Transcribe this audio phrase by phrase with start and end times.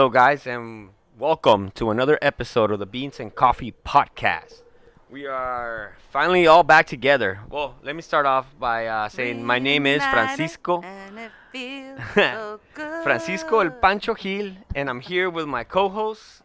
[0.00, 0.88] Hello, guys, and
[1.18, 4.62] welcome to another episode of the Beans and Coffee Podcast.
[5.10, 7.40] We are finally all back together.
[7.50, 10.80] Well, let me start off by uh, saying my name is Francisco.
[10.80, 13.02] And it feels so good.
[13.02, 16.44] Francisco El Pancho Gil, and I'm here with my co-host.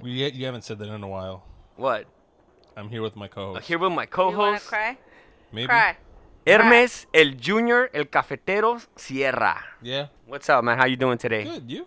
[0.00, 1.44] We you haven't said that in a while.
[1.76, 2.06] What?
[2.76, 3.68] I'm here with my Uh, co-host.
[3.68, 4.98] here with my You wanna co-host cry?
[5.52, 5.68] Maybe.
[5.68, 5.96] Cry.
[6.44, 9.62] Hermes El Junior El Cafetero Sierra.
[9.80, 10.08] Yeah.
[10.26, 10.76] What's up, man?
[10.78, 11.44] How you doing today?
[11.44, 11.70] Good.
[11.70, 11.86] You?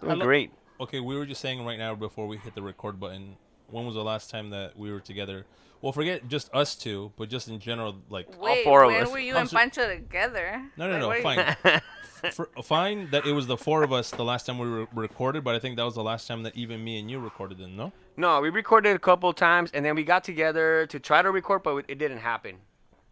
[0.00, 0.24] Doing Hello.
[0.24, 0.50] great.
[0.80, 3.36] Okay, we were just saying right now before we hit the record button.
[3.70, 5.44] When was the last time that we were together?
[5.82, 8.40] Well, forget just us two, but just in general, like.
[8.40, 9.10] Wait, four of when us.
[9.10, 10.62] were you I'm and so- Pancho together?
[10.76, 11.08] No, no, Like, no.
[11.08, 11.80] what are you- Fine.
[12.32, 15.44] For, fine that it was the four of us the last time we re- recorded,
[15.44, 17.58] but I think that was the last time that even me and you recorded.
[17.58, 17.92] Then no.
[18.16, 21.62] No, we recorded a couple times, and then we got together to try to record,
[21.62, 22.56] but it didn't happen.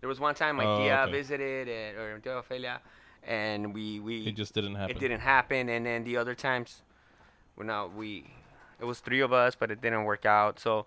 [0.00, 1.12] There was one time my Oh, tia okay.
[1.12, 2.80] visited, and, or tia Ophelia,
[3.26, 4.96] and we we It just didn't happen.
[4.96, 5.68] it didn't happen.
[5.68, 6.82] And then the other times,
[7.56, 8.24] well, now we
[8.80, 10.58] it was three of us, but it didn't work out.
[10.60, 10.86] So,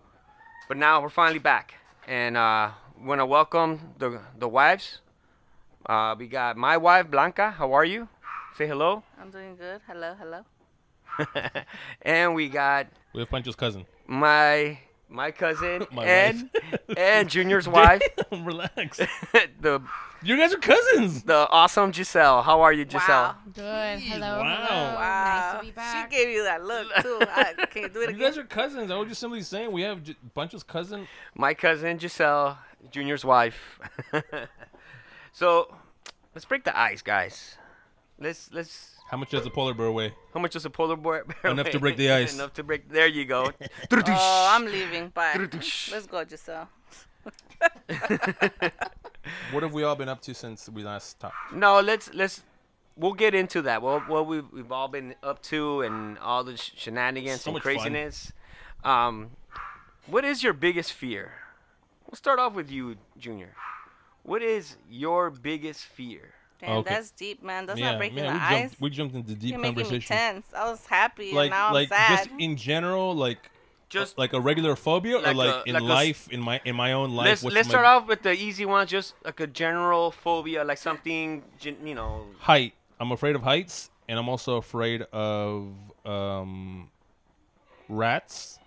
[0.68, 1.76] but now we're finally back,
[2.08, 5.02] and uh, want to welcome the the wives.
[5.86, 7.52] Uh, we got my wife Blanca.
[7.52, 8.08] How are you?
[8.58, 9.04] Say hello.
[9.20, 9.82] I'm doing good.
[9.88, 10.42] Hello, hello.
[12.02, 13.86] and we got We have Pancho's cousin.
[14.08, 14.80] my
[15.10, 16.98] my cousin My and wife.
[16.98, 18.98] and Junior's wife, Damn, Relax.
[19.62, 19.82] the
[20.22, 21.24] You guys are cousins.
[21.24, 22.42] the awesome Giselle.
[22.44, 23.08] How are you, Giselle?
[23.10, 23.36] Wow.
[23.54, 24.00] Good.
[24.00, 24.40] Hello.
[24.40, 24.56] wow.
[24.68, 24.96] Hello.
[24.96, 25.52] Wow.
[25.54, 26.12] Nice to be back.
[26.12, 27.20] She gave you that look too.
[27.22, 28.20] I, can you do it You again?
[28.30, 28.92] guys are cousins.
[28.92, 31.08] I was just simply saying we have J- Pancho's cousin.
[31.36, 32.58] My cousin Giselle,
[32.92, 33.80] Junior's wife.
[35.32, 35.74] so,
[36.36, 37.58] let's break the ice, guys.
[38.20, 38.96] Let's let's.
[39.10, 40.14] How much does a polar bear weigh?
[40.34, 41.26] How much does a polar bear?
[41.44, 41.50] weigh?
[41.52, 42.34] Enough to break the ice.
[42.36, 42.90] Enough to break.
[42.90, 43.52] There you go.
[43.92, 45.10] Oh, I'm leaving.
[45.10, 45.34] Bye.
[45.36, 45.92] Doo-doo-sh.
[45.92, 46.70] Let's go, Giselle.
[49.52, 51.54] What have we all been up to since we last talked?
[51.54, 52.42] no, let's let's.
[52.96, 53.82] We'll get into that.
[53.82, 57.54] Well, what we've, we've all been up to and all the sh- shenanigans So and
[57.56, 57.76] much fun.
[57.76, 58.34] craziness.
[58.84, 59.32] Um,
[60.06, 61.32] what is your biggest fear?
[62.06, 63.54] We'll start off with you, Junior.
[64.24, 66.34] What is your biggest fear?
[66.60, 66.90] Damn, Okay.
[66.94, 67.66] that's deep, man.
[67.66, 68.62] That's yeah, not breaking man, the we ice.
[68.70, 70.46] jumped, we jumped into deep You're making me tense.
[70.54, 72.18] I was happy, Like, and now I'm like sad.
[72.18, 73.50] just in general, like
[73.88, 76.42] Just like a regular phobia, Like or like a- in like a s- life, in
[76.42, 77.26] my in my own life.
[77.28, 80.78] let's let's my start off with the easy one, just like a general phobia, like
[80.78, 82.26] something you know.
[82.40, 82.74] height.
[83.00, 85.74] I'm afraid of heights, and I'm also afraid of
[86.06, 86.90] um,
[87.88, 88.59] rats.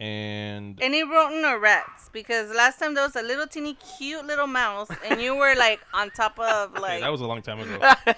[0.00, 2.08] And Any rodent or rats?
[2.12, 5.80] Because last time there was a little teeny cute little mouse, and you were like
[5.92, 7.00] on top of Okay, like.
[7.02, 7.92] that was a long time ago.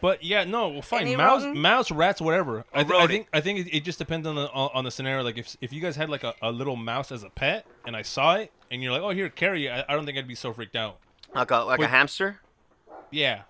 [0.00, 1.02] But yeah, no, well, fine.
[1.02, 1.58] Any Mouse, rodent?
[1.60, 2.64] mouse, rats, whatever.
[2.74, 4.90] I, th- I think I think it, it just depends on the on on the
[4.90, 5.22] scenario.
[5.22, 7.94] Like if if you guys had like a, a little mouse as a pet, and
[7.94, 9.70] I saw it, and you're like, oh here, carry it.
[9.70, 10.96] I, I don't think I'd be so freaked out.
[11.32, 12.40] Like a like a hamster.
[13.12, 13.42] Yeah.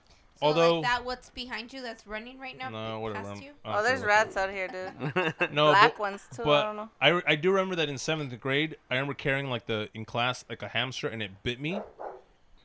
[0.43, 2.69] So Although like that, what's behind you that's running right now?
[2.69, 3.21] no, whatever.
[3.21, 3.53] Past I'm- you?
[3.65, 5.35] Oh, there's rats out here, dude.
[5.53, 6.43] No, Black but, ones too.
[6.43, 6.89] but I don't know.
[7.01, 10.45] I, I do remember that in seventh grade, I remember carrying like the in class
[10.51, 11.81] like a hamster, and it bit me,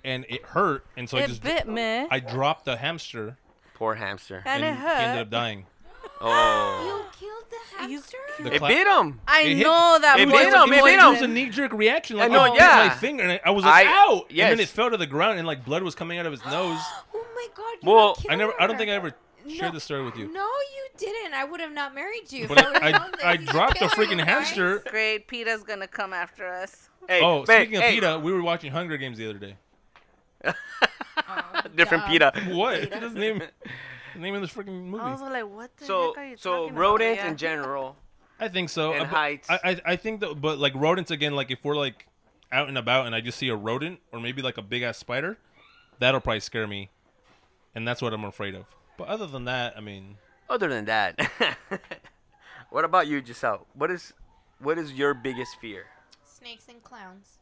[0.03, 2.07] and it hurt, and so I just bit me.
[2.09, 3.37] I dropped the hamster,
[3.75, 4.41] Poor hamster.
[4.43, 5.67] and, and it he ended up dying.
[6.19, 6.83] Oh,
[7.19, 8.17] You killed the You- hamster?
[8.39, 9.19] The it cla- bit him.
[9.27, 11.09] I It hit- know that it boy bit was him, it, it was, bit it
[11.11, 12.17] was a knee jerk reaction.
[12.17, 12.87] Like, I know, oh, bit yeah.
[12.87, 15.07] my finger, and I, I was like, I- "Ow!" And then it fell to the
[15.07, 16.79] ground, and like blood was coming out of his nose.
[17.13, 17.73] Oh my god.
[17.81, 19.13] You Well, I never, I don't think I ever
[19.47, 19.71] shared No.
[19.71, 20.31] this story with you.
[20.33, 21.33] No, you didn't.
[21.33, 22.43] I would have not married you.
[22.43, 24.83] if But I, would've I, known that I you dropped the killed freaking her, hamster.
[24.89, 25.27] great.
[25.27, 26.89] Peter's gonna come after us.
[27.07, 27.93] Hey, Oh, babe, speaking of hey.
[27.95, 29.55] PETA, we were watching Hunger Games the other day.
[31.29, 32.11] Oh, different dumb.
[32.11, 32.31] PETA.
[32.51, 32.81] What?
[32.81, 32.99] PETA.
[32.99, 33.41] His name,
[34.17, 35.03] the name of this freaking movie.
[35.03, 36.79] I was like, what the So heck are you so talking about?
[36.81, 37.27] rodents Yeah.
[37.29, 37.95] in general.
[38.39, 38.93] I think so.
[38.93, 39.49] And Uh, heights.
[39.49, 42.07] I, I I think that, but like rodents again, like if we're like
[42.51, 44.97] out and about and I just see a rodent or maybe like a big ass
[44.97, 45.37] spider,
[45.99, 46.89] that'll probably scare me,
[47.75, 48.65] and that's what I'm afraid of.
[48.97, 50.17] But other than that, I mean,
[50.49, 51.19] Other than that,
[52.69, 53.65] what about you, Giselle?
[53.73, 54.13] What is
[54.59, 55.85] what is your biggest fear?
[56.25, 57.39] Snakes and clowns.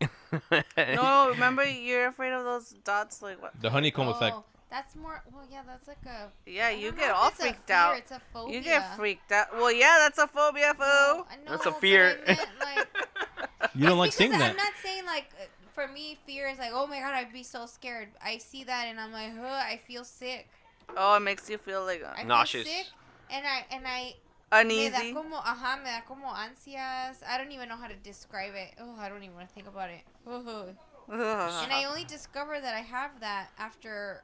[0.76, 3.52] No, remember you're afraid of those dots, like what?
[3.60, 4.36] the honeycomb effect.
[4.72, 5.22] That's more.
[5.30, 6.32] Well, yeah, that's like a.
[6.46, 7.98] Yeah, you get all it's a freaked fear, out.
[7.98, 8.56] It's a phobia.
[8.56, 9.48] You get freaked out.
[9.52, 10.86] Well, yeah, that's a phobia, fool.
[11.28, 12.18] I know, That's a fear.
[12.26, 12.88] meant, like,
[13.74, 14.50] You don't like because seeing that.
[14.50, 15.26] I'm not saying like
[15.74, 18.08] for me fear is like oh my god I'd be so scared.
[18.24, 20.48] I see that and I'm like huh I feel sick.
[20.96, 22.66] Oh, it makes you feel like uh, I Nauseous.
[22.66, 22.86] Feel sick,
[23.30, 24.14] and I and I
[24.52, 24.84] uneasy.
[24.84, 25.14] me da uneasy.
[25.14, 27.22] como ajá me da como ansias.
[27.26, 28.74] I don't even know how to describe it.
[28.80, 30.02] Oh I don't even want to think about it.
[30.26, 30.74] Ugh.
[31.10, 31.64] Ugh.
[31.64, 34.22] And I only discovered that I have that after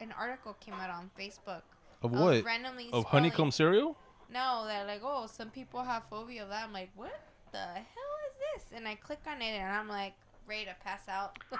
[0.00, 1.62] an article came out on Facebook.
[2.02, 2.44] Of I was what?
[2.44, 3.08] Randomly Of scrolling.
[3.08, 3.96] honeycomb cereal?
[4.32, 6.64] No, they're like, oh, some people have phobia of that.
[6.64, 7.18] I'm like, what
[7.52, 8.76] the hell is this?
[8.76, 10.14] And I click on it and I'm like,
[10.46, 11.38] ready to pass out.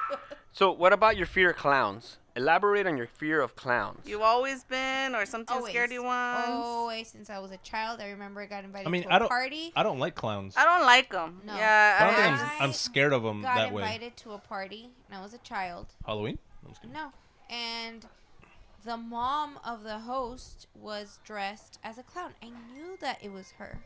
[0.52, 2.16] So, what about your fear of clowns?
[2.34, 4.06] Elaborate on your fear of clowns.
[4.06, 5.70] You've always been, or something Always.
[5.70, 6.46] scared you once.
[6.48, 9.12] Always since I was a child, I remember I got invited I mean, to a
[9.12, 9.28] I don't.
[9.28, 9.70] party.
[9.76, 10.54] I don't like clowns.
[10.56, 11.42] I don't like them.
[11.44, 11.54] No.
[11.54, 13.82] Yeah, I don't think I- I'm, I'm scared of them got that way.
[13.82, 15.88] invited to a party, and I was a child.
[16.06, 16.38] Halloween?
[16.64, 16.84] I'm just.
[16.90, 17.12] No,
[17.50, 18.06] and
[18.86, 22.32] the mom of the host was dressed as a clown.
[22.42, 23.80] I knew that it was her,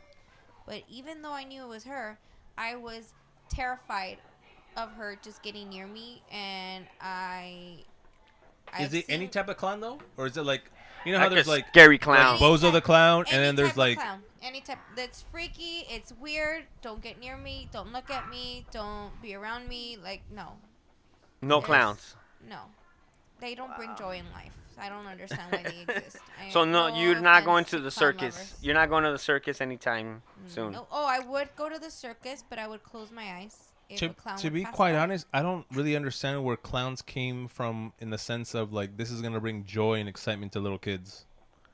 [0.67, 2.19] but even though I knew it was her,
[2.59, 3.15] I was
[3.49, 4.19] terrified
[4.77, 7.79] of her just getting near me, and I.
[8.79, 10.71] Is I've it any type of clown though, or is it like
[11.05, 12.37] you know how like there's a like scary clown.
[12.37, 14.23] Any Bozo the type- clown, and then there's type of like clown.
[14.43, 15.87] any type that's freaky.
[15.89, 16.65] It's weird.
[16.83, 17.69] Don't get near me.
[17.73, 18.67] Don't look at me.
[18.71, 19.97] Don't be around me.
[20.03, 20.53] Like no,
[21.41, 21.65] no Yes.
[21.67, 22.17] clowns.
[22.49, 22.61] no,
[23.41, 24.53] they don't bring joy in life.
[24.79, 26.19] I don't understand why they exist.
[26.41, 28.35] I So have no, you're not going to the circus.
[28.37, 28.55] lovers.
[28.63, 30.73] You're not going to the circus anytime Mm, soon.
[30.73, 30.87] No.
[30.91, 33.57] Oh, I would go to the circus, but I would close my eyes.
[33.97, 34.99] To, to be quite by.
[35.01, 39.11] honest, I don't really understand where clowns came from in the sense of like this
[39.11, 41.25] is gonna bring joy and excitement to little kids.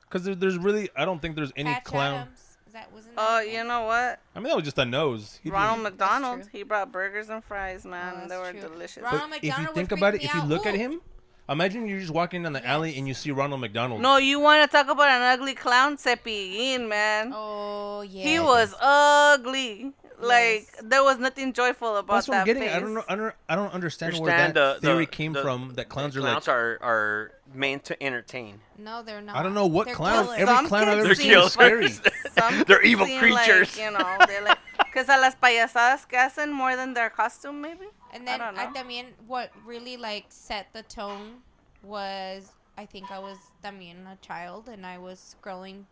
[0.00, 2.14] Because there, there's really, I don't think there's any Patch clown.
[2.20, 4.20] Adams, that wasn't Oh, his you know what?
[4.34, 5.38] I mean, that was just a nose.
[5.43, 6.48] He Ronald didn't- McDonald.
[6.50, 8.22] He brought burgers and fries, man.
[8.25, 8.60] Oh, they were true.
[8.62, 9.02] delicious.
[9.02, 10.48] Ronald But if you think about it, if you out.
[10.48, 11.02] look at him,
[11.48, 14.00] imagine you're just walking down the alley and you see Ronald McDonald.
[14.00, 15.96] No, you want to talk about an ugly clown?
[15.96, 17.32] Cepillín, man.
[17.34, 18.22] Oh yeah.
[18.25, 19.93] He was ugly.
[20.19, 20.81] Like Yes.
[20.82, 22.62] there was nothing joyful about That's what that I'm getting.
[22.62, 22.72] face.
[22.75, 23.04] I don't know.
[23.06, 25.75] I don't, I don't understand, where that the- theory the- came the- from.
[25.75, 26.31] That clowns The are like.
[26.43, 28.60] clowns are are meant to entertain.
[28.78, 29.37] No, they're not.
[29.37, 30.25] I don't know what They're clown.
[30.25, 30.40] killers.
[30.40, 31.88] Every Some clown I've ever They're seen is scary.
[32.38, 33.76] Some They're evil creatures.
[33.76, 37.60] Like, you know, they're like, because a las payasadas que hacen more than their costume,
[37.60, 37.84] maybe.
[38.12, 38.73] And then don't I, know.
[38.73, 41.43] también what really like set the tone
[41.82, 45.85] was I think I was también a child and I was scrolling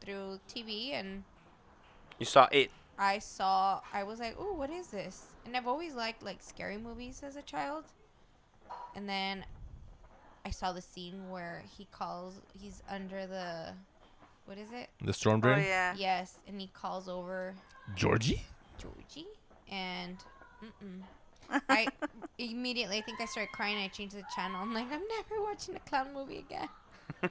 [0.00, 1.24] through TV and
[2.18, 2.70] You saw it.
[2.98, 6.78] I saw I was like, "Oh, what is this?" And I've always liked like scary
[6.78, 7.84] movies as a child.
[8.94, 9.44] And then
[10.44, 13.74] I saw the scene where he calls he's under the
[14.46, 14.88] what is it?
[15.04, 15.54] The storm drain.
[15.54, 15.68] Oh drain.
[15.68, 15.94] yeah.
[15.96, 17.54] Yes, and he calls over
[17.94, 18.42] Georgie.
[18.78, 19.26] Georgie
[19.70, 20.16] and
[20.64, 21.02] mm-mm.
[21.68, 21.88] I
[22.38, 23.78] immediately I think I started crying.
[23.78, 24.60] I changed the channel.
[24.60, 26.68] I'm like, I'm never watching a clown movie again.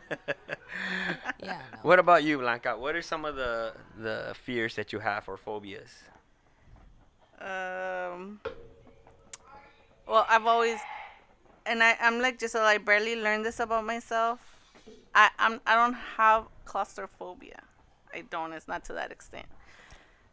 [1.44, 1.62] Yeah.
[1.72, 1.80] No.
[1.84, 2.78] What about you, Blanca?
[2.78, 6.04] What are some of the the fears that you have or phobias?
[7.40, 8.40] Um.
[10.08, 10.80] Well, I've always,
[11.66, 14.40] and I, I'm like just I barely learned this about myself.
[15.14, 17.62] I, I'm, I don't have claustrophobia.
[18.14, 18.54] I don't.
[18.54, 19.48] It's not to that extent.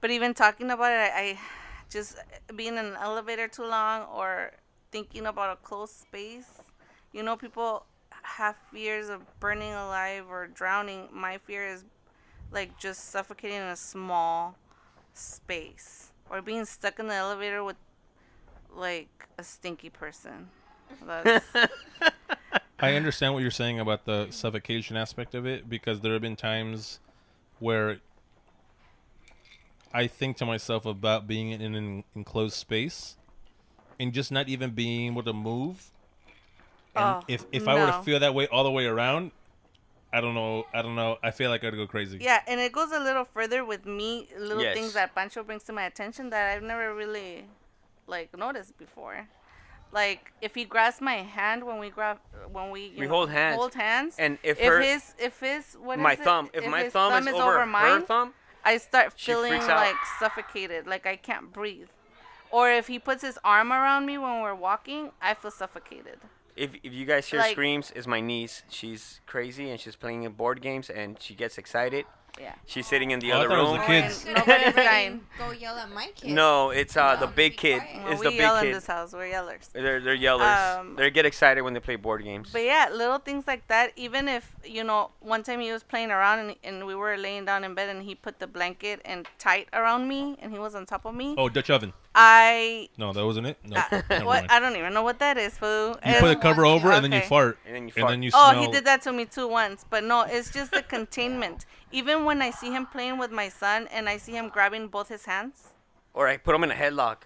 [0.01, 1.39] But even talking about it, I, I
[1.95, 4.51] just uh, being in an elevator too long or
[4.91, 6.61] thinking about a closed space.
[7.13, 7.87] You know, people
[8.23, 11.09] have fears of burning alive or drowning.
[11.13, 11.85] My fear is
[12.53, 14.57] like just suffocating in a small
[15.15, 17.77] space or being stuck in the elevator with
[18.75, 20.51] like a stinky person.
[22.81, 26.37] I understand what you're saying about the suffocation aspect of it because there have been
[26.37, 26.99] times
[27.61, 27.99] where
[29.95, 33.17] I think to myself about being in an enclosed space
[34.01, 35.93] and just not even being able to move.
[36.97, 39.31] And Oh, if if I were to feel that way all the way around,
[40.13, 40.65] I don't know.
[40.75, 41.19] I don't know.
[41.23, 42.19] I feel like I'd go crazy.
[42.21, 44.75] yeah, and it goes a little further with me, little Yes.
[44.77, 47.45] things that Pancho brings to my attention that I've never really
[48.07, 49.27] like noticed before.
[49.93, 52.19] Like if he grabs my hand when we grab
[52.53, 53.59] when we you We know, hold hands.
[53.59, 56.25] hold hands, And if, if her his if his what my is it?
[56.25, 59.97] thumb, if, my his thumb, is, over, her mine, thumb, I start She feeling like
[60.19, 61.89] suffocated, like I can't breathe.
[62.51, 66.19] Or if he puts his arm around me when we're walking, I feel suffocated.
[66.57, 68.63] if if you guys hear Like- screams, is my niece.
[68.69, 72.07] She's crazy and she's playing in board games and she gets excited.
[72.41, 72.55] Yeah.
[72.67, 73.77] She's sitting in the Oh, I other thought it was room.
[73.79, 74.25] the Oh, kids.
[74.27, 75.21] and nobody's dying.
[75.39, 76.31] Go yell at my kid.
[76.31, 77.81] No, it's uh the No, big be kid.
[77.81, 78.03] quiet.
[78.03, 78.75] Well, It's we the big yell in kid.
[78.75, 79.13] this house.
[79.13, 79.71] We're yellers.
[79.73, 80.79] They're they're yellers.
[80.81, 82.51] Um, they get excited when they play board games.
[82.53, 83.93] But yeah, little things like that.
[83.97, 87.45] Even if you know, one time he was playing around and, and we were laying
[87.45, 90.75] down in bed and he put the blanket and tight around me and he was
[90.75, 91.35] on top of me.
[91.39, 91.93] Oh, Dutch oven.
[92.15, 93.59] I No, that wasn't it.
[93.65, 93.77] No.
[93.77, 94.51] uh, never what mind.
[94.53, 95.99] I don't even know what that is, fool.
[96.07, 97.29] You put a And- cover over and then you Okay.
[97.29, 97.59] fart.
[97.67, 98.11] And then you And fart.
[98.11, 98.63] then you Oh, smell.
[98.63, 101.67] he did that to me too once, but no, it's just the containment.
[101.91, 105.09] Even when I see him playing with my son and I see him grabbing both
[105.09, 105.71] his hands,
[106.13, 107.19] Or I put him in a headlock.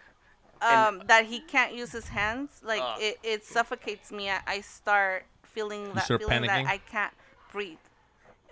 [0.63, 2.99] And- um, that he can't use his hands, like Ugh.
[3.01, 4.31] it, it suffocates me.
[4.31, 6.65] I, I start feeling that start feeling panicking?
[6.65, 7.13] that I can't
[7.53, 7.79] breathe,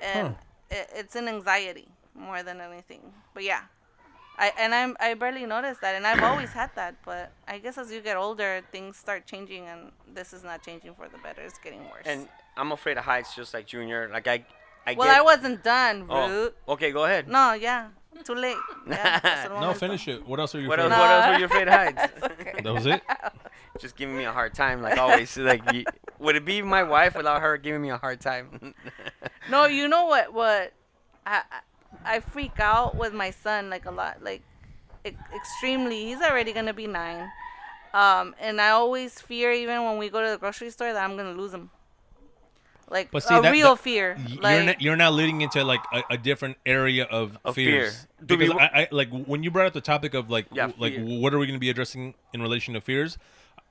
[0.01, 0.35] and Huh.
[0.71, 3.13] it, it's an anxiety more than anything.
[3.35, 3.63] But yeah,
[4.39, 6.97] I and I'm I barely noticed that, and I've always had that.
[7.05, 10.95] But I guess as you get older, things start changing, and this is not changing
[10.95, 11.43] for the better.
[11.43, 12.05] It's getting worse.
[12.05, 14.11] And I'm afraid of heights, just like Junior.
[14.13, 14.45] Like I,
[14.87, 15.17] I well, get.
[15.19, 17.29] I wasn't done, Oh, okay, go ahead.
[17.29, 17.89] No, yeah.
[18.25, 18.57] Too late.
[18.89, 20.27] Yeah, No, I'm finish it.
[20.27, 20.95] What else are you What afraid else?
[20.95, 21.01] of?
[21.01, 22.13] What else were you afraid of heights?
[22.41, 22.63] Okay.
[22.63, 23.03] That was it.
[23.81, 25.37] Just giving me a hard time, like always.
[25.37, 25.85] Like, you,
[26.19, 28.75] would it be my wife without her giving me a hard time?
[29.51, 30.33] No, you know what?
[30.33, 30.73] What
[31.27, 31.61] I I
[32.07, 34.43] I freak out with my son like a lot, like
[35.05, 36.05] e- extremely.
[36.05, 37.31] He's already gonna be nine,
[37.95, 41.17] um, and I always fear even when we go to the grocery store that I'm
[41.17, 41.71] gonna lose him.
[42.89, 44.17] Like But see, a that- real that- fear.
[44.29, 47.97] You're not, you're now leading into like a, a different area of, Of fears.
[47.97, 48.09] fear.
[48.25, 50.81] Do we Because I like when you brought up the topic of like Yeah, w-
[50.81, 51.19] like fear.
[51.21, 53.19] what are we going to be addressing in relation to fears?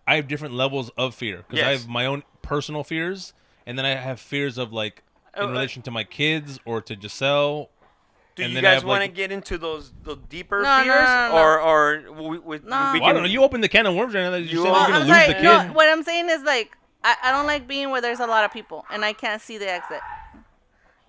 [0.05, 1.81] I have different levels of fear because I Yes.
[1.81, 3.33] have my own personal fears,
[3.65, 5.01] and then I have fears of like
[5.37, 7.69] Oh, in uh, relation to my kids or to Giselle.
[8.35, 11.03] Do And you guys want to like- get into those the deeper No, no, fears,
[11.07, 12.91] no, no, or or we, we, No.
[12.93, 13.29] we Well, I don't know.
[13.29, 14.31] You open the can of worms right now.
[14.31, 15.27] that You, You said are- you're Well, going to I'm lose sorry.
[15.27, 15.67] the kid.
[15.69, 18.43] No, what I'm saying is like I, I don't like being where there's a lot
[18.43, 20.01] of people and I can't see the exit.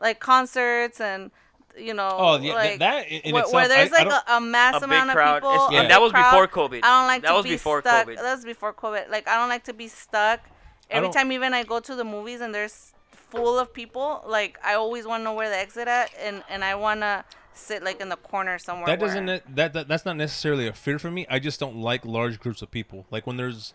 [0.01, 1.31] Like concerts and
[1.79, 3.99] you know, Oh, yeah, like that, that in, in where, itself, where there's I, I
[4.05, 5.69] like don't- a, a mass a big amount of people.
[5.73, 6.81] Yeah, big that was crowd, before COVID.
[6.83, 8.07] I don't like That to was be before stuck.
[8.07, 8.17] COVID.
[8.17, 9.11] That was before COVID.
[9.11, 10.41] Like I don't like to be stuck.
[10.89, 12.95] Every time even I go to the movies and there's
[13.31, 16.65] full of people, like I always want to know where the exit at, and and
[16.65, 18.87] I want to sit like in the corner somewhere.
[18.87, 21.27] that doesn't ne- that, that that's not necessarily a fear for me.
[21.29, 23.07] I just don't like large groups of people.
[23.11, 23.75] Like when there's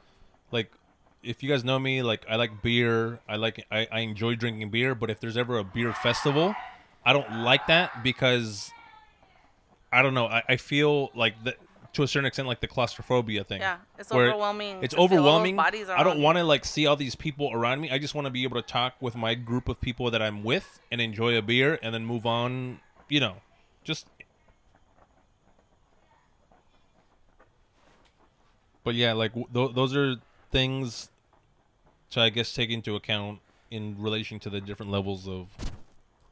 [0.51, 0.71] like
[1.23, 3.19] if you guys know me, like I like beer.
[3.27, 6.55] I like I, I enjoy drinking beer, but if there's ever a beer festival,
[7.05, 8.71] I don't like that because
[9.91, 10.27] I don't know.
[10.27, 11.57] I, I feel like that
[11.93, 13.61] to a certain extent like the claustrophobia thing.
[13.61, 14.79] Yeah, it's where overwhelming.
[14.81, 15.55] It's to feel all those overwhelming.
[15.55, 17.89] bodies I don't want to like see all these people around me.
[17.91, 20.43] I just want to be able to talk with my group of people that I'm
[20.43, 22.79] with and enjoy a beer and then move on.
[23.09, 23.35] You know,
[23.83, 24.07] just.
[28.83, 30.15] But yeah, like th- those are
[30.51, 31.09] things
[32.11, 35.49] to I guess take into account in relation to the different levels of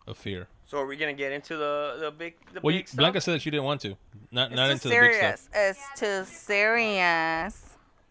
[0.09, 0.47] of fear.
[0.65, 2.97] So are we gonna get into the the big the Well, you, stuff?
[2.97, 3.95] Blanca said that she didn't want to,
[4.31, 5.49] not It's not too into the big stuff.
[5.53, 7.65] It's too serious.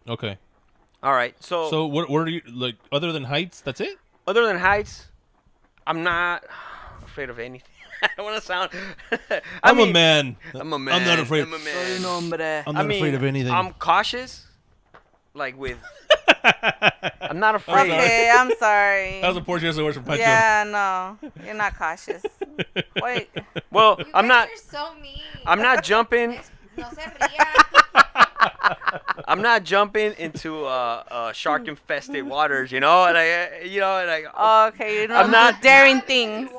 [0.07, 0.37] Okay,
[1.03, 1.35] All right.
[1.43, 3.61] So, so what what are you like other than heights?
[3.61, 3.97] That's it.
[4.27, 5.07] other than heights,
[5.85, 6.43] I'm not
[7.03, 7.67] afraid of anything.
[8.01, 8.71] I don't want to sound.
[9.29, 10.37] I I'm mean, a man.
[10.55, 10.95] I'm a man.
[10.95, 11.41] I'm not afraid.
[11.43, 12.05] I'm a man.
[12.05, 13.51] I'm I not mean, afraid of anything.
[13.53, 14.47] I'm cautious,
[15.33, 15.77] like with.
[17.21, 17.91] I'm not afraid.
[17.91, 19.17] Okay, I'm sorry.
[19.21, 20.21] that was a poor choice of words from Pancho.
[20.21, 22.23] yeah, no, you're not cautious.
[23.01, 23.29] Wait.
[23.71, 24.47] Well, You I'm not.
[24.49, 25.21] You're so mean.
[25.45, 26.39] I'm not jumping.
[26.77, 27.11] No se.
[29.27, 32.71] I'm not jumping into uh, uh, shark infested waters.
[32.71, 34.67] You know, and I, you know, and I.
[34.69, 36.49] Okay, you know, I'm not- daring things.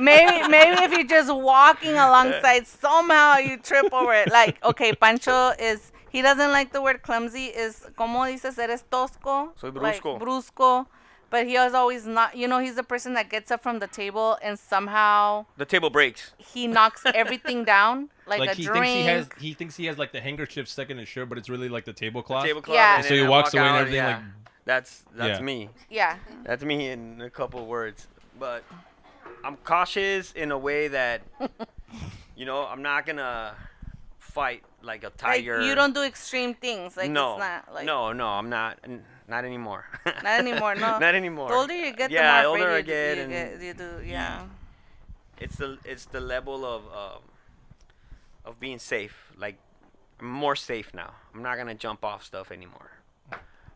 [0.00, 4.30] Maybe, maybe if you're just walking alongside, somehow you trip over it.
[4.32, 5.92] Like, okay, Pancho is.
[6.10, 7.46] He doesn't like the word clumsy.
[7.46, 9.50] Is como dices, eres tosco.
[9.58, 10.18] Soy Like, brusco.
[10.20, 10.86] brusco.
[11.30, 12.36] But he is always not.
[12.36, 15.88] You know, he's the person that gets up from the table and somehow The table
[15.88, 16.32] breaks.
[16.38, 18.84] he knocks everything down, like, Like a he drink.
[18.84, 21.38] thinks he has, he thinks he has like the handkerchief stuck in his shirt, but
[21.38, 22.44] it's really like the tablecloth.
[22.44, 22.74] Tablecloth.
[22.74, 22.96] Yeah.
[22.96, 24.16] and So he walks walk away and everything yeah.
[24.16, 24.24] like-
[24.64, 25.44] That's that's Yeah.
[25.44, 25.68] me.
[25.88, 26.16] yeah.
[26.44, 28.08] That's me in a couple words.
[28.38, 28.64] But
[29.44, 31.22] I'm cautious in a way that,
[32.36, 33.54] you know, I'm not gonna
[34.30, 35.60] fight like a Like, tiger.
[35.62, 36.96] you don't do extreme things.
[36.96, 38.78] Like no, it's not like no, no, I'm not.
[38.84, 39.84] n- Not anymore.
[40.26, 40.98] Not anymore, no.
[40.98, 41.48] not anymore.
[41.50, 43.62] The older you get, yeah, the more older I afraid you, get, you, and get,
[43.66, 43.90] you do.
[44.04, 44.42] Yeah.
[45.38, 47.22] it's the it's the level of um,
[48.44, 49.14] of being safe.
[49.38, 49.56] Like
[50.20, 51.12] I'm more safe now.
[51.32, 52.90] I'm not gonna jump off stuff anymore.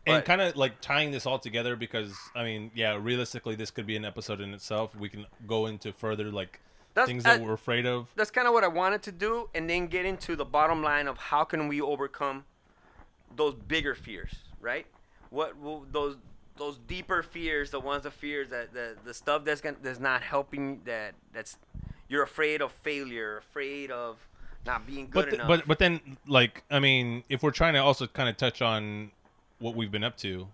[0.05, 3.87] and kind of like tying this all together because I mean, yeah, realistically, this could
[3.87, 4.93] be an episode in itself.
[4.95, 6.59] We can go into further like
[6.95, 8.07] That's- things that I- we're afraid of.
[8.15, 11.07] that's kind of what I wanted to do, and then get into the bottom line
[11.07, 12.45] of how can we overcome
[13.35, 14.87] those bigger fears, right?
[15.29, 16.17] What will those
[16.57, 20.21] those deeper fears, the ones the fears that the the stuff that's gonna, that's not
[20.23, 21.57] helping that that's
[22.07, 24.17] you're afraid of failure, afraid of
[24.65, 25.47] not being good But th- enough.
[25.49, 29.11] but but then like I mean, if we're trying to also kind of touch on
[29.59, 30.47] what we've been up to,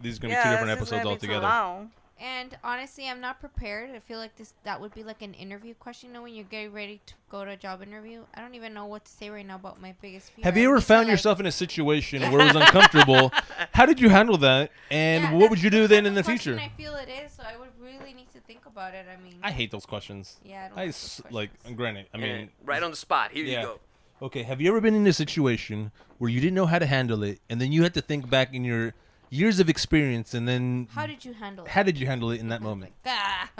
[0.00, 1.88] these are gonna yeah, be two different episodes gonna too altogether.
[2.20, 2.28] Long.
[2.28, 3.90] And honestly, I'm not prepared.
[3.94, 6.10] I feel like this that would be like an interview question.
[6.10, 8.74] You know, when you're getting ready to go to a job interview, I don't even
[8.74, 10.44] know what to say right now about my biggest fear.
[10.44, 13.32] Have you ever be so, found like- yourself in a situation where it was uncomfortable?
[13.72, 14.70] How did you handle that?
[14.90, 16.72] And Yeah, what would you do then in the of question future?
[16.74, 19.06] I feel it is, so I would really need to think about it.
[19.10, 20.38] I mean, I hate those questions.
[20.44, 22.06] yeah, I, don't I like s- those like granted.
[22.12, 23.32] I And mean, eh, right on the spot.
[23.32, 23.60] Here yeah.
[23.60, 23.80] you go.
[24.22, 27.22] Okay, have you ever been in a situation where you didn't know how to handle
[27.22, 28.92] it, and then you had to think back in your
[29.30, 31.70] years of experience, and then How did you handle it?
[31.70, 32.92] how did you handle it in that moment?
[33.06, 33.50] Ah.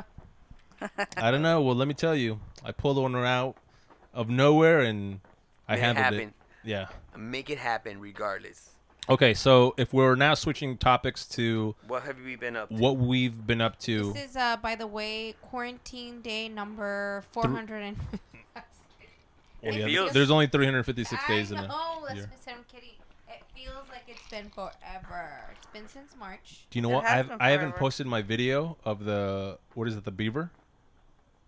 [1.18, 1.60] I don't know.
[1.60, 3.56] Well, let me tell you, I pulled one out
[4.14, 5.20] of nowhere, and
[5.68, 6.12] I Made it handled it.
[6.14, 6.34] happen.
[6.64, 6.86] Yeah.
[7.18, 8.70] Make it happen regardless.
[9.08, 12.74] Okay, so if we're now switching topics to What have we been up to?
[12.76, 17.76] what we've been up to, This is, uh, by the way, quarantine day number 400
[17.82, 17.96] and.
[19.62, 22.30] well, yeah, there's only 356 I days in know, a that's year.
[22.44, 22.88] what I'm kidding.
[23.60, 25.30] It feels like it's been forever.
[25.56, 26.66] It's been since March.
[26.70, 27.04] Do you know It what?
[27.04, 27.78] has I've, been I haven't forever.
[27.80, 30.04] posted my video of the what is it?
[30.04, 30.50] The beaver.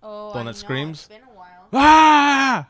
[0.02, 0.98] Oh, The one I that know, screams?
[1.00, 1.68] It's been a while.
[1.72, 2.66] Ah!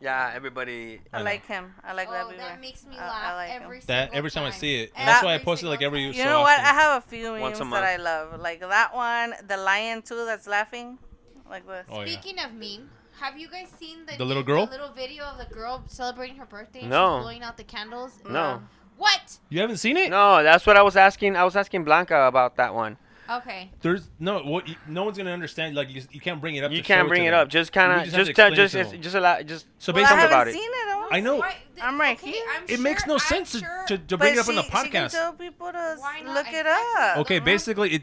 [0.00, 1.00] Yeah, everybody.
[1.12, 1.24] I I know.
[1.24, 1.74] like him.
[1.82, 2.42] I like that oh, beaver.
[2.42, 3.62] that makes me I- I laugh like him.
[3.64, 5.80] every That single every time I see it, and that's why I Every posted like
[5.80, 6.00] single every.
[6.04, 6.14] time.
[6.14, 6.60] You so know what?
[6.60, 6.76] often.
[6.76, 8.04] I have a few Once a memes that I month.
[8.32, 8.40] love.
[8.40, 10.98] Like that one, the lion too that's laughing.
[11.48, 11.86] Like this.
[11.90, 12.06] Oh, yeah.
[12.20, 14.66] Speaking of meme, have you guys seen the, The little girl?
[14.66, 16.80] the little video of the girl celebrating her birthday?
[16.80, 17.18] And No.
[17.18, 18.12] She's blowing out the candles.
[18.28, 18.62] No.
[18.98, 19.38] What?
[19.50, 20.10] You haven't seen it?
[20.10, 21.36] No, that's what I was asking.
[21.36, 22.96] I was asking Blanca about that one.
[23.28, 23.70] Okay.
[23.80, 24.68] There's no what.
[24.68, 25.74] You, no one's gonna understand.
[25.74, 26.70] Like you, you can't bring it up.
[26.70, 27.48] You to can't it bring to it up.
[27.48, 29.02] Just kind of, just have just, to tell, explain it just, to it's- them.
[29.02, 29.66] just allow, just.
[29.78, 30.52] So well, I basically, haven't about it.
[30.54, 30.86] seen it.
[30.88, 31.36] I I know.
[31.36, 32.44] Why- th- I'm right okay, here.
[32.56, 34.48] I'm it sure- makes no I'm sense to, sure- to, to But bring it up
[34.48, 35.10] on the she- She can podcast.
[35.10, 36.34] tell people to Why not?
[36.34, 37.16] look it up.
[37.18, 38.02] Okay, basically, it.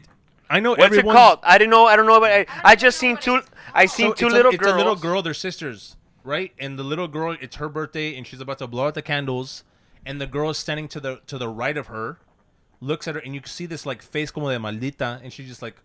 [0.50, 1.14] I know What's everyone.
[1.16, 1.38] it called?
[1.42, 1.86] I didn't know.
[1.86, 2.20] I don't know.
[2.20, 3.40] But I, I just seen two.
[3.72, 4.68] I seen So two it's little a, girls.
[4.68, 5.22] It's a little girl.
[5.22, 6.52] They're sisters, right?
[6.58, 9.64] And the little girl, it's her birthday, and she's about to blow out the candles,
[10.06, 12.18] and the girl is standing to the to the right of her,
[12.80, 15.48] looks at her, and you can see this like face como de maldita, and she's
[15.48, 15.76] just like,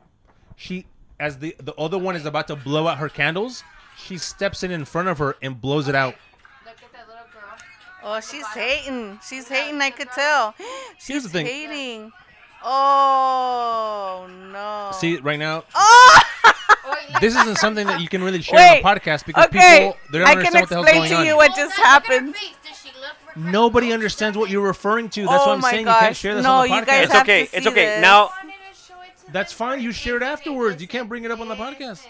[0.56, 0.86] she
[1.20, 3.63] as the the other one is about to blow out her candles,
[3.98, 6.16] she steps in in front of her and blows it out.
[6.66, 7.58] Look at that little girl.
[8.04, 9.20] Oh, she's hating.
[9.28, 9.82] She's hating.
[9.82, 10.54] I could tell.
[10.58, 11.46] Here's She's the thing.
[11.46, 12.12] hating.
[12.63, 14.92] Oh no.
[14.98, 16.20] See right now, Oh.
[17.22, 18.84] This isn't something that you can really share Wait.
[18.86, 19.88] on the podcast because Okay.
[19.89, 21.25] people they don't I can understand what the hell's explain going to on.
[21.25, 22.36] you what just look at her happened.
[22.36, 22.50] face.
[22.68, 25.22] Does she look regret- Nobody understands what you're referring to.
[25.25, 25.88] That's Oh what I'm my saying.
[25.88, 26.80] You can't share this No, on the podcast.
[26.80, 27.46] you guys It's have okay.
[27.48, 27.86] to It's see okay.
[27.86, 28.01] this.
[28.01, 29.82] Now- I wanted to show it to That's fine.
[29.82, 30.00] You birthday.
[30.01, 30.82] share it afterwards.
[30.82, 32.06] You can't bring it up on the podcast.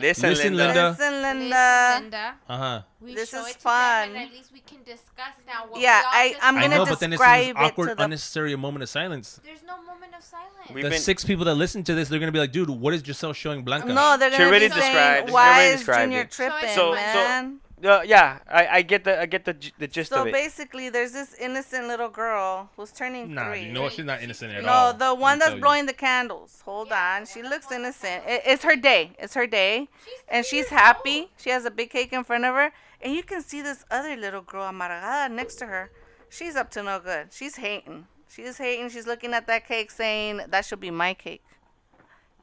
[0.00, 0.30] Listen, listen.
[0.30, 0.64] Listen, Listen, Linda.
[0.66, 0.88] Linda.
[0.90, 1.98] Listen, Listen, Linda.
[2.00, 2.34] Linda.
[2.48, 2.82] Uh huh.
[3.02, 4.08] This show is it to them, fun.
[4.10, 6.86] and at least we can discuss now what Yeah, we all I I'm gonna know,
[6.86, 9.40] but then it's describe this it to awkward, the- unnecessary moment of silence.
[9.44, 10.50] There's no moment of silence.
[10.72, 12.94] We've the been- six people that listen to this, they're gonna be like, "Dude, what
[12.94, 15.74] is Giselle showing Blanca?" No, they're She gonna already be described- saying, she "Why already
[15.74, 16.30] is Junior it.
[16.30, 20.10] tripping, So- so- man?" Uh, yeah, I, I get the I get the the gist
[20.10, 20.30] So of it.
[20.30, 23.64] So basically, there's this innocent little girl who's turning Nah, three.
[23.64, 23.92] you know what?
[23.92, 24.92] She's not innocent at no, all.
[24.92, 25.60] No, the one that's tell you.
[25.60, 26.62] blowing the candles.
[26.64, 28.24] Hold Yeah, on, she looks that's blowing the innocent.
[28.26, 29.12] It, it's her day.
[29.18, 31.20] It's her day, She's and she's happy.
[31.22, 31.28] old.
[31.36, 34.16] She has a big cake in front of her, and you can see this other
[34.16, 35.90] little girl, amargada, next to her.
[36.30, 37.32] She's up to no good.
[37.32, 38.06] She's hating.
[38.28, 38.88] She's hating.
[38.90, 41.42] She's looking at that cake, saying that should be my cake.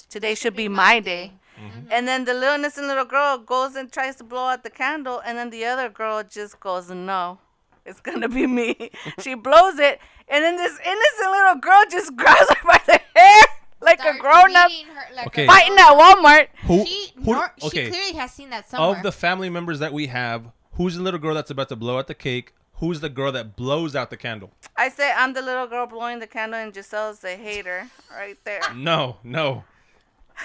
[0.10, 1.34] Today should be my day.
[1.62, 1.88] Mm-hmm.
[1.92, 5.22] And then the little innocent little girl goes and tries to blow out the candle,
[5.26, 7.40] and then the other girl just goes, "No,
[7.86, 12.50] it's gonna be me." she blows it, and then this innocent little girl just grabs
[12.50, 13.42] her by the hair
[13.82, 14.72] like a grown up
[15.16, 15.46] like Okay.
[15.48, 15.92] fighting at.
[15.94, 16.48] Walmart.
[16.66, 16.86] Who?
[16.86, 17.86] She, who nor, okay.
[17.86, 18.98] she clearly has seen that somewhere.
[18.98, 21.98] of the family members that we have, who's the little girl that's about to blow
[21.98, 22.54] out the cake?
[22.76, 24.52] Who's the girl that blows out the candle?
[24.76, 28.62] I say I'm the little girl blowing the candle, and Giselle's the hater right there.
[28.76, 29.64] No, no.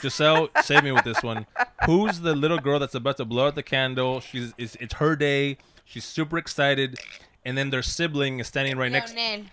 [0.03, 1.47] Giselle, save me with this one.
[1.87, 4.21] Who's the little girl that's about to blow out the candle?
[4.21, 5.59] She's it's, it's her day.
[5.85, 6.99] She's super excited,
[7.45, 9.15] and then their sibling is standing right next.
[9.15, 9.47] Leonel.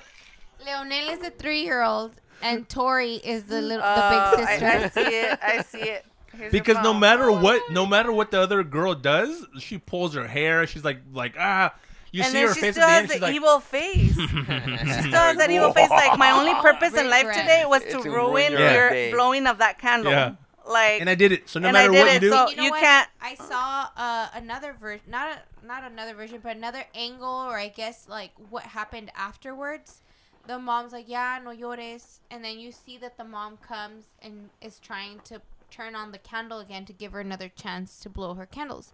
[0.64, 3.94] Leonel is the three-year-old, and Tori is the little, Oh,
[4.36, 4.66] the big sister.
[4.66, 5.04] I, I sister.
[5.10, 5.38] see it.
[5.42, 6.06] I see it.
[6.36, 10.26] Here's Because no matter what, no matter what the other girl does, she pulls her
[10.26, 10.66] hair.
[10.66, 11.74] She's like, like ah.
[12.14, 13.08] You and see then her she face still at the has end.
[13.08, 14.14] the She's like, evil face.
[14.14, 15.90] she still has that evil face.
[15.90, 19.12] Like my only purpose in life today was to to ruin ruin your your day.
[19.12, 20.12] blowing of that candle.
[20.12, 20.34] Yeah.
[20.66, 21.48] Like and I did it.
[21.48, 22.80] So no matter did what you do, so- you know you what?
[22.80, 27.58] can't- I saw uh, another version, not a, not another version, but another angle, or
[27.58, 30.00] I guess like what happened afterwards.
[30.46, 34.50] The mom's like, "Yeah, no llores," and then you see that the mom comes and
[34.62, 38.34] is trying to turn on the candle again to give her another chance to blow
[38.34, 38.92] her candles.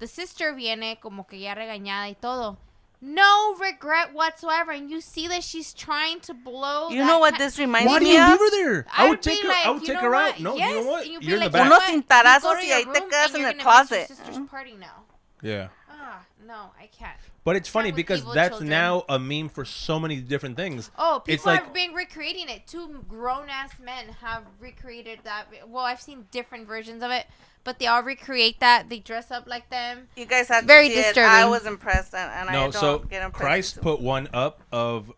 [0.00, 2.56] The sister viene como que ya regañada y todo.
[3.02, 6.90] No regret whatsoever, and you see that she's trying to blow.
[6.90, 8.28] you that know what this reminds why do me you of?
[8.28, 8.86] leave her there?
[8.94, 9.48] I would I'd take her.
[9.48, 10.34] like, I would take know her what?
[10.34, 10.40] out.
[10.40, 10.68] No, yes.
[10.70, 11.02] you know what?
[11.04, 11.64] and you'd be You're in the like, back.
[11.64, 13.52] you know Unos cintarazos go to y your ahí te room quedas and in you're
[13.52, 14.08] the gonna your closet.
[14.08, 15.04] sister's party now.
[15.42, 15.68] Yeah.
[15.90, 17.16] Ah, no, I can't.
[17.42, 18.68] But it's funny because that's children.
[18.68, 20.90] now a meme for so many different things.
[20.98, 22.66] Oh, people It's like- have been recreating it.
[22.66, 25.46] Two grown ass men have recreated that.
[25.66, 27.26] Well, I've seen different versions of it,
[27.64, 28.88] but they all recreate that.
[28.88, 30.08] They dress up like them.
[30.16, 31.04] You guys have Very to see It.
[31.04, 31.50] I disturbing.
[31.50, 33.40] was impressed, and, and I don't so get impressed.
[33.44, 35.12] Christ put one up of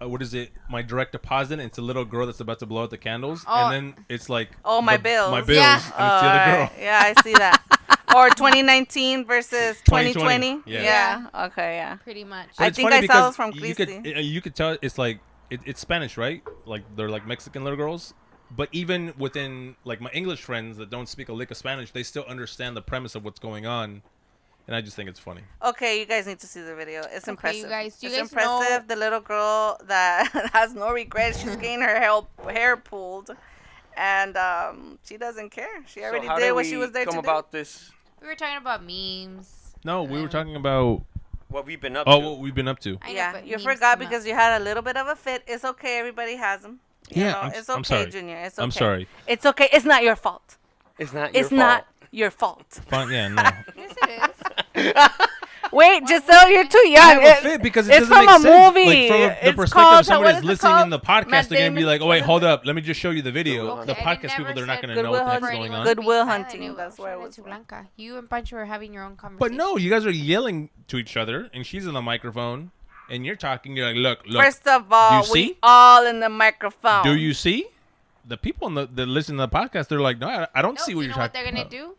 [0.00, 0.50] uh, what is it?
[0.68, 1.54] My direct deposit.
[1.54, 3.66] And it's a little girl that's about to blow out the candles, Oh.
[3.68, 5.30] and then it's like Oh, my the- bills.
[5.30, 5.74] my bills, Yeah.
[5.74, 6.54] and it's the Oh, other girl.
[6.62, 6.72] alright.
[6.80, 7.62] Yeah, I see that.
[8.16, 10.12] or 2019 versus 2020.
[10.56, 10.82] 2020, yeah.
[11.32, 11.46] Yeah.
[11.46, 11.76] Okay.
[11.76, 11.96] Yeah.
[11.96, 12.48] Pretty much.
[12.58, 14.98] But I think I saw because those from you could uh, you could tell it's
[14.98, 16.42] like it, it's Spanish, right?
[16.66, 18.12] Like they're like Mexican little girls.
[18.54, 22.02] But even within like my English friends that don't speak a lick of Spanish, they
[22.02, 24.02] still understand the premise of what's going on.
[24.68, 25.40] and I just think it's funny.
[25.64, 27.00] Okay, you guys need to see the video.
[27.10, 27.62] It's Okay, impressive.
[27.62, 28.88] you guys- do you it's guys know- impressive.
[28.88, 31.38] The little girl that has no regrets.
[31.40, 33.30] She's getting her hair, hair pulled,
[33.96, 35.82] and um, she doesn't care.
[35.86, 37.90] She already so how did what she was there come to about this?
[38.20, 39.74] We were talking about memes.
[39.84, 41.02] No, we were Um, talking about
[41.48, 42.12] What we've been up to.
[42.12, 42.26] oh to?
[42.28, 42.98] what we've been up to.
[43.02, 43.14] I do.
[43.14, 43.98] know, Yeah, you forgot come up.
[44.10, 45.42] because you had a little bit of a fit.
[45.48, 45.98] It's okay.
[45.98, 46.78] Everybody has them.
[47.14, 48.10] You Yeah, know, I'm- it's I'm okay, sorry.
[48.10, 48.36] Junior.
[48.38, 48.64] It's okay.
[48.64, 49.08] I'm sorry.
[49.26, 49.68] It's okay.
[49.72, 50.56] It's not your fault.
[50.98, 51.44] It's not your fault.
[51.44, 52.80] It's not your fault.
[52.88, 53.42] Fine, yeah, no.
[53.76, 54.30] Yes, it
[54.74, 54.98] is.
[55.72, 57.02] Wait, Why Giselle, you're too young.
[57.02, 58.74] I have a It- fit because it it's doesn't from make a sense.
[58.74, 58.84] movie.
[59.08, 60.78] Like from a, the It's perspective called- of somebody what that's is it listening in
[60.78, 60.92] called?
[60.92, 61.86] the podcast, Matt they're gonna be Damon.
[61.86, 64.16] like, "Oh wait, hold up, let me just show you the video." Okay, the I
[64.16, 65.60] podcast never people, they're not said gonna know Goodwill what the heck's Hunting.
[65.60, 65.84] going on.
[65.86, 67.50] Good- Goodwill Be silent, hunting, it was that's where I shown was to from.
[67.50, 67.86] Blanca.
[67.96, 69.38] You and Pancho were having your own conversation.
[69.38, 72.70] But no, you guys are yelling to each other, and she's in the microphone,
[73.10, 73.76] and you're talking.
[73.76, 75.58] You're like, "Look, look, First of all, you we see?
[75.62, 77.04] all in the microphone.
[77.04, 77.66] do you see?"
[78.24, 80.78] The people in the that listen to the podcast, they're like, "No, I, I don't
[80.78, 81.96] No, see what you you're know what talking they're gonna about." do?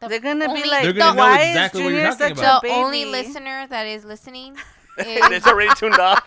[0.00, 2.18] The They're gonna only- be like, They're gonna know why exactly is what you're Junior
[2.18, 2.64] talking such about.
[2.64, 4.56] a The only listener that is listening
[4.98, 6.24] it's already tuned off.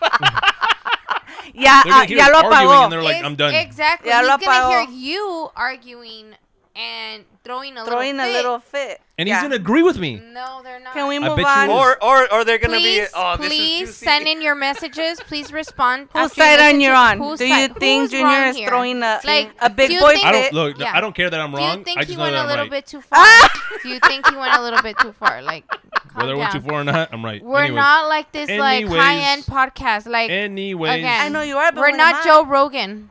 [1.54, 2.84] yeah, They're gonna ah, hear ya lo arguing, apagó.
[2.84, 4.08] and they're like, "I'm done." Exactly.
[4.10, 6.34] Ya He's lo gonna hear you arguing
[6.76, 8.32] and throwing a Throwing little a fit.
[8.36, 9.00] little fit.
[9.18, 9.36] And Yeah.
[9.36, 10.20] he's gonna agree with me.
[10.22, 10.92] No, they're not.
[10.92, 11.70] Can we move on?
[11.70, 13.14] or or or they're gonna please, be.
[13.14, 15.18] Oh, this please send in your messages.
[15.20, 16.08] Please respond.
[16.12, 17.18] Whose after you side listen on you're on?
[17.18, 18.68] whose Do you side- think who's Junior wrong is here?
[18.68, 20.78] throwing a Like, a big boy think- I don't look.
[20.78, 20.92] Yeah.
[20.94, 21.82] I don't care that I'm Do you wrong.
[21.84, 22.70] think I just know went that a I'm little right.
[22.70, 23.26] bit too far?
[23.82, 25.40] Do you think he went a little bit too far?
[25.40, 25.80] Like, calm
[26.16, 27.42] Whether I went too far or not, I'm right.
[27.42, 27.76] We're Anyways.
[27.76, 30.06] not like this like high end podcast.
[30.06, 31.20] Like Anyways, Again.
[31.24, 32.22] I know you are, but we're not?
[32.22, 33.10] Joe Rogan.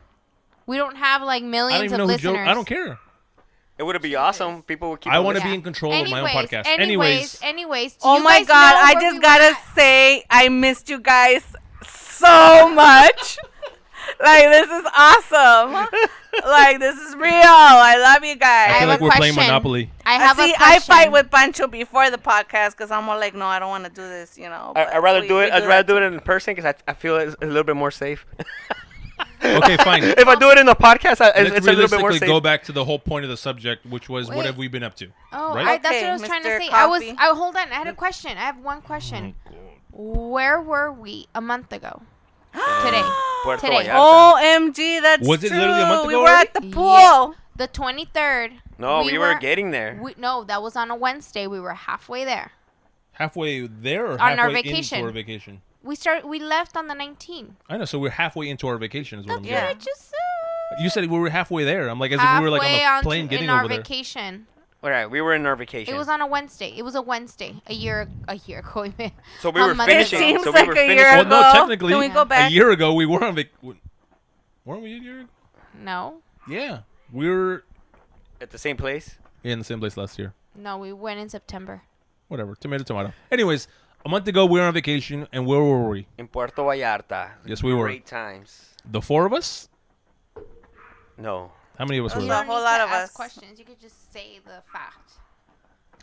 [0.67, 2.30] We don't have like I don't millions even of know who Joe.
[2.32, 2.47] listeners.
[2.49, 2.99] I don't care.
[3.77, 4.63] It would be awesome.
[4.63, 5.11] People would keep.
[5.11, 6.65] I want to be in control anyways, of my own podcast.
[6.65, 7.93] Anyways, Anyways, anyways.
[7.93, 9.75] do Oh you my guys god, know I just we gotta at?
[9.75, 11.43] say I missed you guys
[11.85, 13.38] so much.
[14.23, 15.73] like this is awesome.
[16.45, 17.31] like this is real.
[17.33, 18.69] I love you guys.
[18.69, 18.79] I guys.
[18.79, 19.35] feel have like a we're playing.
[19.35, 19.91] Monopoly.
[20.05, 23.19] I uh, have See, a I fight with Pancho before the podcast because I'm all
[23.19, 24.71] like, no, I don't want to do this, you know.
[24.75, 25.51] I, I'd rather we- do it.
[25.51, 27.91] I'd rather do it in person because I, I feel it's a little bit more
[27.91, 28.25] safe.
[29.43, 30.03] Okay, fine.
[30.03, 32.11] if I do it in the podcast, I, it's, Let's it's a little bit more
[32.13, 32.21] safe.
[32.21, 34.83] go back to the whole point of the subject, which was what have we been
[34.83, 35.07] up to?
[35.33, 35.67] Oh, right?
[35.67, 36.59] I, that's Okay, what I was trying to Mr.
[36.59, 36.69] say.
[36.69, 37.03] I was.
[37.17, 37.71] I hold on.
[37.71, 38.31] I had a question.
[38.31, 39.35] I have one question.
[39.47, 42.01] Oh, Where were we a month ago?
[42.53, 43.01] Today,
[43.43, 43.85] Puerto today.
[43.89, 44.35] Vallarta.
[44.73, 45.57] OMG, that's Was it true.
[45.57, 46.07] literally a month ago?
[46.07, 46.93] we ago were at the pool.
[46.93, 47.27] Yeah.
[47.57, 48.53] the twenty third.
[48.77, 49.97] No, we, were, getting there.
[50.01, 51.47] We, no, that was on a Wednesday.
[51.47, 52.51] We were halfway there.
[53.13, 54.97] Halfway there or On halfway our vacation.
[54.97, 55.61] into our vacation?
[55.85, 56.25] We start.
[56.27, 57.51] We left on the nineteenth.
[57.69, 57.85] I know.
[57.85, 59.19] So we're halfway into our vacation.
[59.19, 59.61] Is what I'm That's Yeah.
[59.67, 59.77] getting.
[59.77, 60.81] I just said.
[60.83, 61.87] You said we were halfway there.
[61.87, 63.67] I'm like, as if we were like on onto- the plane getting in our over
[63.69, 63.77] there.
[63.77, 64.47] vacation.
[64.83, 65.93] All right, we were in our vacation.
[65.93, 66.73] It was on a Wednesday.
[66.75, 67.61] It was a Wednesday.
[67.67, 68.07] A year.
[68.27, 68.91] A year ago.
[69.41, 70.19] so we a were month It finishing.
[70.19, 70.97] seems so we like were a finishing.
[70.97, 71.29] year Well, ago.
[71.41, 72.39] no, technically, Can we go back?
[72.39, 72.51] a back?
[72.51, 73.47] year ago we were on vac.
[73.63, 75.29] Weren't we a year ago?
[75.81, 76.17] No,
[76.47, 76.79] Yeah,
[77.11, 77.63] we were
[78.41, 79.17] at the same place.
[79.43, 80.33] in the same place last year.
[80.55, 81.81] no, we went in September.
[82.27, 82.55] Whatever.
[82.55, 83.13] Tomato, tomato.
[83.31, 83.67] Anyways,
[84.05, 86.07] a month ago we were on vacation, and where were we?
[86.17, 87.31] in Puerto Vallarta.
[87.45, 87.85] Yes, we were.
[87.85, 88.75] Great times.
[88.89, 89.67] The four of us.
[91.17, 91.51] No.
[91.77, 92.37] How many of us There's were a there?
[92.43, 93.11] don't whole lot of us.
[93.11, 93.59] questions.
[93.59, 95.11] You could just say the fact.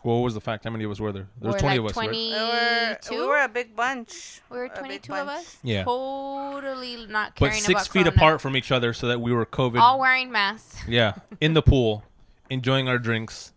[0.04, 0.64] Well, what was the fact?
[0.64, 1.28] How many of us were there?
[1.40, 1.96] There was twenty like of us.
[1.96, 2.10] right?
[2.10, 3.20] We were, 22?
[3.20, 4.40] we were a big bunch.
[4.50, 5.58] We were 22 of us.
[5.62, 5.84] Yeah.
[5.84, 8.16] Totally not But caring six about feet Corona.
[8.16, 9.80] apart from each other, so that we were COVID.
[9.80, 10.76] All wearing masks.
[10.88, 12.02] yeah, in the pool,
[12.50, 13.52] enjoying our drinks.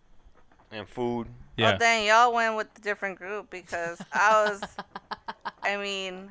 [0.71, 1.27] And food.
[1.57, 1.73] Yeah.
[1.73, 4.61] Oh, dang, y'all went with a different group because I was,
[5.63, 6.29] I mean,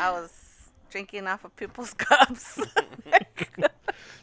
[0.00, 0.32] I was
[0.90, 2.60] drinking off of people's cups.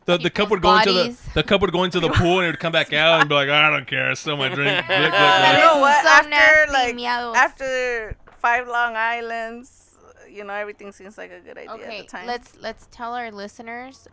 [0.05, 2.47] The, the cup would go into the the cup would go into the pool and
[2.47, 4.85] it would come back out and be like, I don't care, I still my drink.
[4.85, 6.03] Blick, blick, you know what?
[6.03, 7.35] So after like miados.
[7.35, 9.95] after five Long Islands,
[10.29, 12.27] you know, everything seems like a good idea at the time.
[12.27, 14.07] let's let's tell our listeners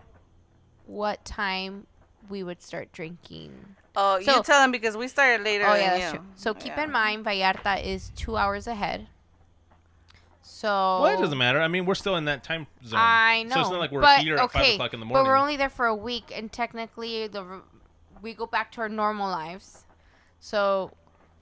[0.87, 1.87] what time
[2.29, 3.77] we would start drinking.
[3.97, 5.65] Oh, So- you tell them because we started later.
[5.67, 6.01] Oh than yeah, you.
[6.01, 6.25] that's true.
[6.37, 6.85] So keep Yeah.
[6.85, 9.09] in mind, Vallarta is two hours ahead.
[10.43, 10.69] So
[11.03, 11.61] Well, it doesn't matter.
[11.61, 12.99] I mean, we're still in that time zone.
[13.03, 13.55] I know.
[13.55, 15.25] So it's not like we're but, here at okay, five o'clock in the morning.
[15.25, 17.63] But we're only there for a week, and technically, the
[18.23, 19.85] we go back to our normal lives.
[20.39, 20.93] So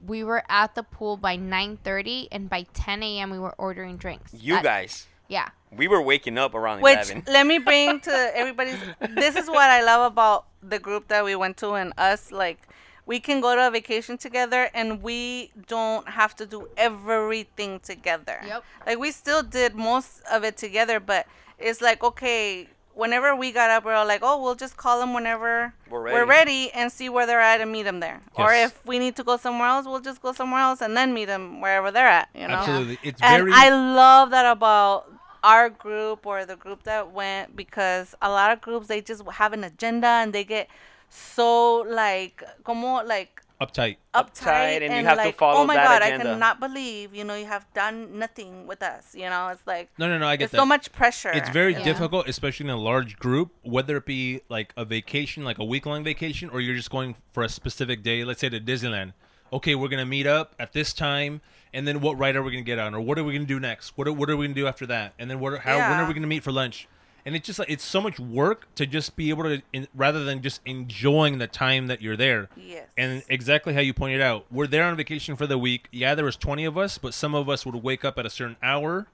[0.07, 3.31] we were at the pool by 9:30, and by 10 a.m.
[3.31, 4.33] we were ordering drinks.
[4.35, 5.07] You That- guys.
[5.27, 5.49] Yeah.
[5.71, 7.25] We were waking up around Which 11.
[7.27, 8.79] let me bring to everybody's.
[9.15, 12.31] This is what I love about the group that we went to and us.
[12.33, 12.68] Like,
[13.07, 18.38] we can go to a vacation together and we don't have to do everything together.
[18.47, 18.64] Yep.
[18.87, 21.27] Like we still did most of it together, but
[21.59, 22.68] it's like okay.
[22.94, 26.03] Whenever we got up, we are all like, "Oh, we'll just call them whenever We're
[26.03, 28.21] we're ready." ready and see where they're at and meet them there.
[28.35, 31.14] Or if we need to go somewhere else, we'll just go somewhere else and then
[31.14, 32.29] meet them wherever they're at.
[32.35, 32.55] You know.
[32.55, 32.99] Absolutely.
[33.05, 33.53] It's And very.
[33.55, 38.61] I love that about our group or the group that went because a lot of
[38.61, 40.68] groups they just have an agenda and they get
[41.09, 43.96] so like como like uptight.
[44.14, 47.14] uptight, and you have to like, follow oh my that god, agenda." I cannot believe
[47.14, 49.14] you know you have done nothing with us.
[49.14, 50.27] You know, it's like No, no, no.
[50.29, 50.59] I get it's that.
[50.59, 51.31] so much pressure.
[51.31, 51.83] it's very Yeah.
[51.83, 55.87] difficult, especially in a large group, whether it be like a vacation, like a week
[55.87, 58.24] long vacation, or you're just going for a specific day.
[58.24, 59.12] Let's say to Disneyland.
[59.53, 61.40] Okay, we're gonna meet up at this time,
[61.73, 63.61] and then what ride are we gonna get on, or what are we gonna do
[63.61, 63.97] next?
[63.97, 65.15] What are, what are we gonna do after that?
[65.19, 65.53] And then what?
[65.55, 65.77] Are, how?
[65.79, 66.89] When are we gonna meet for lunch?
[67.27, 70.25] And it's just like it's so much work to just be able to, in, rather
[70.25, 72.49] than just enjoying the time that you're there.
[72.57, 72.89] Yes.
[72.97, 75.89] And exactly how you pointed out, we're there on vacation for the week.
[75.93, 78.31] Yeah, there was 20 of us, but some of us would wake up at a
[78.31, 79.09] certain hour.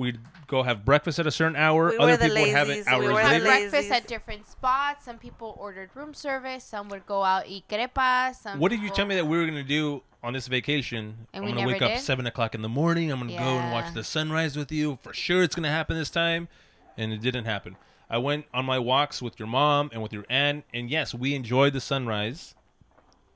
[0.00, 1.90] We'd go have breakfast at a certain hour.
[1.90, 2.86] We Other were the people would have it lazies.
[2.86, 3.44] We hours were We the later.
[3.44, 5.04] lazy- breakfast at different spots.
[5.04, 6.64] Some people ordered room service.
[6.64, 8.36] Some would go out eat crepas.
[8.36, 11.26] Some What did you people- tell me that we were gonna do on this vacation?
[11.34, 12.00] And I'm gonna never wake up did?
[12.00, 13.12] seven o'clock in the morning.
[13.12, 13.90] I'm gonna go and watch Yeah.
[13.92, 14.98] the sunrise with you.
[15.02, 16.48] For sure, it's gonna happen this time,
[16.96, 17.76] and it didn't happen.
[18.08, 21.34] I went on my walks with your mom and with your aunt, and yes, we
[21.34, 22.54] enjoyed the sunrise.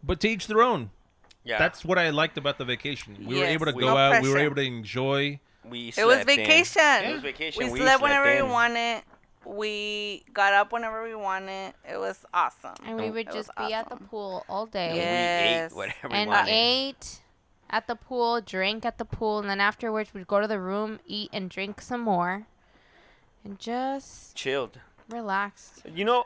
[0.02, 0.90] But to each their own.
[1.46, 3.16] Yeah, That's what I liked about the vacation.
[3.20, 4.22] We were Yes, able to we- go no out.
[4.22, 4.46] We were pressure.
[4.46, 5.40] able to enjoy.
[5.68, 5.88] We.
[5.96, 6.36] It was slept in.
[6.36, 7.04] vacation.
[7.04, 7.66] It was vacation.
[7.66, 8.44] We, We, slept whenever in.
[8.46, 9.02] we wanted.
[9.46, 11.74] We got up whenever we wanted.
[11.90, 12.74] It was awesome.
[12.86, 14.88] And we would It just be at the pool all day.
[14.88, 15.70] And Yes.
[15.72, 16.50] We ate whatever we and wanted.
[16.50, 17.18] ate
[17.70, 20.98] at the pool, drank at the pool, and then afterwards we'd go to the room,
[21.06, 22.46] eat and drink some more,
[23.44, 24.78] and just Chilled.
[25.10, 25.82] relaxed.
[25.92, 26.24] You know,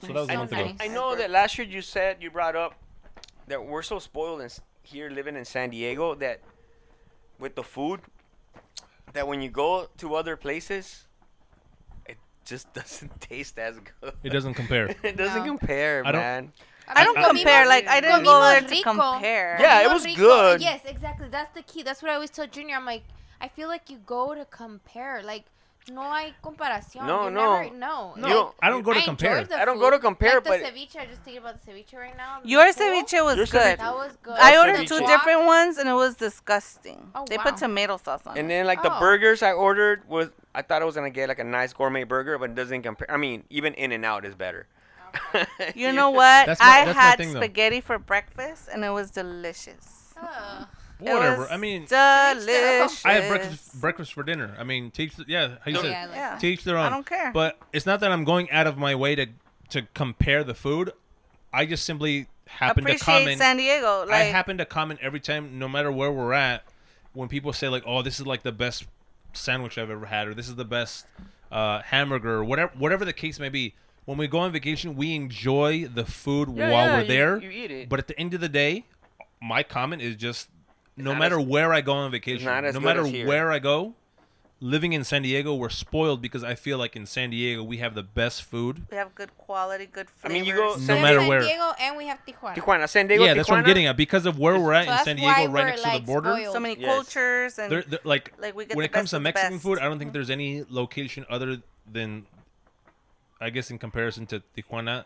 [0.00, 0.76] So that was a So nice.
[0.80, 2.74] I know that last year you said you brought up
[3.48, 4.48] that we're so spoiled in,
[4.82, 6.40] here living in San Diego that
[7.38, 8.00] with the food
[9.16, 11.06] that when you go to other places,
[12.06, 14.12] it just doesn't taste as good.
[14.22, 14.86] It doesn't compare.
[15.02, 15.56] it doesn't No.
[15.56, 16.52] compare, I don't- man.
[16.88, 17.66] I don't I- compare.
[17.66, 18.90] Like I didn't go Comimos there to rico.
[18.94, 19.56] compare.
[19.58, 20.20] Yeah, it Comimos was rico.
[20.20, 20.60] good.
[20.60, 21.28] Yes, exactly.
[21.28, 21.82] That's the key.
[21.82, 22.76] That's what I always tell Junior.
[22.76, 23.02] I'm like,
[23.40, 25.20] I feel like you go to compare.
[25.24, 25.44] Like,
[25.92, 27.06] no hay comparación.
[27.06, 27.62] No, you no.
[27.62, 28.14] Never, no.
[28.16, 29.44] No, You don't- I don't go to I compare.
[29.44, 30.96] the I don't go to compare, like but- the ceviche.
[30.96, 32.40] I just thinking about the ceviche right now.
[32.44, 32.82] Your pool.
[32.82, 33.62] ceviche was Your good.
[33.62, 34.36] ceviche- That was good.
[34.38, 37.10] I Your ordered two different ones and it was disgusting.
[37.14, 37.44] Oh, they wow.
[37.44, 38.54] put tomato sauce on And it.
[38.54, 38.98] then like the Oh.
[39.00, 42.38] burgers I ordered was I thought I was gonna get like a nice gourmet burger,
[42.38, 43.10] but it doesn't compare.
[43.10, 44.66] I mean, even In and Out is better.
[45.74, 46.48] You know what?
[46.48, 47.40] My- I had thing, though.
[47.40, 50.14] spaghetti for breakfast and it was delicious.
[50.20, 50.66] Ugh.
[50.98, 51.46] Whatever.
[51.48, 53.04] I mean, delicious.
[53.04, 54.54] I had breakfast breakfast for dinner.
[54.58, 55.12] I mean, teach.
[55.26, 55.90] Yeah, how you said.
[55.90, 56.38] Yeah, like Yeah.
[56.38, 56.86] To each their own.
[56.86, 57.30] I don't care.
[57.32, 59.26] But it's not that I'm going out of my way to
[59.70, 60.92] to compare the food.
[61.52, 63.38] I just simply happen to Appreciate comment.
[63.38, 64.00] San Diego.
[64.06, 66.64] Like, I happen to comment every time, no matter where we're at,
[67.12, 68.84] when people say like, "Oh, this is like the best
[69.32, 71.06] sandwich I've ever had," or "This is the best
[71.52, 73.74] uh, hamburger," or whatever, whatever the case may be.
[74.06, 77.42] When we go on vacation, we enjoy the food Yeah, while yeah, we're you- there.
[77.42, 77.88] you eat it.
[77.88, 78.84] But at the end of the day,
[79.42, 80.48] my comment is just,
[80.96, 83.94] no not matter as- where I go on vacation, not no matter where I go,
[84.60, 87.94] living in San Diego, we're spoiled because I feel like in San Diego we have
[87.94, 88.86] the best food.
[88.90, 90.30] we have good quality, good food.
[90.30, 91.40] I mean, you go- No We matter San where.
[91.40, 92.54] Diego and we have Tijuana.
[92.56, 93.24] Tijuana, San Diego.
[93.24, 93.96] yeah, that's what I'm getting at.
[93.98, 96.32] Because of where we're at So in San Diego, right we're, next to the border.
[96.34, 96.52] spoiled.
[96.54, 96.94] so many Yes.
[96.94, 99.82] cultures and They're, they're, like like we get when it comes to Mexican food, I
[99.82, 100.14] don't think mm-hmm.
[100.14, 102.26] there's any location other than,
[103.40, 105.04] I guess, in comparison to Tijuana,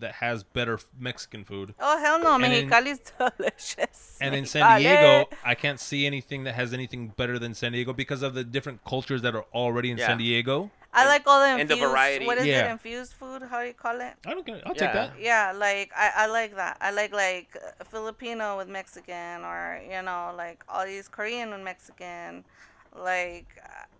[0.00, 1.74] that has better Mexican food.
[1.80, 3.00] Oh hell no, And in- Mexicali's
[3.38, 4.18] delicious.
[4.20, 7.92] And in San Diego, I can't see anything that has anything better than San Diego
[7.92, 10.08] because of the different cultures that are already in Yeah.
[10.08, 10.70] San Diego.
[10.92, 11.90] I like all the and the infused.
[11.92, 12.26] variety.
[12.26, 12.66] What is Yeah.
[12.68, 12.72] it?
[12.72, 13.42] Infused food?
[13.48, 14.14] How do you call it?
[14.26, 14.60] I don't care.
[14.66, 14.80] I'll Yeah.
[14.86, 15.10] take that.
[15.20, 16.78] Yeah, like I, I like that.
[16.80, 21.60] I like like uh, Filipino with Mexican, or you know, like all these Korean with
[21.60, 22.44] Mexican.
[22.96, 23.46] Like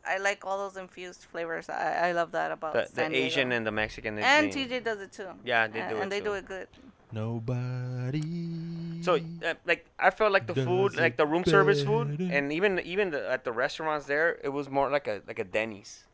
[0.07, 1.69] I like all those infused flavors.
[1.69, 3.15] I, I love that about the, the Diego.
[3.27, 4.19] Asian and the Mexican.
[4.19, 5.29] and they- TJ does it too.
[5.45, 6.25] Yeah, they and, do it and they too.
[6.25, 6.69] do it good.
[7.13, 9.03] Nobody.
[9.03, 12.79] So, uh, like, I felt like the food, like the room service food, and even
[12.81, 16.05] even the, at the restaurants there, it was more like a like a Denny's.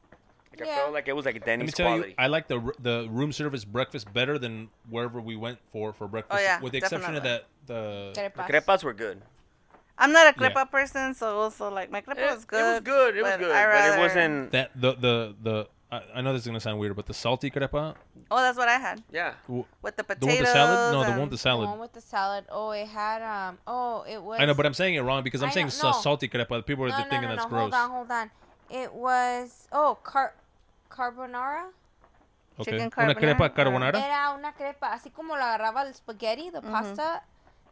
[0.53, 0.77] Like I Yeah.
[0.77, 2.09] felt like it was like a Denny's Let me Denny's tell quality.
[2.11, 6.09] you, I like the the room service breakfast better than wherever we went for for
[6.09, 6.39] breakfast.
[6.41, 8.13] Oh, yeah, with the exception of that definitely.
[8.15, 8.49] the the Crepas.
[8.49, 9.21] crepas were good.
[9.99, 10.65] I'm not a Yeah.
[10.65, 12.61] person, so also like my crepa It, was good.
[12.61, 13.17] it was good.
[13.17, 14.53] It was good, I but it wasn't.
[14.53, 15.69] that the the the.
[15.91, 17.95] I, I know this is gonna sound weird, but the salty crepa,
[18.29, 19.35] Oh, that's what I had Yeah.
[19.47, 20.27] with the the one potatoes.
[20.27, 21.39] with the salad, no, the one with the salad.
[21.39, 21.71] The salad.
[21.71, 22.45] one with the salad.
[22.51, 23.59] Oh, it had um.
[23.67, 24.41] Oh, it was.
[24.41, 26.01] I know, but I'm saying it wrong because I'm I saying know- sa- no.
[26.01, 26.67] salty crepa.
[26.67, 27.49] People are no, no, thinking no, that's no.
[27.49, 27.73] gross.
[27.73, 28.31] Hold on, hold on.
[28.69, 30.35] It was oh car,
[30.91, 31.67] carbonara.
[32.59, 34.05] Okay, Chicken una crepa carbonara, carbonara.
[34.05, 37.23] Era una crepa, así como lo agarraba el spaghetti, the pasta.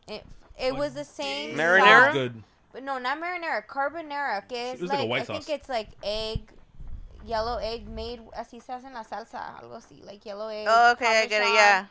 [0.07, 0.23] It
[0.59, 1.57] it was the same.
[1.57, 2.07] Marinara?
[2.07, 2.13] sauce.
[2.13, 2.43] Good.
[2.73, 5.69] But no, not marinara, carbonara, que It was like a like, white I think it's
[5.69, 6.41] like egg,
[7.25, 10.67] yellow egg made así se hace en la salsa, algo así, like yellow egg.
[10.69, 11.55] Oh, okay, I get it.
[11.55, 11.87] Yeah.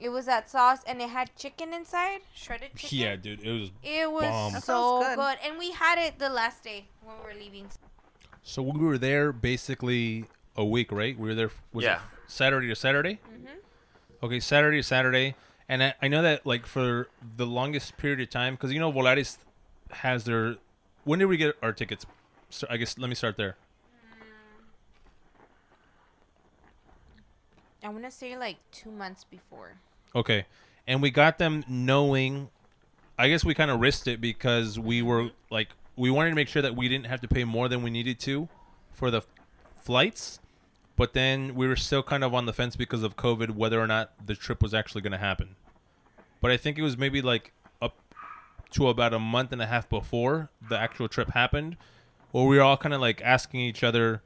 [0.00, 2.98] It was that sauce and it had chicken inside, shredded chicken.
[2.98, 3.70] Yeah, dude, it was.
[3.84, 4.60] It was Bomb.
[4.60, 5.16] So good.
[5.16, 5.38] good.
[5.46, 7.68] and we had it the last day when we were leaving.
[8.42, 10.24] So we were there basically
[10.56, 11.16] a week, right?
[11.16, 11.50] We were there.
[11.72, 11.96] Was Yeah.
[11.96, 13.20] it Saturday to Saturday.
[13.32, 13.46] Mhm.
[14.24, 15.36] Okay, Saturday to Saturday,
[15.72, 17.08] And I, I know that like for
[17.38, 19.38] the longest period of time, because you know Volaris
[19.90, 20.56] has their.
[21.04, 22.04] When did we get our tickets?
[22.50, 23.56] So I guess let me start there.
[27.82, 29.72] I want to say like two months before.
[30.14, 30.44] Okay,
[30.86, 32.50] and we got them knowing.
[33.18, 35.54] I guess we kind of risked it because we were mm-hmm.
[35.54, 37.88] like we wanted to make sure that we didn't have to pay more than we
[37.88, 38.46] needed to
[38.92, 39.22] for the
[39.80, 40.38] flights,
[40.96, 43.86] but then we were still kind of on the fence because of COVID whether or
[43.86, 45.56] not the trip was actually going to happen.
[46.42, 47.96] But I think it was maybe like up
[48.72, 51.76] to about a month and a half before the actual trip happened,
[52.32, 54.22] where we were all kind of like asking each other,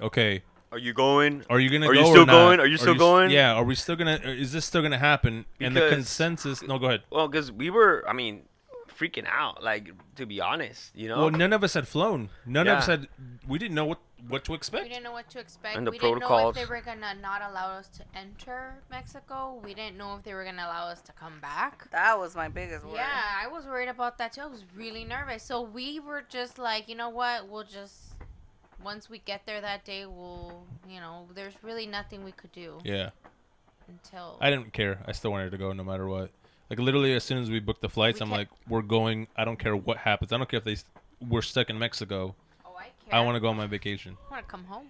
[0.00, 1.44] "Okay, Are you going?
[1.48, 2.60] are you gonna go Are go you still going?
[2.60, 3.30] Are you still s- going?
[3.30, 3.54] Yeah.
[3.54, 4.20] Are we still gonna?
[4.24, 5.44] Is this still gonna happen?
[5.60, 6.62] and the consensus.
[6.62, 7.02] No, go ahead.
[7.10, 8.42] Well, because we were, I mean,
[9.02, 9.62] freaking out.
[9.62, 11.18] Like to be honest, you know.
[11.18, 12.30] Well, none of us had flown.
[12.46, 13.08] None of us had.
[13.46, 14.84] We didn't know what what to expect.
[14.84, 15.76] We didn't know what to expect.
[15.76, 19.60] And the we didn't know if they were gonna not allow us to enter Mexico.
[19.64, 21.90] We didn't know if they were gonna allow us to come back.
[21.90, 22.96] That was my biggest worry.
[22.96, 24.42] Yeah, I was worried about that too.
[24.42, 25.42] I was really nervous.
[25.42, 27.48] So we were just like, you know what?
[27.48, 28.14] We'll just
[28.82, 32.78] once we get there that day, we'll, you know, there's really nothing we could do
[32.82, 33.10] Yeah,
[33.88, 34.38] until.
[34.40, 34.98] I didn't care.
[35.06, 36.30] I still wanted to go no matter what.
[36.72, 39.26] Like literally, as soon as we booked the flights, We I'm kept- like, we're going.
[39.36, 40.32] I don't care what happens.
[40.32, 40.86] I don't care if they s-
[41.20, 42.34] we're stuck in Mexico.
[42.64, 43.14] oh, I care.
[43.14, 44.16] I want to go on my vacation.
[44.30, 44.86] I want to come home.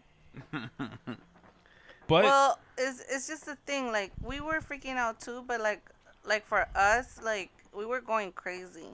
[2.08, 3.90] But well, it's it's just the thing.
[3.90, 5.82] Like we were freaking out too, but like
[6.24, 8.86] like for us, like we were going crazy.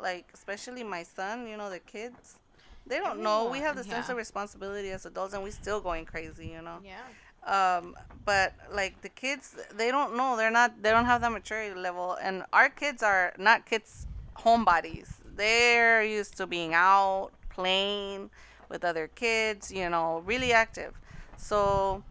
[0.00, 2.38] Like especially my son, you know, the kids.
[2.86, 3.48] They don't know.
[3.50, 4.12] We have the Everyone, sense yeah.
[4.12, 6.78] of responsibility as adults, and we're still going crazy, you know.
[6.84, 7.00] Yeah.
[7.46, 10.36] Um, but like the kids, they don't know.
[10.36, 10.82] They're not.
[10.82, 15.08] They don't have that maturity level, and our kids are not kids homebodies.
[15.36, 18.30] They're used to being out playing
[18.68, 19.72] with other kids.
[19.72, 20.94] You know, really active.
[21.36, 22.02] So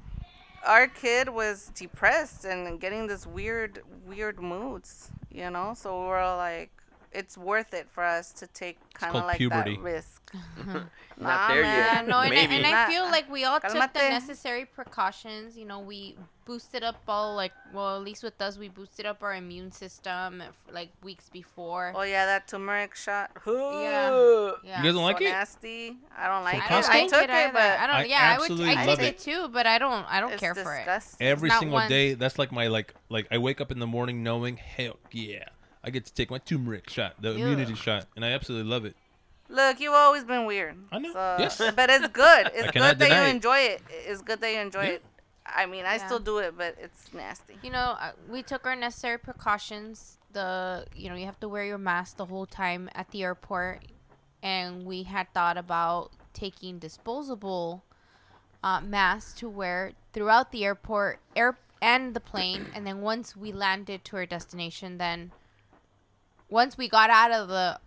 [0.65, 5.11] our kid was depressed and getting this weird, weird moods.
[5.31, 6.71] You know, so we were like,
[7.11, 9.75] it's worth it for us to take kind of like puberty.
[9.75, 10.21] that risk.
[10.65, 10.87] Not
[11.19, 11.95] Nah, there man.
[11.95, 12.07] Yet.
[12.07, 12.55] no, and, I, Maybe.
[12.55, 15.57] and I feel like we all took the necessary precautions.
[15.57, 19.21] You know, we boosted up all like, well, at least with us, we boosted up
[19.21, 20.41] our immune system
[20.71, 21.91] like weeks before.
[21.93, 23.31] Oh yeah, that turmeric shot.
[23.45, 24.09] Yeah.
[24.63, 24.77] Yeah.
[24.77, 25.29] you guys don't like so it?
[25.29, 25.97] nasty.
[26.17, 26.65] I don't like From it.
[26.65, 26.89] I don't Costco?
[26.89, 27.95] I took it, it, but I don't.
[27.95, 28.61] I yeah, I would.
[28.61, 29.05] I take it.
[29.05, 30.05] it too, but I don't.
[30.09, 30.87] I don't it's care for it.
[31.19, 31.89] every single one.
[31.89, 35.45] day, that's like my like like I wake up in the morning knowing, hell yeah,
[35.83, 38.95] I get to take my turmeric shot, the immunity shot, and I absolutely love it.
[39.47, 40.77] Look, you've always been weird.
[40.91, 41.13] I know.
[41.13, 41.57] So, Yes.
[41.75, 42.51] But it's good.
[42.53, 43.35] It's cannot good that you it.
[43.35, 43.81] enjoy it.
[43.89, 44.91] It's good that you enjoy Yeah.
[44.91, 45.03] it.
[45.45, 46.05] I mean, I Yeah.
[46.05, 47.57] still do it, but it's nasty.
[47.63, 50.17] You know, uh, we took our necessary precautions.
[50.31, 53.81] The you know you have to wear your mask the whole time at the airport,
[54.43, 57.83] and we had thought about taking disposable
[58.63, 63.51] uh, masks to wear throughout the airport, air and the plane, and then once we
[63.51, 65.31] landed to our destination, then
[66.49, 67.79] once we got out of the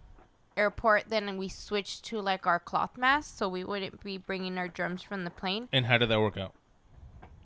[0.57, 4.69] airport, then we switched to like our cloth masks, so we wouldn't be bringing our
[4.69, 5.69] germs from the plane.
[5.73, 6.55] And how did that work out?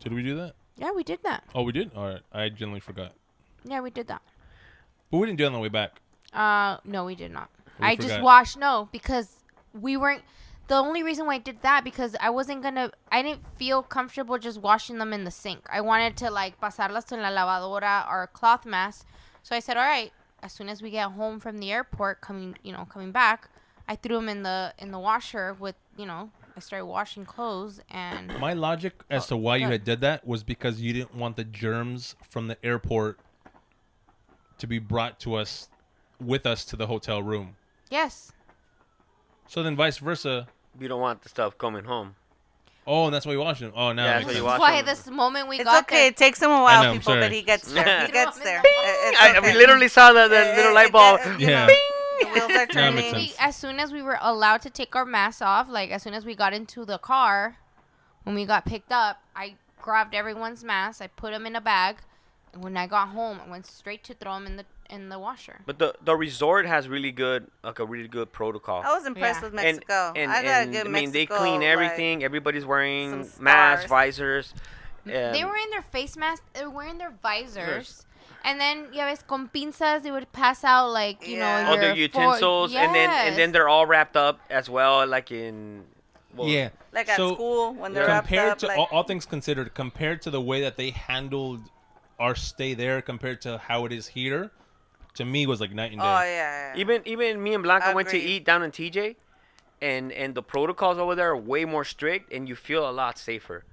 [0.01, 0.55] Did we do that?
[0.77, 1.45] Yeah, we did that.
[1.55, 1.91] Oh, we did.
[1.95, 3.13] All right, I generally forgot,
[3.65, 4.23] Yeah, we did that.
[5.11, 6.01] but we didn't do it on the way back.
[6.33, 7.49] Uh, no, we did not.
[7.81, 8.59] We I just washed.
[8.59, 9.31] No, because
[9.73, 10.23] we weren't.
[10.69, 12.91] The only reason why I did that because I wasn't gonna.
[13.11, 15.61] I didn't feel comfortable just washing them in the sink.
[15.71, 19.07] I wanted to like pasarlas en la lavadora or cloth mask.
[19.43, 20.13] So I said, all right.
[20.47, 23.51] As soon as we get home from the airport, coming you know coming back,
[23.89, 26.31] I threw them in the in the washer with you know.
[26.57, 30.25] I started washing clothes and My logic as Oh, to why you had did that
[30.25, 33.19] was because you didn't want the germs from the airport
[34.59, 35.69] to be brought to us
[36.21, 37.57] with us to the hotel room.
[37.91, 38.33] yes,
[39.49, 40.47] So then vice versa.
[40.81, 42.15] You don't want the stuff coming home.
[42.87, 43.73] Oh, and that's why you watched them.
[43.75, 44.45] Oh, now Yeah, it that's makes why you sense.
[44.47, 44.87] watch why them.
[44.87, 45.97] this moment we It's got okay.
[45.97, 46.07] there.
[46.09, 47.21] It takes him a while, know, I'm people, sorry.
[47.21, 48.07] but he gets there.
[48.07, 48.59] He gets there.
[48.65, 49.53] It- it's I, okay.
[49.53, 51.21] we literally saw the, the It- little it- light bulb.
[51.23, 51.67] get- you Yeah.
[51.67, 51.75] know,
[52.21, 52.95] The wheels are Yeah, it turning.
[53.13, 56.03] makes we, as soon as we were allowed to take our masks off, like as
[56.03, 57.57] soon as we got into the car,
[58.23, 61.97] when we got picked up, I grabbed everyone's masks, I put them in a bag,
[61.97, 62.06] and
[62.61, 65.61] when I got home, I went straight to throw them in the in the washer.
[65.67, 68.83] But the the resort has really good like a really good protocol.
[68.85, 69.49] I was impressed Yeah.
[69.51, 70.13] with and, Mexico.
[70.15, 72.25] and, I gotta and, give I mean, they Mexico, clean like, everything.
[72.25, 73.91] Everybody's wearing masks, stars.
[73.91, 74.55] visors.
[75.05, 78.07] they were in their face masks, they were wearing their visors.
[78.45, 81.63] And then, yeah, ves, con pinzas, they would pass out like you Yeah.
[81.65, 84.71] know all their your for- utensils, and then and then they're all wrapped up as
[84.71, 85.85] well, like in.
[86.35, 86.69] Well, yeah.
[86.93, 88.59] Like at So, school when they're wrapped compared up.
[88.59, 91.61] to like, all, all things considered, compared to the way that they handled
[92.19, 94.51] our stay there, compared to how it is here,
[95.15, 96.07] to me was like night and day.
[96.07, 96.81] oh yeah, yeah.
[96.81, 99.17] Even even me and Blanca went to eat down in TJ,
[99.83, 103.19] and and the protocols over there are way more strict, and you feel a lot
[103.19, 103.65] safer.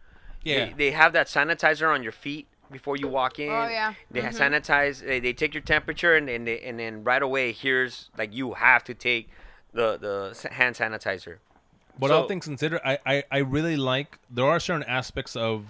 [0.43, 0.65] yeah.
[0.65, 3.49] They, they have that sanitizer on your feet before you walk in.
[3.49, 3.93] Oh, yeah.
[4.11, 4.37] They Mhm.
[4.37, 4.99] sanitize.
[5.05, 8.53] They, they take your temperature and then they, and then right away here's like you
[8.55, 9.29] have to take
[9.73, 11.37] the the hand sanitizer.
[11.99, 15.65] But So- all things considered, I, I, I really like there are certain aspects of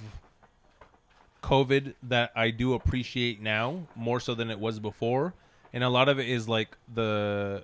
[1.43, 5.33] COVID that I do appreciate now more so than it was before,
[5.73, 7.63] and a lot of it is like the,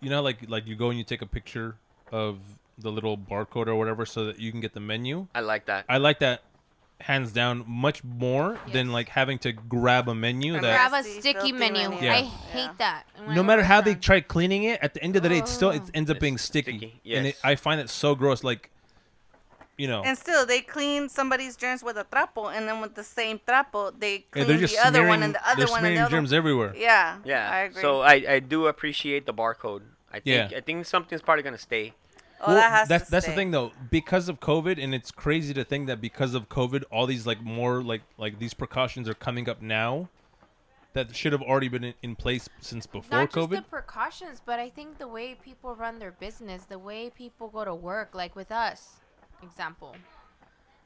[0.00, 1.76] you know, like like you go and you take a picture
[2.10, 2.38] of
[2.78, 5.26] the little barcode or whatever so that you can get the menu.
[5.34, 5.84] I like that.
[5.88, 6.42] I like that
[7.00, 11.08] hands down much more than like having to grab a menu And that Grab a
[11.08, 11.88] sticky menu.
[11.90, 11.98] menu.
[12.04, 12.14] Yeah.
[12.14, 12.72] I hate Yeah.
[12.78, 13.02] that.
[13.24, 15.38] When no matter work how they try cleaning it, at the end of the day,
[15.38, 15.90] it still it Oh.
[15.94, 17.36] ends up being It's sticky, sticky, and it.
[17.42, 18.44] I find it so gross.
[18.44, 18.70] Like,
[19.82, 23.06] you know, And still, they clean somebody's germs with a trapo, and then with the
[23.20, 25.82] same trapo, they clean they're just the other one and the other they're one and
[25.82, 26.16] smearing the other.
[26.16, 26.72] germs everywhere.
[26.76, 27.18] Yeah.
[27.32, 27.50] Yeah.
[27.58, 27.82] I agree.
[27.82, 29.82] So I, I do appreciate the barcode.
[30.16, 30.58] I think Yeah.
[30.58, 31.86] I think something's probably gonna stay.
[32.46, 35.52] oh, that has that's to that's the thing though, because of COVID, and it's crazy
[35.54, 39.18] to think that because of COVID, all these like more like like these precautions are
[39.26, 40.08] coming up now,
[40.94, 43.56] that should have already been in, in place since before not just COVID.
[43.56, 47.64] the precautions, but I think the way people run their business, the way people go
[47.64, 49.00] to work, like with us,
[49.42, 49.96] example,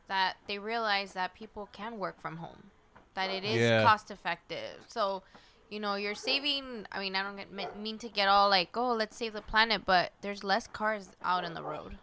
[0.08, 2.70] that they realize that people can work from home,
[3.14, 3.82] that it is Yeah.
[3.82, 4.84] cost effective.
[4.86, 5.22] So,
[5.68, 6.86] you know, you're saving.
[6.92, 9.82] I mean, I don't get, mean to get all like, oh, let's save the planet,
[9.84, 11.98] but there's less cars out in the road.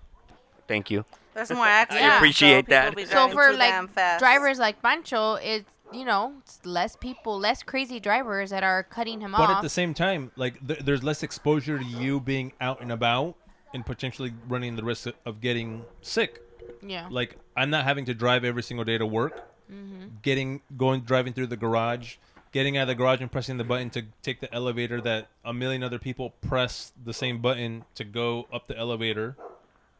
[0.67, 1.05] Thank you.
[1.33, 2.05] There's more accidents.
[2.13, 3.07] I appreciate so that.
[3.09, 8.49] So for like drivers like Pancho, it's you know, it's less people, less crazy drivers
[8.49, 9.47] that are cutting him but off.
[9.47, 12.91] But at the same time, like th- there's less exposure to you being out and
[12.91, 13.35] about
[13.73, 16.41] and potentially running the risk of getting sick.
[16.81, 17.07] yeah.
[17.09, 19.49] Like I'm not having to drive every single day to work.
[19.71, 20.07] Mm-hmm.
[20.21, 22.17] Getting going driving through the garage,
[22.51, 25.53] getting out of the garage and pressing the button to take the elevator that a
[25.53, 29.35] million other people press the same button to go up the elevator.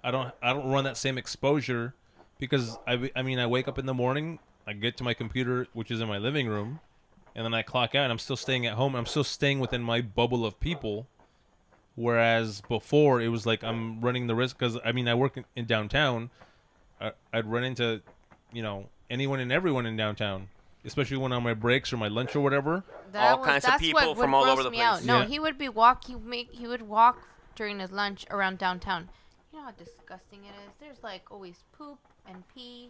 [0.04, 1.96] I don't I don't run that same exposure
[2.40, 5.68] because I I mean I wake up in the morning, I get to my computer
[5.74, 6.80] which is in my living room,
[7.36, 8.96] and then I clock out and I'm still staying at home.
[8.96, 11.08] I'm still staying within my bubble of people.
[11.96, 15.46] Whereas before it was like I'm running the risk because I mean I work in,
[15.56, 16.30] in downtown.
[17.00, 18.02] I, I'd run into,
[18.52, 20.48] you know, anyone and everyone in downtown,
[20.86, 22.84] especially when on my breaks or my lunch or whatever.
[23.16, 24.96] All was- kinds of people what would from all over the me out.
[24.98, 25.06] place.
[25.06, 25.26] No, Yeah.
[25.26, 26.06] he would be walk.
[26.06, 27.22] He make he would walk
[27.56, 29.10] during his lunch around downtown.
[29.52, 30.72] You know how disgusting it is.
[30.80, 32.90] There's like always poop and pee,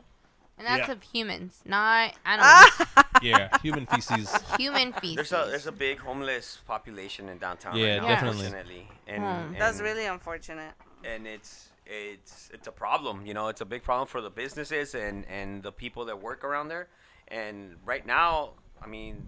[0.58, 0.94] and that's Yeah.
[0.94, 2.88] of humans, not animals.
[3.22, 4.28] Yeah, human feces.
[4.58, 5.16] Human feces.
[5.16, 7.78] There's a there's a big homeless population in downtown.
[7.78, 8.46] Yeah, right now, definitely.
[8.48, 8.88] unfortunately.
[9.08, 9.54] And, Hmm.
[9.60, 10.74] That's really unfortunate.
[11.06, 14.96] and it's it's it's a problem you know it's a big problem for the businesses
[14.96, 16.88] and and the people that work around there
[17.28, 18.52] and right now
[18.82, 19.28] i mean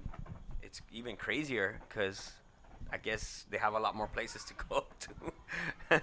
[0.63, 2.31] it's even crazier because
[2.93, 6.01] i guess they have a lot more places to go to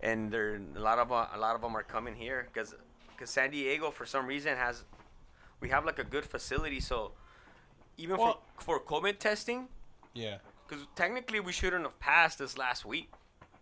[0.00, 2.72] and there a lot of uh, a lot of them are coming here because
[3.24, 4.84] because san diego for some reason has
[5.60, 7.12] we have like a good facility so
[7.96, 9.68] even Well- for for covid testing
[10.12, 10.38] Yeah.
[10.68, 13.10] because technically we shouldn't have passed this last week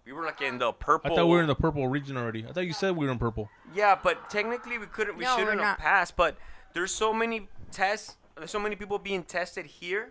[0.04, 0.78] we were like in the uh-huh.
[0.80, 2.44] purple I thought we were in the purple region already.
[2.44, 3.48] I thought you said we were in purple.
[3.72, 5.16] Yeah, but technically we couldn't.
[5.16, 6.16] We No, shouldn't have passed.
[6.16, 6.36] But
[6.72, 8.16] there's so many tests.
[8.36, 10.10] There's so many people being tested here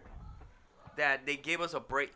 [0.95, 2.13] that they gave us a break.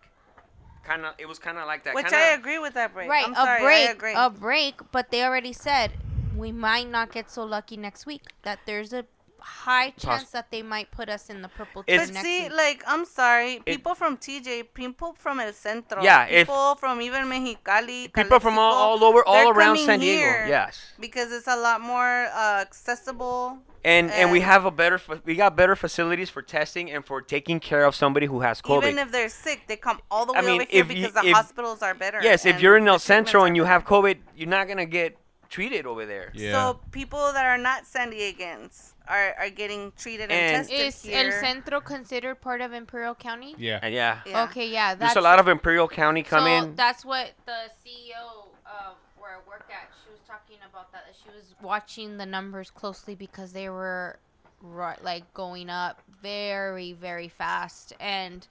[0.86, 1.16] Kind of.
[1.18, 1.96] It was kind of like that.
[1.96, 3.10] Which kinda, I agree with that break.
[3.10, 4.14] right, I'm sorry, a break, I agree.
[4.16, 4.76] a break.
[4.94, 5.92] But they already said
[6.38, 8.24] we might not get so lucky next week.
[8.44, 9.06] That there's a
[9.40, 12.52] high chance that they might put us in the purple team but next see, week.
[12.54, 17.26] like, I'm sorry, people from TJ, people from El Centro, Yeah, if- people from even
[17.26, 20.20] Mexicali, People from all, all over, all around San Diego.
[20.20, 20.94] here Yes.
[21.00, 23.60] because it's a lot more uh, accessible.
[23.84, 25.00] And and we have a better.
[25.26, 28.82] We got better facilities for testing and for taking care of somebody who has COVID.
[28.88, 30.96] Even if they're sick, they come all the way I mean, over here if you-
[31.06, 32.20] because the if- hospitals are better.
[32.24, 35.16] yes, if you're in El Centro and you have COVID, you're not gonna get
[35.56, 36.32] treated over there.
[36.34, 36.52] Yeah.
[36.52, 41.02] So people that are not San Diegans are, are getting treated and, And- tested Is
[41.02, 41.32] here.
[41.32, 43.56] El Centro considered part of Imperial County?
[43.58, 43.80] Yeah.
[43.82, 44.20] And yeah.
[44.26, 44.44] Yeah.
[44.44, 44.96] Okay, yeah.
[44.96, 46.62] That's There's a lot of Imperial County coming.
[46.64, 46.74] so.
[46.76, 48.22] That's what the CEO
[48.66, 49.90] of um, where I work at.
[50.04, 51.06] She was talking about that.
[51.08, 54.20] that She was watching the numbers closely because they were
[54.62, 58.46] ri- like going up very, very fast, and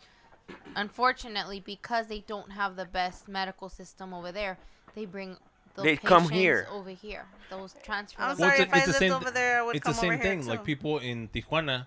[0.76, 4.56] unfortunately, because they don't have the best medical system over there,
[4.94, 5.36] they bring.
[5.74, 6.68] Those They come here.
[6.70, 7.24] over here.
[7.50, 8.22] Those transfer.
[8.22, 9.12] I'm them sorry, it's, if a- I it's the lived same.
[9.12, 10.46] over there, I would it's the same over here, thing.
[10.46, 10.64] Like too.
[10.64, 11.86] people in Tijuana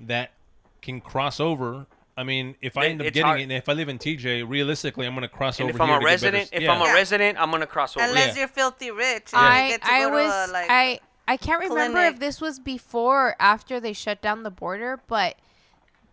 [0.00, 0.30] that
[0.82, 1.86] can cross over.
[2.16, 3.40] I mean, if I They- end up it's getting hard.
[3.40, 5.88] it, and if I live in TJ, realistically, I'm gonna cross and over if I'm
[5.88, 6.72] here a to get better resident, s- if yeah.
[6.72, 6.92] I'm a Yeah.
[6.94, 8.06] resident, I'm gonna cross over.
[8.06, 8.38] Unless Yeah.
[8.40, 9.32] you're filthy rich.
[9.34, 12.04] And I get to I go was to a, like, I I can't remember if
[12.14, 12.20] clinic.
[12.20, 15.36] this was before or after they shut down the border, but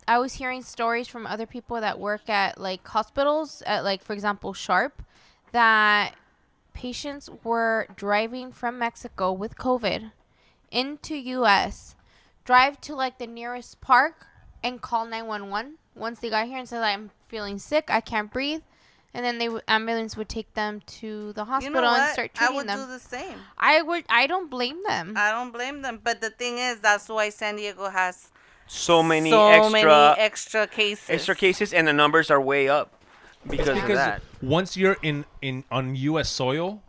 [0.08, 4.12] I was hearing stories from other people that work at like hospitals at like for
[4.14, 5.04] example Sharp
[5.54, 6.16] that
[6.74, 10.12] patients were driving from Mexico with COVID
[10.72, 11.96] into US
[12.46, 14.28] drive to like the nearest park
[14.64, 18.62] and call 911 once they got here and said I'm feeling sick, I can't breathe,
[19.14, 22.14] and then the w- ambulance would take them to the You hospital know and what?
[22.14, 22.80] start I treating would them.
[22.80, 23.38] do the same.
[23.58, 24.06] I would.
[24.10, 25.14] I don't blame them.
[25.16, 26.00] I don't blame them.
[26.04, 28.32] But the thing is, that's why San Diego has
[28.68, 31.10] So many so extra many extra cases.
[31.10, 33.03] extra cases, and the numbers are way up
[33.50, 34.22] because, of because that.
[34.42, 36.30] once you're in in on U.S.
[36.30, 36.82] soil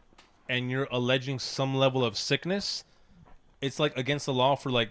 [0.49, 2.85] and you're alleging some level of sickness,
[3.61, 4.91] it's like against the law for like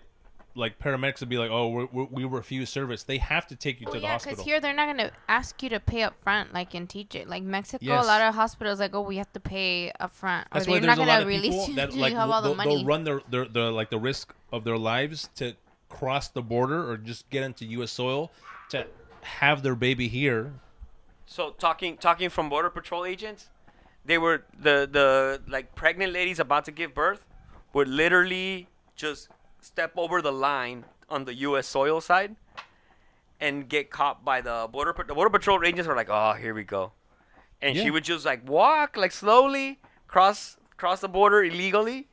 [0.56, 3.02] like paramedics to be like, oh, we're, we're, we refuse service.
[3.04, 5.12] They have to take you Well, to the hospital yeah, because here they're not gonna
[5.28, 7.28] ask you to pay up front like in TJ.
[7.28, 8.04] Like Mexico, Yes.
[8.04, 10.74] a lot of hospitals like, oh, we have to pay up front, or That's why
[10.74, 12.50] they're there's not a lot gonna of release people you that like have all the
[12.50, 12.76] they'll, money.
[12.76, 15.56] they'll run their, their their like the risk of their lives to
[15.90, 17.92] cross the border or just get into U.S.
[17.92, 18.32] soil
[18.70, 18.86] to
[19.22, 20.54] have their baby here.
[21.34, 23.50] So talking talking from border patrol agents,
[24.06, 27.26] they were the the like pregnant ladies about to give birth
[27.74, 29.30] would literally just
[29.60, 31.66] step over the line on the U.S.
[31.66, 32.36] soil side
[33.40, 36.64] and get caught by the border the border patrol agents were like, oh, here we
[36.64, 36.92] go,
[37.64, 37.82] and Yeah.
[37.82, 42.10] she would just like walk like slowly cross cross the border illegally,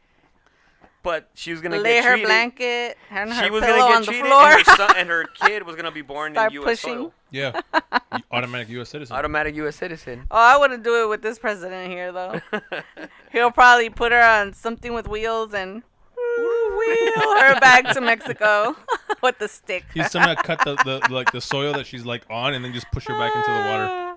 [1.03, 2.27] but she was gonna Lay get her treated.
[2.27, 4.43] blanket and her she was pillow gonna get on the floor.
[4.51, 6.65] and her, son, and her kid was gonna be born Start in U.S.
[6.83, 6.97] pushing.
[6.99, 7.15] soil.
[7.31, 7.61] Yeah,
[8.33, 8.89] automatic U.S.
[8.89, 9.17] citizen.
[9.17, 9.77] Automatic U.S.
[9.77, 10.27] citizen.
[10.31, 12.41] oh, I wouldn't do it with this president here though.
[13.33, 15.83] He'll probably put her on something with wheels and
[16.17, 18.77] wheel her back to Mexico
[19.23, 19.85] with the stick.
[19.95, 22.91] He's somehow cut the, the like the soil that she's like on and then just
[22.93, 24.17] push her back into the water.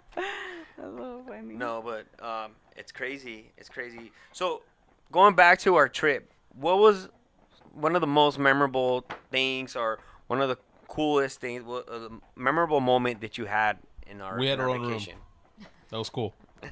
[0.77, 1.53] That's so funny.
[1.53, 3.51] No, but um, it's crazy.
[3.57, 4.11] It's crazy.
[4.31, 4.61] So,
[5.11, 7.09] going back to our trip, what was
[7.73, 12.11] one of the most memorable things, or one of the coolest things, what, uh, the
[12.35, 13.77] memorable moment that you had
[14.07, 15.01] in our, We had in our own room.
[15.89, 16.33] That was cool.
[16.63, 16.69] Um,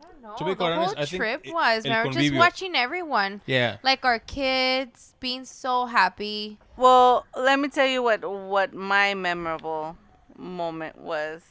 [0.00, 0.34] I don't know.
[0.36, 2.74] To be the quite whole honest, I think trip it- was el man, just watching
[2.74, 3.76] everyone, Yeah.
[3.82, 6.58] like our kids being so happy.
[6.76, 9.96] Well, let me tell you what what my memorable
[10.36, 11.42] moment was.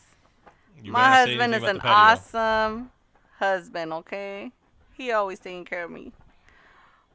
[0.84, 2.40] You my gotta say husband is an about the patio.
[2.40, 2.92] awesome
[3.40, 4.52] husband, okay?
[5.02, 6.12] He always taking care of me.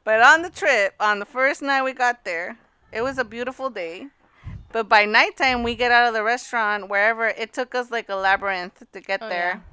[0.03, 2.57] But on the trip, on the first night we got there,
[2.91, 4.07] it was a beautiful day.
[4.73, 8.15] But by nighttime, we get out of the restaurant, wherever, it took us like a
[8.15, 9.63] labyrinth to get Oh, there.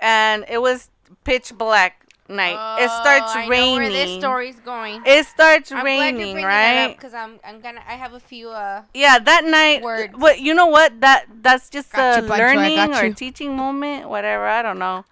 [0.00, 0.90] And it was
[1.22, 2.58] pitch black night.
[2.82, 3.74] it starts Oh, I raining.
[3.76, 5.02] Know where this story's going.
[5.06, 6.88] It starts I'm raining, right?
[6.96, 8.50] Because I'm, I'm gonna, I have a few.
[8.50, 9.82] Uh, Yeah, that night.
[9.82, 10.14] Words.
[10.16, 10.66] What you know?
[10.66, 14.46] What that that's just Got a you, learning or teaching moment, whatever.
[14.48, 15.04] I don't know.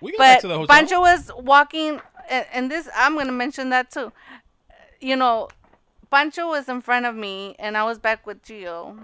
[0.00, 0.76] We got back But to the hotel.
[0.76, 4.12] Pancho was walking, and, and this I'm gonna mention that too.
[5.00, 5.48] You know,
[6.10, 8.98] Pancho was in front of me, and I was back with Gio,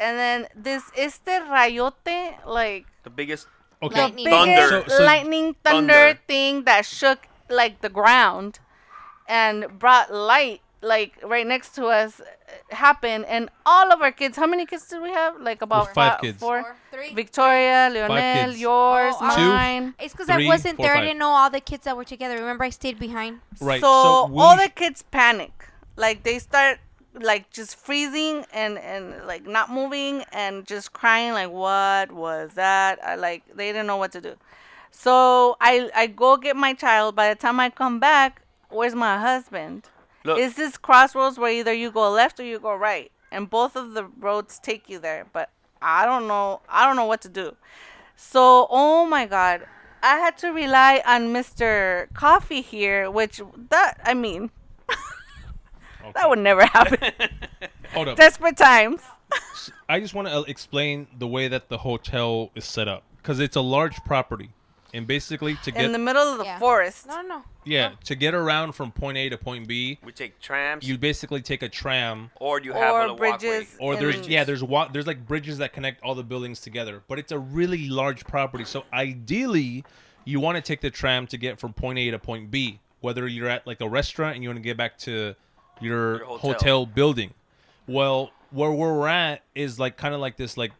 [0.00, 3.46] and then this este rayote like The biggest.
[3.82, 4.00] okay.
[4.02, 4.24] Lightning.
[4.24, 4.88] biggest Thunder.
[4.88, 6.18] So- so- lightning thunder, Thunder.
[6.26, 8.58] thing that shook like the ground
[9.28, 12.20] and brought light like right next to us
[12.70, 16.14] happened and all of our kids how many kids did we have like about five
[16.14, 16.38] fi- kids.
[16.40, 17.14] four four, three.
[17.14, 19.48] victoria leonel oh, yours Oh, Two.
[19.48, 20.96] mine It's because I wasn't four, there.
[20.96, 22.36] I didn't know all the kids that were together.
[22.36, 23.40] Remember, I stayed behind.
[23.60, 23.80] Right.
[23.80, 25.52] so, So, all the kids panic
[25.96, 26.78] like they start
[27.14, 32.98] like just freezing and and like not moving and just crying like what was that
[33.04, 34.34] i like they didn't know what to do
[34.90, 39.16] so i i go get my child by the time i come back where's my
[39.18, 39.88] husband
[40.24, 43.76] Look, is this crossroads where either you go left or you go right and both
[43.76, 45.50] of the roads take you there but
[45.82, 47.56] i don't know i don't know what to do.
[48.16, 49.66] So oh my god
[50.02, 54.50] i had to rely on mr coffee here which that i mean
[56.14, 56.98] that would never happen.
[57.92, 58.16] Hold up.
[58.16, 59.00] desperate times.
[59.88, 63.40] I just want to uh, explain the way that the hotel is set up because
[63.40, 64.50] it's a large property,
[64.94, 66.58] and basically to get in the middle of the Yeah.
[66.58, 67.42] forest No, no.
[67.64, 71.42] yeah to get around from point A to point B, we take trams, you basically
[71.42, 73.86] take a tram or you have or a bridges walkway.
[73.86, 77.02] or there's in- yeah there's wa- there's like bridges that connect all the buildings together
[77.08, 79.84] but it's a really large property so ideally
[80.24, 83.26] you want to take the tram to get from point a to point b whether
[83.28, 85.34] you're at like a restaurant and you want to get back to
[85.80, 86.52] your, Your hotel.
[86.52, 86.86] hotel.
[86.86, 87.34] building
[87.86, 90.70] well where we're at is like kind of like this like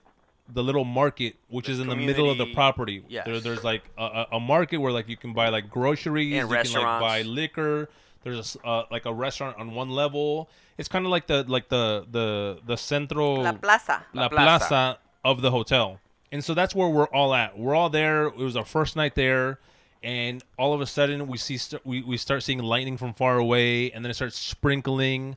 [0.52, 3.24] the little market which This is in the middle of the property Yes.
[3.26, 6.50] there, there's like a, a, a market where like you can buy like groceries And
[6.50, 7.88] you can like buy liquor
[8.22, 11.44] there's a s uh, like a restaurant on one level it's kind of like the
[11.44, 14.66] like the the the centro la plaza La La plaza.
[14.66, 14.98] Plaza.
[15.24, 15.98] of the hotel.
[16.32, 17.56] And so that's where we're all at.
[17.56, 18.26] We're all there.
[18.26, 19.58] It was our first night there.
[20.02, 23.38] And all of a sudden, we see st- we, we start seeing lightning from far
[23.38, 25.36] away, and then it starts sprinkling,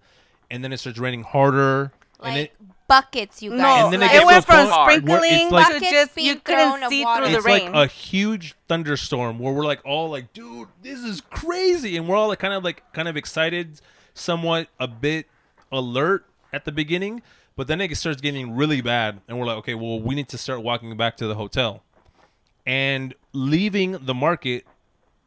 [0.49, 1.91] and then it starts raining harder.
[2.19, 2.53] And like it-
[2.87, 3.59] buckets, you guys.
[3.59, 6.35] No, And then it it, went from point sprinkling it's like- to just being you
[6.35, 7.23] thrown couldn't of see water.
[7.25, 7.71] through the it's rain.
[7.73, 12.15] like a huge thunderstorm where we're like all like, dude, this is crazy, and we're
[12.15, 13.81] all like kind of like kind of excited,
[14.13, 15.27] somewhat a bit
[15.71, 17.21] alert at the beginning,
[17.57, 20.37] but then it starts getting really bad, and we're like, okay, well, we need to
[20.37, 21.83] start walking back to the hotel,
[22.65, 24.65] and leaving the market.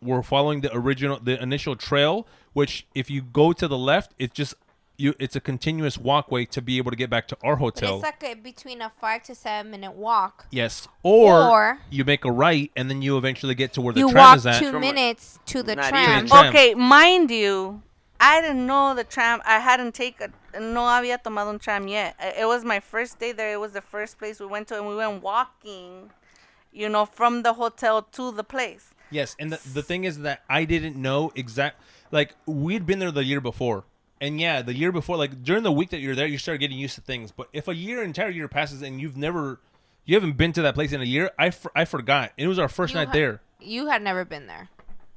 [0.03, 4.33] We're following the original, the initial trail, which if you go to the left, it's
[4.33, 4.55] just
[5.01, 5.15] you.
[5.19, 7.95] It's a continuous walkway to be able to get back to our But hotel.
[7.97, 10.47] it's like a, between a five to seven minute walk.
[10.51, 10.87] Yes.
[11.03, 14.15] Or, Or- you make a right and then you eventually get to where the tram
[14.15, 14.61] walk is at.
[14.61, 16.27] two minutes to the Not tram.
[16.29, 16.49] tram.
[16.51, 17.83] Okay, mind you,
[18.21, 19.41] I didn't know the tram.
[19.47, 20.35] I hadn't taken.
[20.55, 22.15] No había tomado un tram yet.
[22.21, 23.53] It was my first day there.
[23.53, 26.11] It was the first place we went to, and we went walking,
[26.73, 28.93] you know, from the hotel to the place.
[29.11, 31.81] Yes, and the, the thing is that I didn't know exact
[32.13, 33.85] like we'd been there the year before.
[34.21, 36.79] And yeah, the year before like during the week that you're there, you start getting
[36.79, 37.33] used to things.
[37.33, 39.61] But if a year entire year passes and you've never
[40.05, 42.33] you haven't been to that place in a year, I, for, I forgot.
[42.37, 43.41] It was our first You night there.
[43.61, 44.69] You had never been there.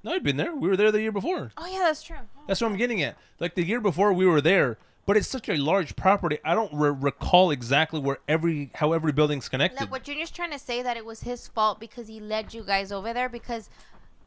[0.03, 0.53] No, I'd been there.
[0.53, 1.51] We were there the year before.
[1.57, 2.17] Oh yeah, that's true.
[2.19, 3.17] Oh, that's what I'm getting at.
[3.39, 6.39] Like the year before, we were there, but it's such a large property.
[6.43, 9.79] I don't re- recall exactly where every how every building's connected.
[9.79, 12.63] Like what Junior's trying to say that it was his fault because he led you
[12.63, 13.69] guys over there because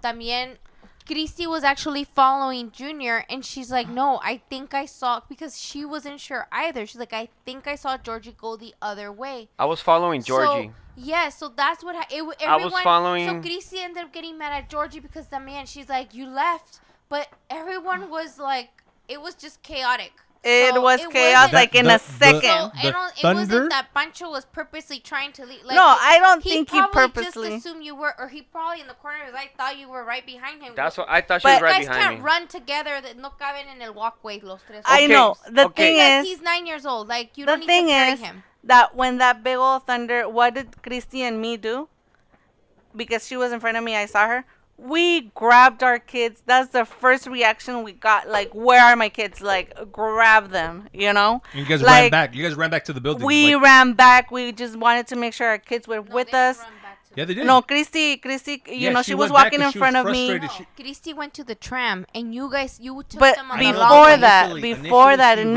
[0.03, 0.57] también
[1.07, 5.85] Christy was actually following Junior and she's like, no, I think I saw because she
[5.85, 6.85] wasn't sure either.
[6.87, 9.49] She's like, I think I saw Georgie go the other way.
[9.59, 10.69] I was following Georgie.
[10.69, 12.19] So, yeah, so that's what ha- it.
[12.19, 15.67] w- I was following- So Christy ended up getting mad at Georgie because the man,
[15.67, 20.13] she's like, you left, but everyone was like, it was just chaotic.
[20.47, 22.43] It So was it chaos wasn't- like in The- a the- second.
[22.43, 23.13] so The I don't.
[23.13, 23.41] It thunder?
[23.41, 25.65] wasn't that Pancho was purposely trying to leave.
[25.65, 28.43] Like, No, I don't he think he probably purposely- just assumed you were, or he
[28.43, 30.75] probably in the corner was like thought you were right behind him.
[30.77, 33.01] That's what I thought she But- was You guys can't run together.
[33.01, 34.83] That no caben en el walkway los tres.
[34.87, 35.37] I Okay, know.
[35.49, 35.83] The okay.
[35.83, 37.09] thing Because is, he's nine years old.
[37.09, 38.45] Like you the don't need thing to carry is him.
[38.65, 41.89] that when that big old thunder, what did Christy and me do?
[42.95, 44.45] Because she was in front of me, I saw her.
[44.79, 46.43] We grabbed our kids.
[46.45, 48.29] That's the first reaction we got.
[48.29, 49.41] Like, where are my kids?
[49.41, 50.89] Like, grab them.
[50.93, 51.43] You know.
[51.53, 52.35] And you guys ran back.
[52.35, 53.25] You guys ran back to the building.
[53.27, 54.31] We like- ran back.
[54.31, 56.59] We just wanted to make sure our kids were No, with us.
[56.59, 57.47] run back to yeah, they did.
[57.47, 59.97] No, Christy, Christy, you Yeah, know, she she, was went back walking 'cause in front
[59.97, 60.29] of me.
[60.29, 60.51] frustrated.
[60.77, 63.65] She- Christy went to the tram, and you guys, you took But them on the
[63.67, 64.17] I know, long before way.
[64.21, 65.55] that, initially- before initially that, she ran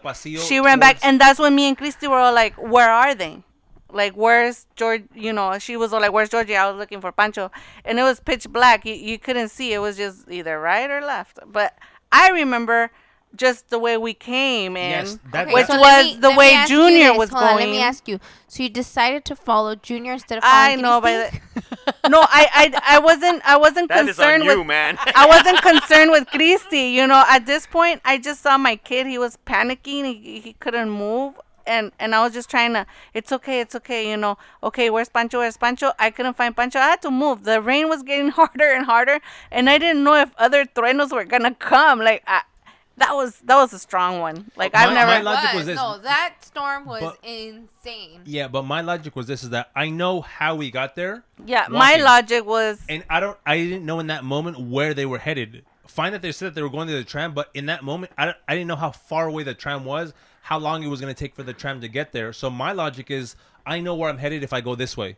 [0.00, 2.90] back initially, she ran back, and that's when me and Christy were all like, "Where
[2.90, 3.44] are they?
[3.92, 5.04] Like, where's George?
[5.14, 7.50] You know?" She was all like, "Where's Georgie?" I was looking for Pancho,
[7.84, 8.84] and it was pitch black.
[8.86, 9.72] You you couldn't see.
[9.72, 11.38] It was just either right or left.
[11.46, 11.76] But
[12.10, 12.90] I remember
[13.34, 14.90] just the way we came in.
[14.90, 17.80] Yes, that, Okay, Which so was me- the way Junior was Hold on, let me
[17.80, 18.20] ask you.
[18.46, 21.40] So you decided to follow Junior instead of I following know, but Christy?
[22.10, 24.98] no, I, I I wasn't I wasn't That is on concerned you, with man.
[25.14, 26.88] I wasn't concerned with Christy.
[26.90, 29.06] You know, at this point, I just saw my kid.
[29.06, 30.04] He was panicking.
[30.22, 31.40] He, he couldn't move.
[31.66, 34.38] And, and I was just trying to, it's okay, it's okay, you know.
[34.62, 35.38] Okay, where's Pancho?
[35.38, 35.92] Where's Pancho?
[35.98, 36.78] I couldn't find Pancho.
[36.78, 37.44] I had to move.
[37.44, 41.24] The rain was getting harder and harder, and I didn't know if other truenos were
[41.24, 41.98] gonna come.
[42.00, 42.42] Like, I,
[42.98, 44.50] that was that was a strong one.
[44.54, 45.10] Like My- I've never.
[45.12, 45.76] my logic was this.
[45.76, 48.20] No, that storm was But- insane.
[48.24, 51.66] yeah, but my logic was this: is that I know how we got there, yeah,
[51.70, 55.18] my logic was and I don't, I didn't know in that moment where they were
[55.18, 55.64] headed.
[55.86, 58.12] Fine that they said that they were going to the tram, but in that moment,
[58.16, 61.12] I, I didn't know how far away the tram was, how long it was going
[61.14, 62.32] to take for the tram to get there.
[62.32, 65.16] So my logic is, I know where I'm headed if I go this way.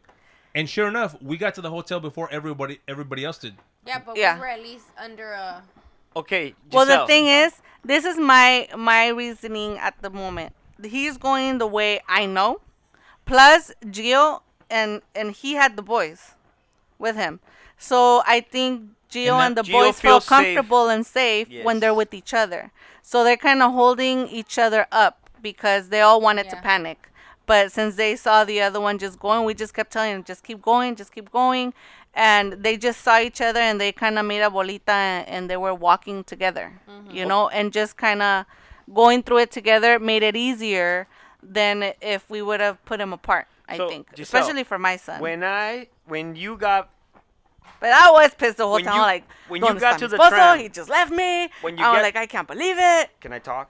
[0.55, 3.55] And sure enough, we got to the hotel before everybody everybody else did.
[3.87, 4.35] Yeah, but Yeah.
[4.35, 5.63] we were at least under a.
[6.15, 6.55] okay.
[6.71, 10.55] Well, the thing is, this is my my reasoning at the moment.
[10.83, 12.61] He's going the way I know.
[13.27, 16.33] Plus, Gio and and he had the boys
[16.99, 17.41] with him,
[17.79, 20.29] so I think Gio And and, the Gio boys feel feels safe.
[20.29, 22.71] comfortable and safe when they're with each other.
[23.03, 27.11] So they're kind of holding each other up because they all wanted to panic.
[27.47, 30.43] But since they saw the other one just going, we just kept telling them, just
[30.45, 31.75] keep going, just keep going.
[32.15, 35.51] And they just saw each other and they kind of made a bolita and, and
[35.51, 37.11] they were walking together, Mm-hmm.
[37.15, 38.47] you know, and just kind of
[38.95, 41.07] going through it together made it easier
[41.43, 44.09] than if we would have put them apart, I So, think.
[44.17, 45.21] Giselle, Especially for my son.
[45.21, 46.89] When I when you got
[47.85, 48.95] but I was pissed the whole when time.
[48.97, 50.29] you- like, when you got to the esposo?
[50.31, 51.51] tram, he just left me.
[51.61, 53.11] when you I was get- like, I can't believe it.
[53.21, 53.67] can I talk?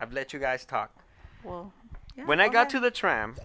[0.00, 0.90] I've let you guys talk.
[1.44, 1.72] Well,
[2.16, 2.70] yeah, When I got ahead.
[2.70, 3.36] to the tram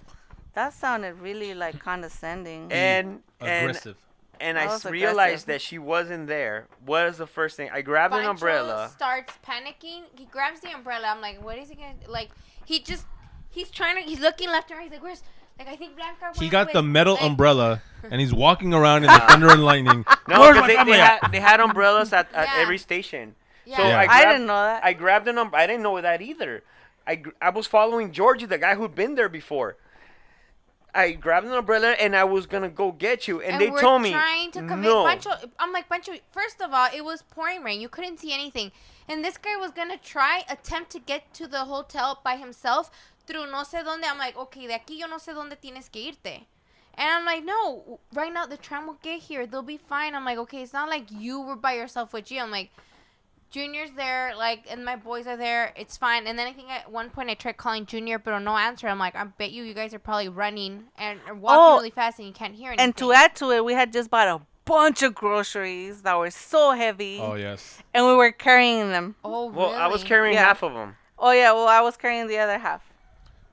[0.55, 2.71] that sounded really like condescending.
[2.71, 3.97] and and Aggressive.
[4.39, 5.47] and That I realized aggressive.
[5.47, 7.69] that she wasn't there, what is the first thing?
[7.71, 8.89] I grabbed an Pancho umbrella.
[8.89, 10.01] starts panicking.
[10.17, 11.07] He grabs the umbrella.
[11.13, 12.29] I'm like, what is he gonna like?
[12.65, 13.05] He just
[13.51, 14.01] he's trying to.
[14.01, 14.85] He's looking left and right.
[14.85, 15.21] He's like, where's
[15.59, 16.31] like I think Blanca.
[16.39, 17.81] He got with- the metal like, umbrella
[18.11, 20.05] and he's walking around in the thunder and lightning.
[20.27, 22.61] No, because they, they, had, they had umbrellas at, at Yeah.
[22.61, 23.35] every station.
[23.65, 23.77] Yeah.
[23.77, 23.97] So Yeah.
[23.97, 24.83] I, I grabbed, didn't know that.
[24.83, 25.63] I grabbed an umbrella.
[25.63, 26.63] I didn't know that either.
[27.07, 29.77] I, I was following Georgie, the guy who'd been there before.
[30.93, 34.01] I grabbed an umbrella and I was gonna go get you, and, they we're told
[34.01, 35.05] me trying to convince no.
[35.05, 35.31] Pancho.
[35.59, 36.13] I'm like Pancho.
[36.31, 37.79] First of all, it was pouring rain.
[37.79, 38.71] You couldn't see anything,
[39.07, 42.89] and this guy was gonna try attempt to get to the hotel by himself
[43.27, 44.05] through no sé dónde.
[44.09, 46.45] I'm like, okay, de aquí yo no sé dónde tienes que irte.
[46.99, 49.45] And I'm like, no, right now the tram will get here.
[49.45, 50.15] They'll be fine.
[50.15, 52.39] I'm like, okay, it's not like you were by yourself with G.
[52.39, 52.71] I'm like,
[53.49, 55.73] Junior's there, like, and my boys are there.
[55.77, 56.27] It's fine.
[56.27, 58.87] And then I think at one point I tried calling Junior, but no answer.
[58.89, 61.91] I'm like, I bet you you guys are probably running and or walking Oh, really
[61.91, 62.83] fast and you can't hear anything.
[62.83, 66.29] And to add to it, we had just bought a bunch of groceries that were
[66.31, 67.81] so heavy, Oh yes.
[67.93, 69.15] and we were carrying them.
[69.23, 69.57] oh, really?
[69.59, 70.43] Well, I was carrying Yeah.
[70.45, 70.97] half of them.
[71.19, 72.86] Oh yeah, well I was carrying the other half.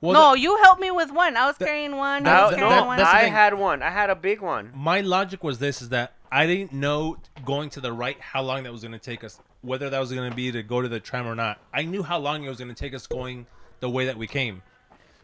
[0.04, 1.36] Well, no, the- you helped me with one.
[1.36, 2.22] I was That- carrying one.
[2.22, 2.96] You that- was No, that- carrying no, one.
[2.98, 3.82] that's I had one.
[3.82, 4.70] I had a big one.
[4.74, 8.64] my logic was this: is that I didn't know going to the right how long
[8.64, 10.88] that was going to take us, whether that was going to be to go to
[10.88, 11.58] the tram or not.
[11.72, 13.46] I knew how long it was going to take us going
[13.80, 14.62] the way that we came.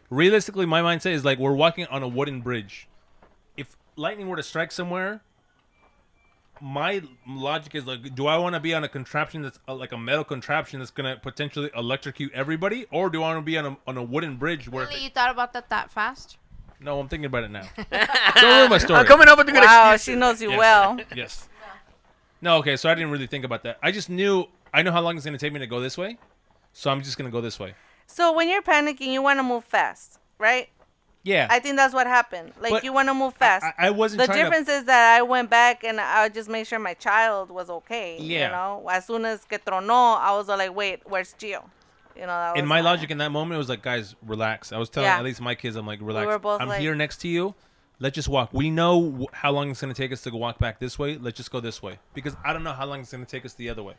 [0.09, 2.87] Realistically, my mindset is like we're walking on a wooden bridge.
[3.55, 5.21] If lightning were to strike somewhere,
[6.61, 9.91] my logic is like, do I want to be on a contraption that's uh, like
[9.91, 13.57] a metal contraption that's going to potentially electrocute everybody, or do I want to be
[13.57, 14.85] on a on a wooden bridge where?
[14.85, 16.37] Really, it- you thought about that that fast?
[16.79, 17.67] no, I'm thinking about it now.
[18.41, 18.99] Don't ruin my story.
[18.99, 20.15] I'm coming up with a good Wow, excuse.
[20.15, 20.57] she knows you Yes.
[20.59, 20.99] well.
[21.15, 21.47] Yes.
[22.41, 23.77] No, okay, so I didn't really think about that.
[23.83, 26.17] I just knew I know how long it's gonna take me to go this way,
[26.73, 27.75] so I'm just gonna go this way.
[28.07, 30.69] So when you're panicking, you want to move fast, right?
[31.23, 31.47] Yeah.
[31.49, 32.51] I think that's what happened.
[32.59, 33.63] Like But you want to move fast.
[33.63, 36.65] I, I wasn't the trying difference is that I went back and I just made
[36.65, 38.17] sure my child was okay.
[38.19, 38.45] Yeah.
[38.45, 41.63] You know, as soon as que tronó, I was like, wait, where's Gio?
[42.15, 42.59] You know, that to.
[42.59, 44.71] In was my logic in that moment, it was like, guys, relax.
[44.71, 45.17] I was telling Yeah.
[45.19, 46.25] at least my kids, I'm like, relax.
[46.27, 47.53] were both I'm like- here next to you.
[47.99, 48.49] Let's just walk.
[48.51, 51.19] We know wh- how long it's gonna take us to walk back this way.
[51.19, 53.53] Let's just go this way because I don't know how long it's gonna take us
[53.53, 53.93] the other way.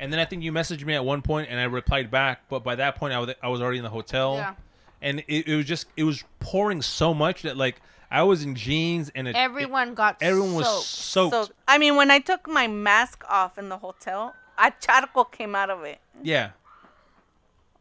[0.00, 2.40] And then I think you messaged me at one point, and I replied back.
[2.48, 4.34] But by that point, I was I was already in the hotel.
[4.34, 4.54] Yeah.
[5.04, 7.80] And it, it was just it was pouring so much that like
[8.10, 11.30] I was in jeans and it, Everyone got everyone was soaked.
[11.32, 11.48] soaked.
[11.48, 15.54] So I mean, when I took my mask off in the hotel, a charco came
[15.54, 15.98] out of it.
[16.22, 16.50] Yeah.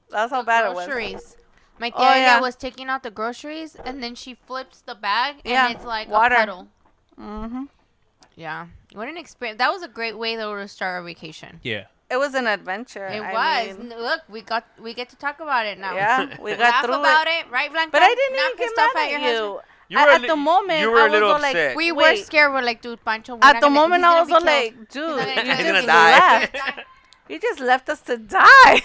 [0.09, 0.85] That's how bad it was.
[0.85, 1.35] groceries.
[1.79, 2.39] My tia Oh, yeah.
[2.41, 6.07] was taking out the groceries, and then she flips the bag, and Yeah, it's like
[6.07, 6.35] water.
[6.35, 6.67] a puddle.
[7.17, 7.63] hmm
[8.35, 9.57] Yeah, what an experience!
[9.57, 11.61] That was a great way though to start our vacation.
[11.63, 11.85] Yeah.
[12.13, 13.07] It was an adventure.
[13.07, 13.77] It I was.
[13.77, 15.93] mean, Look, we got we get to talk about it now.
[15.95, 17.45] yeah, we got Laugh through about it.
[17.45, 17.51] it.
[17.51, 17.91] right, Blanca?
[17.91, 19.59] But I didn't Not even get pissed off mad your at you.
[19.89, 21.55] You At- were at li- the moment, you were I a little was all like,
[21.55, 21.75] upset.
[21.75, 22.25] We were Wait.
[22.25, 22.51] scared.
[22.53, 23.33] We're like, dude, Pancho.
[23.35, 25.43] We're At not the gonna- moment, I was all like, dude, you
[25.75, 26.39] just die.
[26.51, 26.55] left.
[27.29, 28.81] You just left us to die.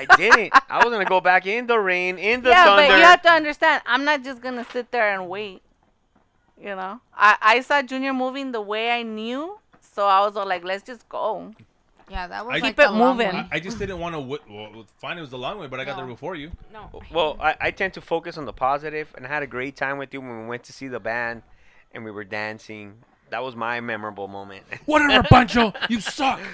[0.00, 0.52] I didn't.
[0.70, 2.86] I was gonna go back in the rain, in the yeah, thunder.
[2.88, 5.60] but you have to understand, I'm not just gonna sit there and wait.
[6.56, 10.46] You know, I I saw Junior moving the way I knew, so I was all
[10.46, 11.52] like, let's just go.
[12.10, 13.32] Yeah, that was I- like Keep the it long moving.
[13.34, 13.46] way.
[13.52, 14.20] I, I just didn't want to.
[14.20, 16.50] W- well, fine, it was the long way, but I got there before you.
[16.72, 16.90] No.
[17.12, 19.96] Well, I, I tend to focus on the positive, and I had a great time
[19.98, 21.42] with you when we went to see the band,
[21.92, 22.94] and we were dancing.
[23.30, 24.64] That was my memorable moment.
[24.86, 25.72] Whatever, Pancho.
[25.88, 26.40] You suck.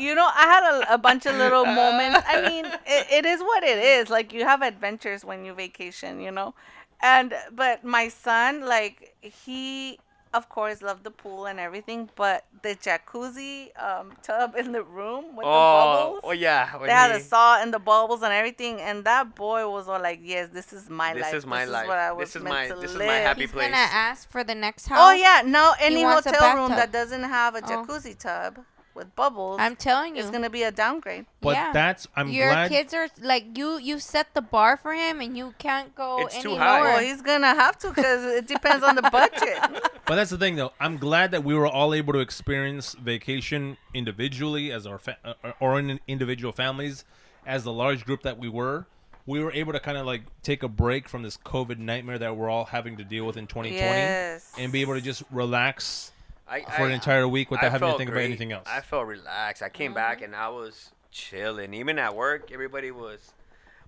[0.00, 2.20] You know, I had a, a bunch of little moments.
[2.28, 4.08] I mean, it, it is what it is.
[4.08, 6.54] Like you have adventures when you vacation, you know.
[7.02, 9.98] And but my son, like he,
[10.34, 15.24] of course, love the pool and everything, but the jacuzzi um, tub in the room
[15.36, 16.20] with the oh, bubbles.
[16.24, 16.76] oh yeah.
[16.76, 19.88] when They had he- the saw and the bubbles and everything, and that boy was
[19.88, 21.34] all like, "Yes, this is my This life.
[21.34, 21.84] is my this life.
[21.84, 23.66] Is what I This is meant my- to this is my live." happy He's place.
[23.70, 24.98] gonna ask for the next house.
[25.00, 27.68] Oh yeah, no, any hotel room that doesn't have a Oh.
[27.68, 28.58] jacuzzi tub
[28.98, 30.22] with bubbles I'm telling you.
[30.22, 31.24] it's gonna be a downgrade.
[31.40, 31.72] But Yeah.
[31.72, 32.06] that's.
[32.16, 32.70] I'm Your glad.
[32.70, 33.78] kids are like you.
[33.78, 36.80] You set the bar for him, and you can't go It's any too high.
[36.80, 36.88] lower.
[36.88, 39.58] Well, he's gonna have to because it depends on the budget.
[40.08, 40.72] But that's the thing, though.
[40.80, 45.52] I'm glad that we were all able to experience vacation individually as our fa- uh,
[45.60, 47.04] or in individual families,
[47.46, 48.86] as the large group that we were.
[49.26, 52.34] We were able to kind of like take a break from this COVID nightmare that
[52.38, 54.50] we're all having to deal with in 2020, yes.
[54.56, 56.12] and be able to just relax
[56.50, 58.66] I, for an entire week without I having to felt think about anything else.
[58.70, 59.62] I felt relaxed.
[59.62, 59.94] I came Mm-hmm.
[59.96, 61.74] back and I was chilling.
[61.74, 63.32] Even at work, everybody was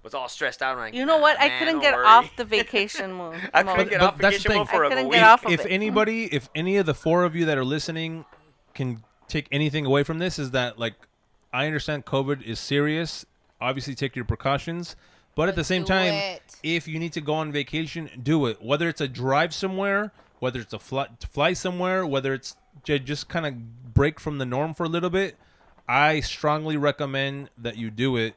[0.02, 0.72] was all stressed out.
[0.72, 1.38] I'm like, You know what?
[1.38, 3.36] "Nah, I man, couldn't get worry." off the vacation mode.
[3.52, 3.76] I mode.
[3.76, 5.12] couldn't get But off that's the vacation mode for I a week.
[5.12, 5.68] get off of if it.
[5.70, 8.24] anybody, if any of the four of you that are listening
[8.74, 10.94] can take anything away from this, is that like
[11.52, 13.24] I understand COVID is serious.
[13.60, 14.96] Obviously, take your precautions,
[15.34, 16.42] but at the same do time, it.
[16.62, 18.62] if you need to go on vacation, do it.
[18.62, 22.98] Whether it's a drive somewhere, whether it's a fly, to fly somewhere, whether it's to
[22.98, 25.36] just kind of break from the norm for a little bit.
[25.88, 28.34] I strongly recommend that you do it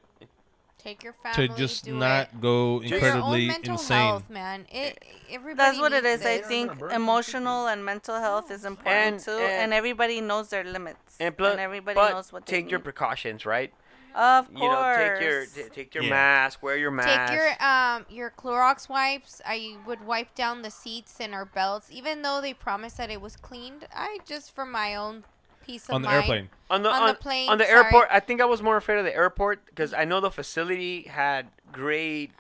[0.80, 1.48] Take your family.
[1.48, 2.42] to just do not it.
[2.42, 3.98] go For your incredibly own mental insane.
[3.98, 4.66] health, man.
[4.72, 5.58] It everybody.
[5.70, 6.26] That's what it needs is.
[6.26, 10.64] I think emotional and mental health is important And- too, and- and everybody knows their
[10.66, 12.84] limits, And, plus, everybody but knows what they take your need.
[12.86, 13.74] precautions, right?
[14.16, 14.62] Of course.
[14.62, 16.10] You know, take your t- take your Yeah.
[16.12, 17.32] mask, wear your mask.
[17.32, 19.42] Take your um your Clorox wipes.
[19.46, 23.22] I would wipe down the seats and our belts, even though they promised that it
[23.22, 23.88] was cleaned.
[23.96, 25.24] I just for my own
[25.66, 26.22] peace of on the mind.
[26.24, 26.50] airplane.
[26.70, 27.86] on the on on, the plane, on the sorry.
[27.86, 28.08] airport.
[28.12, 31.48] I think I was more afraid of the airport because I know the facility had
[31.72, 32.32] great,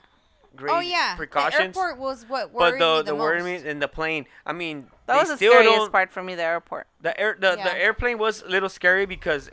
[0.55, 1.73] great Oh yeah, precautions.
[1.73, 3.19] The airport was what but worried the me the, the most.
[3.21, 4.25] worried me in the plane.
[4.45, 6.87] I mean, That was the still scariest don't- part for me, the airport.
[7.01, 7.63] The air the, Yeah.
[7.63, 9.49] the airplane was a little scary because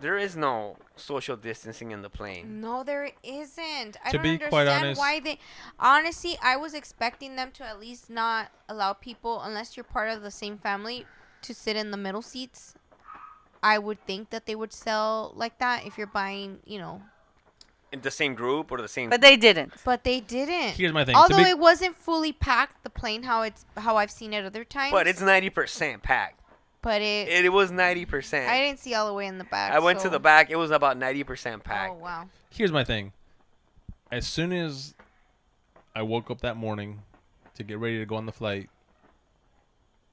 [0.00, 2.60] there is no social distancing in the plane.
[2.60, 3.96] No, there isn't.
[4.04, 5.38] I To don't be understand quite honest- why they.
[5.78, 10.22] Honestly, I was expecting them to at least not allow people, unless you're part of
[10.22, 11.06] the same family,
[11.42, 12.74] to sit in the middle seats.
[13.62, 17.02] I would think that they would sell like that if you're buying, you know.
[17.90, 19.08] In the same group or the same.
[19.10, 19.72] But they didn't.
[19.84, 20.76] But they didn't.
[20.76, 21.16] Here's my thing.
[21.16, 24.62] Although be- it wasn't fully packed, the plane how it's how I've seen it other
[24.64, 24.92] times.
[24.92, 26.37] but it's ninety percent packed.
[26.82, 28.48] But it, It, it was ninety percent.
[28.48, 29.72] I didn't see all the way in the back.
[29.72, 30.50] I went to the back.
[30.50, 31.94] It was about ninety percent oh, packed.
[31.96, 32.28] Oh wow.
[32.50, 33.12] Here's my thing.
[34.10, 34.94] As soon as
[35.94, 37.00] I woke up that morning
[37.54, 38.70] to get ready to go on the flight,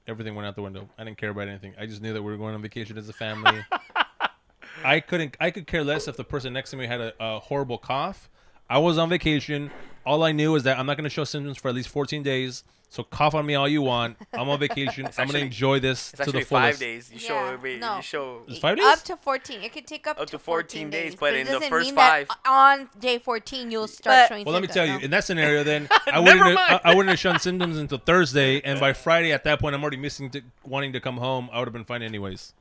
[0.06, 0.88] everything went out the window.
[0.98, 1.74] I didn't care about anything.
[1.78, 3.64] I just knew that we were going on vacation as a family.
[4.84, 5.36] I couldn't.
[5.40, 8.28] I could care less if the person next to me had a, a horrible cough.
[8.68, 9.70] I was on vacation.
[10.04, 12.22] All I knew is that I'm not going to show symptoms for at least 14
[12.22, 12.64] days.
[12.88, 14.16] So cough on me all you want.
[14.32, 15.06] I'm on vacation.
[15.18, 16.72] I'm gonna enjoy this It's to actually the fullest.
[16.74, 17.10] five days.
[17.12, 17.80] You show Yeah, everybody.
[17.80, 17.96] no.
[17.96, 18.42] You show.
[18.48, 18.86] It's five days.
[18.86, 19.62] Up to 14.
[19.62, 21.94] It could take up, Up to 14 days, but it in the doesn't first mean
[21.96, 25.04] that five- on day 14 you'll start But- showing Well, let me symptoms, tell you,
[25.04, 26.80] in that scenario, then I wouldn't, have, mind.
[26.84, 29.82] I, I wouldn't have shown symptoms until Thursday, and by Friday, at that point, I'm
[29.82, 31.50] already missing, to, wanting to come home.
[31.52, 32.54] I would have been fine anyways.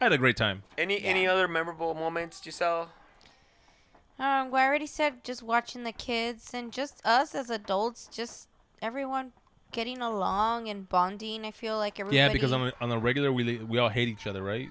[0.00, 0.62] I had a great time.
[0.78, 1.08] Any Yeah.
[1.10, 2.90] any other memorable moments, Giselle?
[4.18, 8.48] Um, well, I already said just watching the kids and just us as adults, just
[8.80, 9.32] everyone
[9.74, 11.44] getting along and bonding.
[11.44, 12.16] I feel like everybody.
[12.16, 14.70] Yeah, because on a, on a regular, we we all hate each other, right?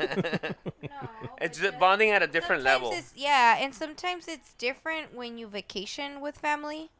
[0.00, 1.08] no,
[1.40, 2.90] it's just bonding at a different Sometimes level.
[2.98, 6.90] It's, yeah, and sometimes it's different when you vacation with family.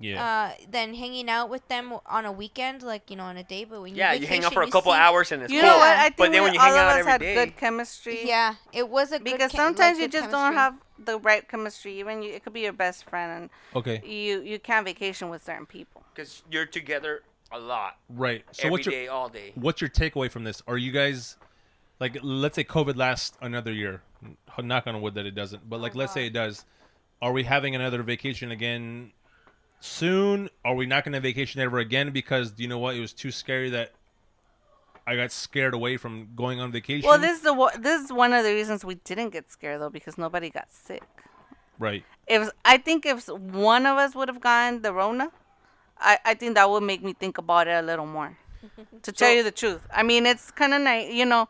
[0.00, 0.22] Yeah.
[0.24, 3.64] Uh, than hanging out with them on a weekend, like you know, on a day.
[3.64, 5.52] But when you Yeah, you you hang out for a couple see- hours and it's
[5.52, 5.70] You cool.
[5.70, 5.96] know what?
[5.96, 7.56] I think but then when you all hang of out us every had day, good
[7.56, 8.20] chemistry.
[8.24, 10.74] Yeah, it was a good Because chem- like, sometimes you good just don't have
[11.04, 11.98] the right chemistry.
[12.00, 14.00] Even you, it could be your best friend, and okay.
[14.06, 16.02] you you can't vacation with certain people.
[16.14, 17.22] because you're together
[17.52, 18.44] a lot, Right.
[18.52, 19.52] So every what's your day, all day.
[19.54, 20.62] what's your takeaway from this?
[20.66, 21.36] Are you guys
[22.00, 24.02] like let's say COVID lasts another year.
[24.62, 25.68] Knock on wood that it doesn't.
[25.68, 26.64] But like Oh, let's say it does.
[27.22, 29.12] Are we having another vacation again
[29.80, 30.48] soon?
[30.64, 32.94] Are we not going to vacation ever again because you know what?
[32.96, 33.92] It was too scary that
[35.10, 37.08] I got scared away from going on vacation.
[37.08, 37.54] Well, this is the
[37.86, 41.02] this is one of the reasons we didn't get scared though, because nobody got sick.
[41.78, 42.04] right.
[42.36, 42.42] If
[42.72, 45.28] I think if one of us would have gotten the Rona,
[45.98, 48.36] I, I think that would make me think about it a little more.
[49.06, 51.48] to tell So- you the truth, I mean it's kind of nice, you know.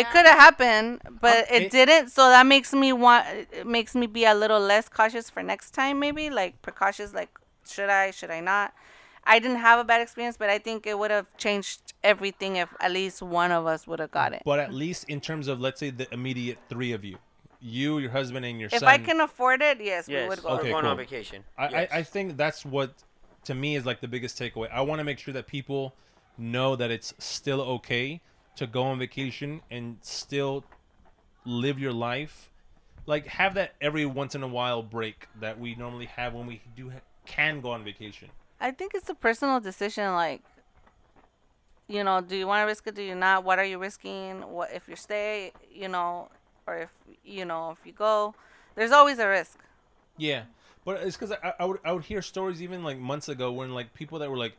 [0.00, 2.10] It could have happened, but Um, it, it- didn't.
[2.10, 3.24] So that makes me want.
[3.60, 7.14] It makes me be a little less cautious for next time, maybe like precautious.
[7.14, 7.30] Like,
[7.66, 8.10] should I?
[8.10, 8.74] Should I not?
[9.28, 12.70] I didn't have a bad experience, but I think it would have changed everything if
[12.80, 14.42] at least one of us would have got it.
[14.44, 17.18] But at least in terms of let's say the immediate three of you,
[17.60, 18.88] you, your husband, and your If son.
[18.88, 20.48] I can afford it, yes, we would go.
[20.48, 20.90] we're Okay, going cool.
[20.92, 21.44] on vacation.
[21.58, 21.88] I, Yes.
[21.92, 22.94] I, I think that's what
[23.44, 24.68] to me is like the biggest takeaway.
[24.72, 25.94] I want to make sure that people
[26.38, 28.20] know that it's still okay
[28.56, 30.64] to go on vacation and still
[31.44, 32.50] live your life.
[33.06, 36.62] Like have that every once in a while break that we normally have when we
[36.76, 38.28] do ha- can go on vacation.
[38.60, 40.12] I think it's a personal decision.
[40.12, 40.42] Like,
[41.86, 42.94] you know, do you want to risk it?
[42.94, 43.44] Do you not?
[43.44, 44.42] What are you risking?
[44.42, 45.52] What if you stay?
[45.72, 46.28] You know,
[46.66, 46.90] or if
[47.24, 48.34] you know if you go,
[48.74, 49.58] there's always a risk.
[50.16, 50.42] Yeah,
[50.84, 53.72] but it's because I, I would I would hear stories even like months ago when
[53.72, 54.54] like people that were like,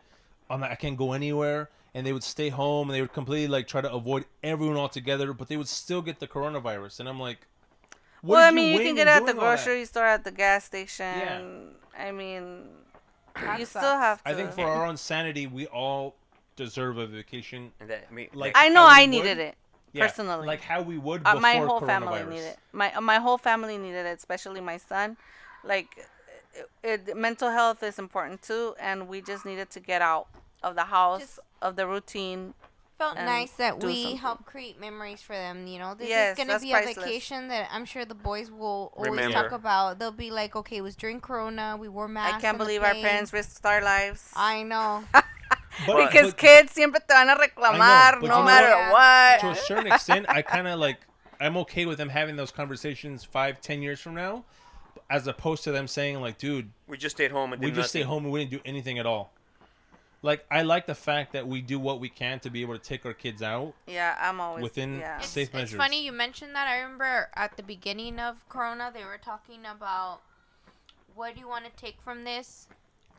[0.49, 3.47] I'm not, I can't go anywhere, and they would stay home and they would completely
[3.47, 7.19] like try to avoid everyone altogether, but they would still get the coronavirus, and I'm
[7.19, 7.39] like,
[8.23, 9.63] well, I mean, you win can get it at the doing all that?
[9.63, 11.05] grocery store, at the gas station.
[11.05, 11.41] Yeah.
[11.97, 12.69] I mean,
[13.41, 14.29] That you still have to.
[14.29, 16.15] I think for our own sanity, we all
[16.55, 17.71] deserve a vacation.
[17.79, 19.55] That, I mean, Like- I know how we I would- needed it
[19.93, 20.45] Yeah, personally.
[20.45, 22.59] like how we would Uh, my whole family needed it.
[22.73, 25.17] My uh, my whole family needed it, especially my son.
[25.63, 26.05] Like,
[26.83, 30.27] it, it, mental health is important too, and we just needed to get out
[30.63, 32.53] of the house, Just- of the routine.
[32.99, 34.17] Felt and nice that we something.
[34.17, 35.65] help create memories for them.
[35.67, 36.97] You know, this Yes, is gonna that's be priceless.
[36.97, 39.33] a vacation that I'm sure the boys will always Remember.
[39.41, 39.99] talk about.
[39.99, 41.77] They'll be like, "Okay, it was during Corona.
[41.79, 44.21] We wore masks." I can't believe our parents risked our lives.
[44.35, 45.03] I know.
[45.87, 48.91] But- because but kids siempre te van a reclamar, but you no matter what?
[48.91, 49.39] what.
[49.41, 50.97] to a certain extent, I kind of like
[51.39, 54.43] I'm okay with them having those conversations five, ten years from now,
[55.09, 57.89] as opposed to them saying like, "Dude, we just stayed home and we did just
[57.91, 59.31] stayed home and we didn't do anything at all."
[60.21, 62.83] Like I like the fact that we do what we can to be able to
[62.83, 63.73] take our kids out.
[63.87, 65.19] Yeah, I'm always Within Yeah.
[65.19, 65.77] It's, Safe it's measures.
[65.77, 66.67] funny you mentioned that.
[66.67, 70.21] I remember at the beginning of Corona, they were talking about
[71.15, 72.67] what do you want to take from this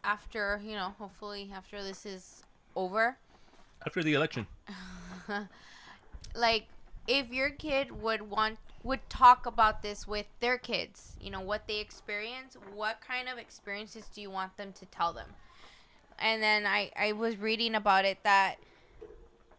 [0.04, 2.42] after, you know, hopefully after this is
[2.76, 3.16] over.
[3.86, 4.46] After the election,
[6.34, 6.66] like
[7.06, 11.66] if your kid would want would talk about this with their kids you know what
[11.66, 15.26] they experience what kind of experiences do you want them to tell them
[16.20, 18.56] and then i i was reading about it that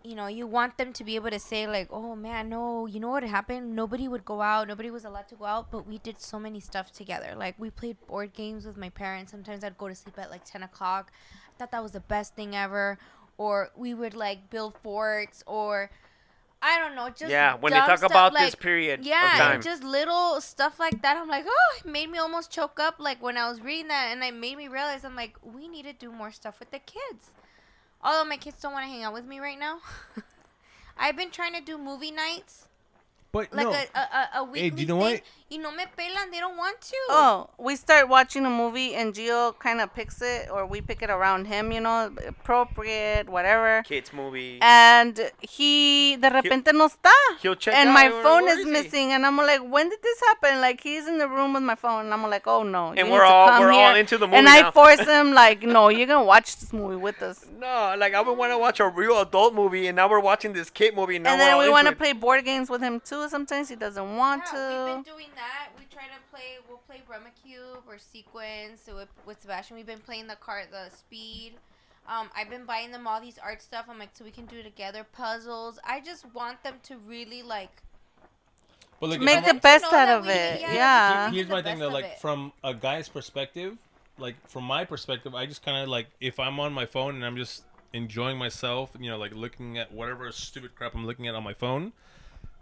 [0.03, 2.99] you know you want them to be able to say like oh man no you
[2.99, 3.75] know what happened?
[3.75, 6.59] Nobody would go out nobody was allowed to go out but we did so many
[6.59, 7.33] stuff together.
[7.35, 9.31] Like we played board games with my parents.
[9.31, 11.11] Sometimes i'd go to sleep at like 10 o'clock.
[11.49, 12.97] I thought that was the best thing ever.
[13.37, 15.91] Or we would like build forts or
[16.63, 19.39] I don't know, just yeah, when they talk stuff, about like, this period yeah, of
[19.39, 19.53] time.
[19.55, 21.17] and just little stuff like that.
[21.17, 22.95] I'm like, oh, it made me almost choke up.
[22.99, 25.85] Like when I was reading that, and it made me realize I'm like, we need
[25.85, 27.31] to do more stuff with the kids.
[28.03, 29.79] Although my kids don't want to hang out with me right now.
[30.97, 32.67] I've been trying to do movie nights,
[33.31, 35.13] but like no, a, a, a, a weekly do you know thing.
[35.13, 35.21] what?
[35.51, 36.95] You know me pelan, they don't want to.
[37.09, 41.01] Oh, we start watching a movie and Gio kind of picks it, or we pick
[41.01, 43.83] it around him, you know, appropriate, whatever.
[43.85, 44.59] Kids movie.
[44.61, 47.11] And he de repente no está.
[47.41, 50.01] He'll check and out, my phone where is is missing, and I'm like, when did
[50.01, 50.61] this happen?
[50.61, 52.93] Like he's in the room with my phone, and I'm like, oh no.
[52.95, 56.07] And we're all- we're all into the movie And I force him like, no, you're
[56.07, 57.45] gonna watch this movie with us.
[57.59, 60.53] No, like I would want to watch a real adult movie, and now we're watching
[60.53, 61.17] this kid movie.
[61.17, 63.27] And now and then we want to play board games with him too.
[63.27, 64.85] Sometimes he doesn't want Yeah, to.
[64.85, 65.40] we've been doing that.
[65.77, 66.57] We try to play.
[66.67, 67.01] We'll play
[67.43, 69.77] Cube or Sequence so with, with Sebastian.
[69.77, 71.53] We've been playing the card, the Speed.
[72.07, 73.85] Um, I've been buying them all these art stuff.
[73.89, 75.05] I'm like, so we can do it together.
[75.13, 75.79] Puzzles.
[75.83, 77.81] I just want them to really like.
[78.99, 80.61] but look, Make the best out of we- it.
[80.61, 81.29] yeah, Yeah.
[81.29, 82.19] we here's my thing though like it.
[82.19, 83.77] from a guy's perspective
[84.17, 87.25] like from my perspective i just kind of like if i'm on my phone and
[87.25, 87.63] i'm just
[87.93, 91.53] enjoying myself you know like looking at whatever stupid crap i'm looking at on my
[91.53, 91.91] phone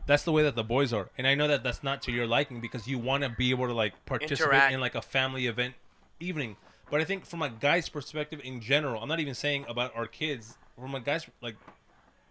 [0.09, 2.25] that's the way that the boys are and i know that that's not to your
[2.25, 4.73] liking because you want to be able to like participate Interact.
[4.73, 5.75] in like a family event
[6.19, 6.57] evening
[6.89, 10.07] but i think from a guy's perspective in general i'm not even saying about our
[10.07, 11.55] kids from a guy's like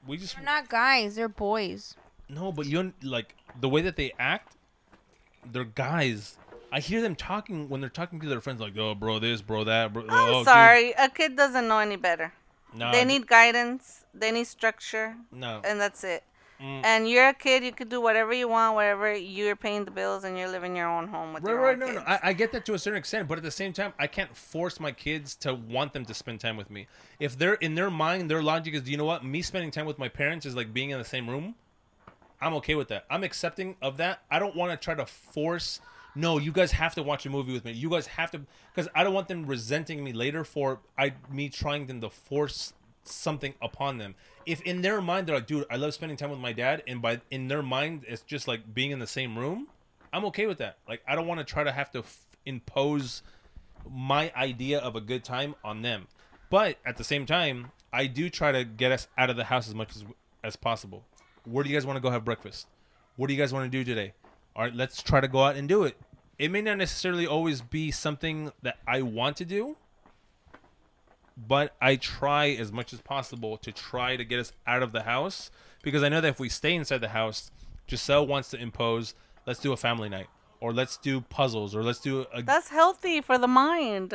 [0.07, 1.17] we just They're not guys.
[1.17, 1.95] They're boys.
[2.29, 4.57] no, but you like the way that they act.
[5.51, 6.37] They're guys.
[6.71, 9.65] I hear them talking when they're talking to their friends, like, "Oh, bro, this, bro,
[9.65, 12.33] that." Bro, I'm oh, dude." sorry, a kid doesn't know any better.
[12.75, 14.05] No, they I- need guidance.
[14.15, 15.61] They need structure, no.
[15.65, 16.25] and that's it.
[16.61, 16.85] Mm.
[16.85, 17.63] And you're a kid.
[17.63, 20.89] You could do whatever you want, whatever you're paying the bills, and you're living your
[20.89, 21.99] own home with Right, your right, no, kids.
[21.99, 22.05] no.
[22.05, 24.37] I, I get that to a certain extent, but at the same time, I can't
[24.37, 26.89] force my kids to want them to spend time with me.
[27.21, 29.25] If they're in their mind, their logic is, do you know what?
[29.25, 31.55] Me spending time with my parents is like being in the same room.
[32.41, 33.05] I'm okay with that.
[33.11, 34.23] I'm accepting of that.
[34.31, 35.81] I don't want to try to force.
[36.15, 37.73] No, you guys have to watch a movie with me.
[37.73, 38.41] You guys have to,
[38.75, 42.73] because I don't want them resenting me later for I me trying them to force
[43.11, 44.15] something upon them.
[44.47, 47.03] If in their mind they're like, dude, I love spending time with my dad, and
[47.03, 49.69] by in their mind it's just like being in the same room,
[50.13, 50.79] I'm okay with that.
[50.89, 53.23] Like I don't want to try to have to f- impose
[53.91, 56.07] my idea of a good time on them.
[56.51, 59.69] But at the same time, I do try to get us out of the house
[59.69, 60.05] as much as
[60.45, 61.05] as possible.
[61.45, 62.67] Where do you guys want to go have breakfast?
[63.17, 64.13] What do you guys want to do today?
[64.55, 65.97] All right, let's try to go out and do it.
[66.39, 69.77] It may not necessarily always be something that I want to do,
[71.47, 75.03] but I try as much as possible to try to get us out of the
[75.03, 75.51] house
[75.83, 77.51] because I know that if we stay inside the house,
[77.89, 79.15] Giselle wants to impose,
[79.47, 80.27] let's do a family night
[80.61, 84.15] or let's do puzzles or let's do a That's healthy for the mind.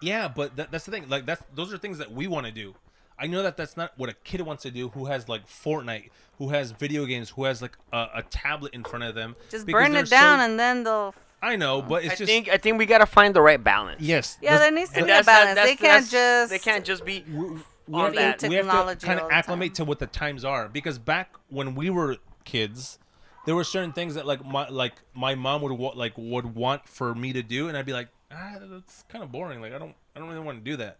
[0.00, 1.08] yeah, but that, that's the thing.
[1.08, 2.74] Like that's those are things that we want to do.
[3.18, 4.88] I know that that's not what a kid wants to do.
[4.90, 6.08] Who has like Fortnite,
[6.38, 9.36] who has video games, who has like a, a tablet in front of them.
[9.50, 11.14] Just because burn they're it down, so- and then they'll.
[11.42, 14.00] I know, but it's I just think I think we gotta find the right balance.
[14.02, 14.38] yes.
[14.42, 15.26] Yeah, that's- there needs to be a balance.
[15.54, 16.50] that's- they can't that's- just.
[16.50, 17.24] They can't just be.
[17.28, 17.42] we,
[17.88, 18.38] we on have that.
[18.40, 19.74] to, we have to Technology kind of acclimate time.
[19.76, 22.98] to what the times are because back when we were kids
[23.46, 26.86] there were certain things that like my like my mom would wa- like would want
[26.88, 29.78] for me to do and i'd be like ah that's kind of boring like i
[29.78, 30.98] don't i don't really want to do that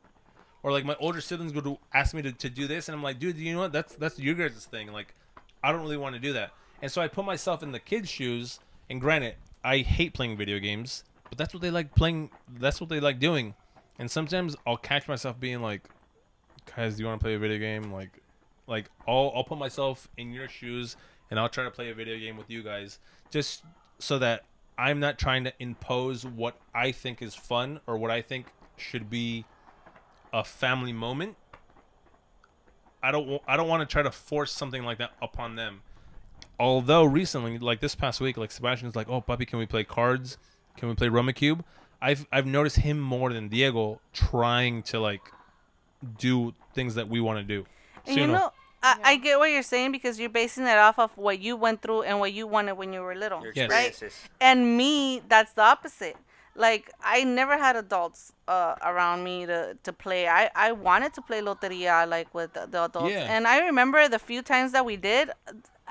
[0.64, 3.18] or like my older siblings would ask me to, to do this and i'm like
[3.20, 5.14] dude you know what that's that's your guys' thing like
[5.62, 6.50] i don't really want to do that
[6.82, 9.34] and so i put myself in the kids shoes and granted
[9.64, 13.18] i hate playing video games but that's what they like playing that's what they like
[13.18, 13.54] doing
[13.98, 15.88] and sometimes i'll catch myself being like
[16.76, 17.92] guys, do you want to play a video game?
[17.92, 18.10] Like,
[18.66, 20.96] like I'll I'll put myself in your shoes
[21.30, 22.98] and I'll try to play a video game with you guys,
[23.30, 23.64] just
[23.98, 24.44] so that
[24.78, 28.46] I'm not trying to impose what I think is fun or what I think
[28.76, 29.44] should be
[30.32, 31.36] a family moment.
[33.02, 35.82] I don't I don't want to try to force something like that upon them.
[36.60, 40.36] Although recently, like this past week, like Sebastian's like, "Oh, puppy, can we play cards?
[40.76, 41.64] Can we play Rummikub?"
[42.02, 45.22] I've I've noticed him more than Diego trying to like
[46.18, 47.66] do things that we want to do.
[48.06, 48.32] And ¿Sí o you no?
[48.38, 48.52] know,
[48.82, 51.82] I, I get what you're saying because you're basing it off of what you went
[51.82, 53.70] through and what you wanted when you were little, Yes.
[53.70, 54.12] right?
[54.40, 56.16] And me, that's the opposite.
[56.56, 60.26] Like I never had adults uh, around me to, to play.
[60.28, 63.34] I, I wanted to play loteria like with the, the adults, Yeah.
[63.34, 65.30] and I remember the few times that we did.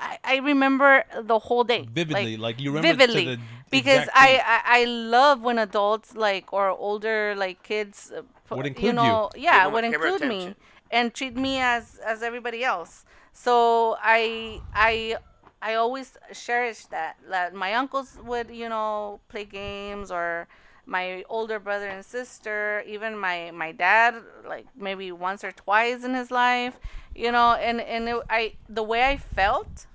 [0.00, 3.38] I, I remember the whole day Vividly, like, you remember to vividly the
[3.70, 4.40] because I.
[4.44, 8.22] I I love when adults like or older like kids uh,
[8.56, 8.92] Would include you.
[8.94, 10.54] know yeah would give her include me
[10.90, 13.04] and treat me as as everybody else.
[13.32, 15.16] So I I
[15.62, 20.48] I always cherish that that my uncles would you know play games or
[20.86, 24.14] my older brother and sister, even my my dad,
[24.48, 26.78] like maybe once or twice in his life,
[27.14, 29.86] you know, and and it, I the way I felt,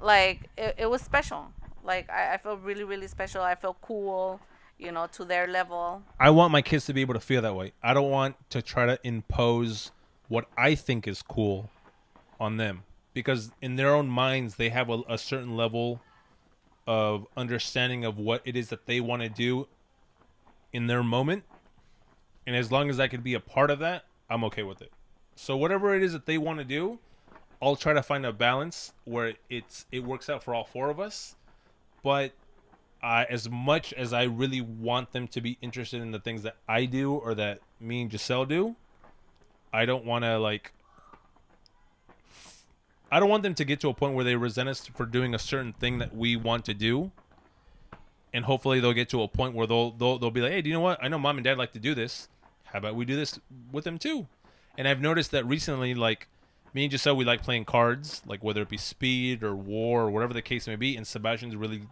[0.00, 1.52] like it, it was special.
[1.84, 3.42] Like I, I felt really really special.
[3.42, 4.40] I felt cool,
[4.78, 6.02] you know, to their level.
[6.18, 7.72] I want my kids to be able to feel that way.
[7.82, 9.92] I don't want to try to impose
[10.28, 11.70] what I think is cool
[12.38, 16.00] on them because in their own minds they have a, a certain level
[16.86, 19.68] of understanding of what it is that they want to do
[20.72, 21.44] in their moment.
[22.46, 24.90] And as long as I can be a part of that, I'm okay with it.
[25.36, 26.98] So whatever it is that they want to do,
[27.62, 30.98] I'll try to find a balance where it's it works out for all four of
[30.98, 31.36] us.
[32.02, 32.32] But
[33.02, 36.84] as much as I really want them to be interested in the things that I
[36.84, 38.76] do or that me and Giselle do,
[39.72, 40.72] I don't want to like.
[43.12, 45.34] I don't want them to get to a point where they resent us for doing
[45.34, 47.10] a certain thing that we want to do.
[48.32, 50.68] And hopefully they'll get to a point where they'll they'll they'll be like, hey, do
[50.68, 51.02] you know what?
[51.02, 52.28] I know mom and dad like to do this.
[52.64, 53.40] How about we do this
[53.72, 54.28] with them too?
[54.78, 56.28] And I've noticed that recently, like
[56.74, 60.10] me and Giselle, we like playing cards, like whether it be Speed or War or
[60.10, 60.96] whatever the case may be.
[60.96, 61.82] And Sebastian's really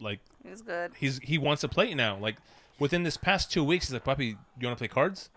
[0.00, 0.92] like It's good.
[0.96, 2.16] he's he wants to play now.
[2.18, 2.36] Like
[2.78, 5.30] within this past two weeks, he's like, "Puppy, you want to play cards?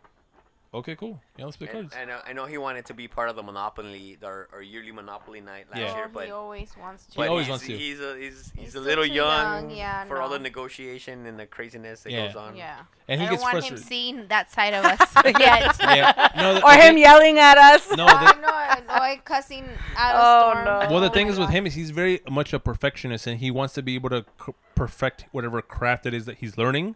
[0.73, 1.19] Okay, cool.
[1.37, 3.35] Yeah, let's play And, cards." I know, I know he wanted to be part of
[3.35, 5.95] the Monopoly, our, our yearly Monopoly night last Yeah.
[5.97, 7.17] year, but he always wants to.
[7.17, 7.77] but always he's, wants to.
[7.77, 11.37] He's a he's, he's, He's a little young, young, yeah, for all the negotiation and
[11.37, 12.27] the craziness that Yeah.
[12.27, 12.55] goes on.
[12.55, 12.77] Yeah.
[13.09, 13.79] And he I gets don't want frustrated.
[13.79, 15.75] him seeing that side of us yet.
[15.81, 16.29] yeah.
[16.37, 17.89] No, the- Or him thing- yelling at us.
[17.97, 19.67] No, oh, the- no, no, like cussing
[19.97, 20.65] out a Oh, storm.
[20.65, 20.89] no.
[20.89, 23.39] well, the Oh thing my is with him is he's very much a perfectionist, and
[23.41, 26.95] he wants to be able to c- perfect whatever craft it is that he's learning.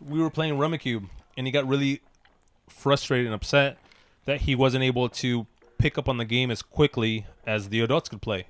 [0.00, 2.00] We were playing Rummikub, and he got really
[2.70, 3.78] frustrated and upset
[4.24, 5.46] that he wasn't able to
[5.78, 8.46] pick up on the game as quickly as the adults could play.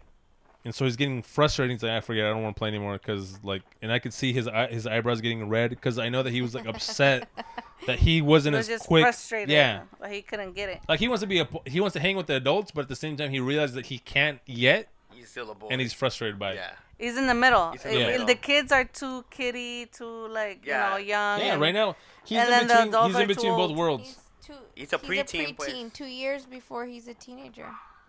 [0.65, 1.73] And so he's getting frustrated.
[1.75, 4.13] He's like, I forget, I don't want to play anymore because like, and I could
[4.13, 7.29] see his eye, his eyebrows getting red because I know that he was like upset
[7.87, 9.03] that he wasn't was as just quick.
[9.05, 9.49] frustrated.
[9.49, 10.81] Yeah, But he couldn't get it.
[10.87, 12.89] like he wants to be a he wants to hang with the adults, but at
[12.89, 14.89] the same time he realizes that he can't yet,
[15.21, 15.69] He's still a boy.
[15.71, 16.55] and he's frustrated by it.
[16.57, 16.73] yeah.
[16.99, 17.73] He's in the middle.
[17.73, 18.27] He's in the Uh, middle.
[18.27, 20.85] The kids are too kiddie, too like Yeah.
[20.85, 21.41] you know young.
[21.41, 21.95] Yeah, and- right now
[22.25, 22.89] he's and in then the between.
[22.89, 23.77] adults He's are in too between both old.
[23.77, 24.05] worlds.
[24.05, 24.55] He's too.
[24.75, 25.69] He's a preteen, pues.
[25.71, 25.93] preteen.
[25.93, 27.69] Two years before he's a teenager.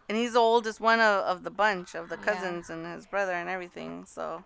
[0.09, 2.23] and he's the oldest one of, of the bunch of the Yeah.
[2.33, 4.03] cousins and his brother and everything.
[4.05, 4.43] So,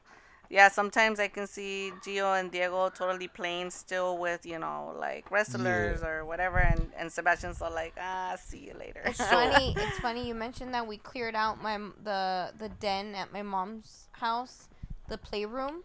[0.49, 5.29] yeah, sometimes I can see Gio and Diego totally playing still with you know like
[5.31, 9.01] wrestlers or whatever, and and Sebastian's all like, ah, see you later.
[9.05, 9.73] It's funny.
[9.77, 14.07] It's funny you mentioned that we cleared out my the the den at my mom's
[14.13, 14.67] house,
[15.09, 15.83] the playroom.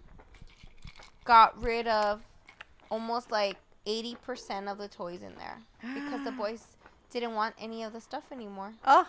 [1.24, 2.22] Got rid of
[2.90, 3.56] almost like
[3.86, 5.58] eighty percent of the toys in there
[5.94, 6.64] because the boys
[7.11, 8.72] didn't want any of the stuff anymore.
[8.86, 9.06] oh,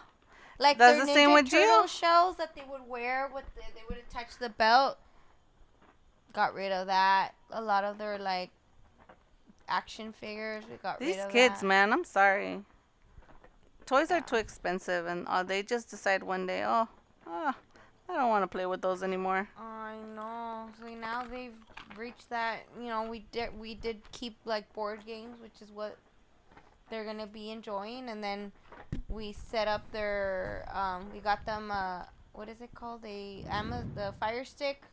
[0.60, 1.88] Like That's their the Ninja same with Turtle Gio.
[1.88, 4.98] shells that they would wear with the, they would attach the belt.
[6.34, 7.32] Got rid of that.
[7.52, 8.50] A lot of their like
[9.68, 10.64] action figures.
[10.70, 11.68] We got these rid of kids, that.
[11.68, 12.62] man, I'm sorry.
[13.86, 16.88] Toys are too expensive, and uh, they just decide one day, oh,
[17.28, 17.56] ah,
[18.08, 19.50] I don't want to play with those anymore.
[19.58, 20.70] I know.
[20.80, 21.54] So now they've
[21.98, 22.60] reached that.
[22.80, 25.98] You know, we did we did keep like board games, which is what
[26.90, 28.52] they're gonna be enjoying, and then
[29.10, 30.68] we set up their.
[30.74, 31.72] Um, we got them.
[31.72, 32.04] Uh,
[32.34, 33.04] what is it called?
[33.06, 34.84] A Ama the Fire Stick.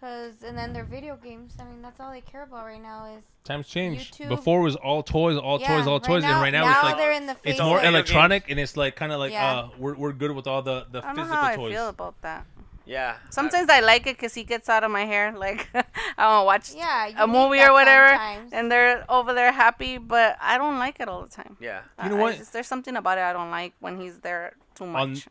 [0.00, 1.54] Cause and then their video games.
[1.58, 3.22] I mean, that's all they care about right now is.
[3.44, 4.10] Times change.
[4.12, 4.28] YouTube.
[4.28, 6.64] Before it was all toys, all Yeah, toys, all right toys, now- and right now,
[6.66, 8.94] now it's like they're in the phase it's more of- Video electronic, and it's like
[8.96, 9.46] kind of like Yeah.
[9.60, 11.72] uh, we're we're good with all the the I don't know physical how I toys.
[11.72, 12.44] feel about that.
[12.84, 13.16] Yeah.
[13.30, 15.32] Sometimes I like it because he gets out of my hair.
[15.36, 17.10] Like, I want to watch Yeah.
[17.24, 18.52] a movie or whatever, sometimes.
[18.52, 21.56] and they're over there happy, but I don't like it all the time.
[21.58, 21.80] yeah.
[22.04, 22.36] You know I- I what?
[22.38, 25.26] just- there's something about it I don't like when he's there too On- much.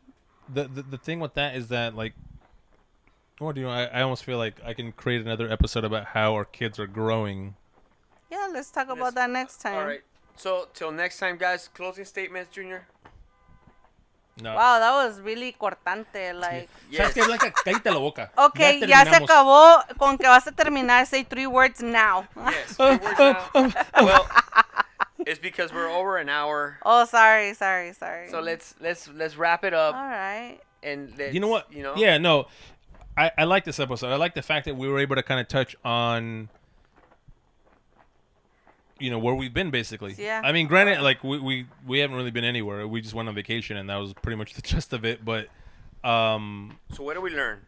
[0.52, 2.14] the, the the thing with that is that like
[3.38, 6.06] what do you know I, I almost feel like i can create another episode about
[6.06, 7.56] how our kids are growing
[8.30, 9.76] yeah, let's talk about that next time.
[9.76, 10.02] All right.
[10.36, 11.68] So till next time, guys.
[11.68, 12.86] Closing statements, Junior.
[14.42, 16.38] no Wow, that was really cortante.
[16.38, 17.12] Like, Yes.
[17.12, 17.50] ¿Sabes qué, Blanca?
[17.52, 18.30] Cállate la boca.
[18.38, 19.82] okay, Ya ya, se acabó.
[19.98, 22.26] Con que vas a terminar, say three words now.
[22.36, 22.76] Yes.
[22.76, 23.48] three words now.
[24.02, 24.28] well,
[25.20, 25.70] it's because.
[25.70, 26.78] because we're over an hour.
[26.84, 28.28] Oh, sorry, sorry, sorry.
[28.28, 30.58] So let's let's let's wrap it up All right.
[30.82, 31.72] and let's, you know what?
[31.72, 31.94] You know.
[31.96, 32.48] Yeah, no.
[33.16, 34.12] I, I like this episode.
[34.12, 36.48] I like the fact that we were able to kind of touch on
[38.98, 40.14] you know where we've been basically.
[40.16, 40.40] Yeah.
[40.42, 42.86] I mean, granted, like we, we we haven't really been anywhere.
[42.88, 45.24] We just went on vacation, and that was pretty much the gist of it.
[45.24, 45.48] But
[46.04, 47.60] um, So what do we learn?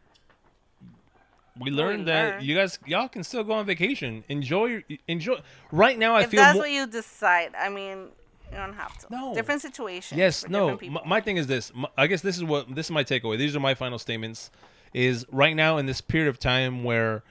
[1.60, 2.46] we learned that learned.
[2.46, 4.22] you guys y'all can still go on vacation.
[4.28, 5.40] Enjoy enjoy.
[5.72, 8.08] Right now, I if feel that's mo- what you decide, I mean,
[8.50, 9.06] you don't have to.
[9.10, 9.34] No.
[9.34, 10.16] Different situations.
[10.16, 10.78] Yes, no.
[10.88, 11.72] My, my thing is this.
[11.74, 13.36] My, I guess this is what this is my takeaway.
[13.38, 14.50] These are my final statements.
[14.94, 17.22] Is right now in this period of time where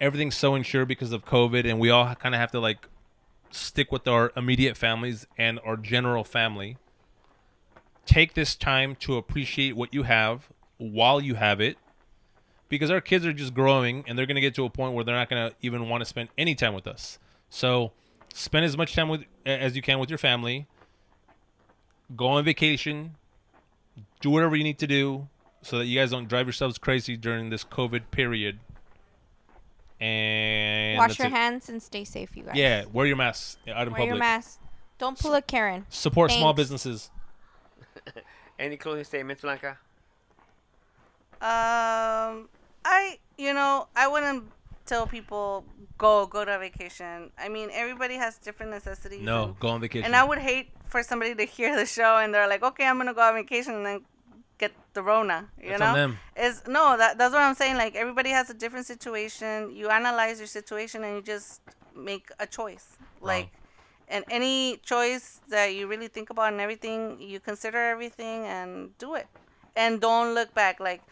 [0.00, 2.86] everything's so insured because of COVID, and we all kind of have to like
[3.50, 6.76] stick with our immediate families and our general family.
[8.04, 10.48] Take this time to appreciate what you have
[10.78, 11.78] while you have it,
[12.68, 15.16] because our kids are just growing, and they're gonna get to a point where they're
[15.16, 17.18] not gonna even want to spend any time with us.
[17.48, 17.92] So,
[18.34, 20.66] spend as much time with as you can with your family
[22.14, 23.16] go on vacation,
[24.20, 25.28] do whatever you need to do
[25.66, 28.60] so that you guys don't drive yourselves crazy during this COVID period.
[30.00, 31.32] And Wash your it.
[31.32, 32.54] hands and stay safe, you guys.
[32.54, 34.18] Yeah, wear your mask out in Wear your public.
[34.20, 34.60] mask.
[34.98, 35.84] Don't pull a Karen.
[35.88, 37.10] Support small businesses.
[38.58, 39.78] Any closing statements, Blanca?
[41.40, 42.48] Um,
[42.84, 44.44] I you know I wouldn't
[44.86, 45.64] tell people
[45.98, 47.30] go go to vacation.
[47.38, 49.20] I mean everybody has different necessities.
[49.22, 50.06] No, and, go on vacation.
[50.06, 52.96] and I would hate for somebody to hear the show and they're like, okay, I'm
[52.96, 54.15] gonna go on vacation and then get
[54.96, 55.38] the Rona.
[55.62, 55.94] You know,
[56.36, 57.76] is no that that's what I'm saying.
[57.76, 59.70] Like everybody has a different situation.
[59.78, 61.60] You analyze your situation and you just
[61.94, 62.86] make a choice.
[63.20, 63.48] Like.
[64.08, 69.16] And any choice that you really think about and everything, you consider everything and do
[69.16, 69.26] it.
[69.74, 70.78] And don't look back.
[70.78, 71.02] Like,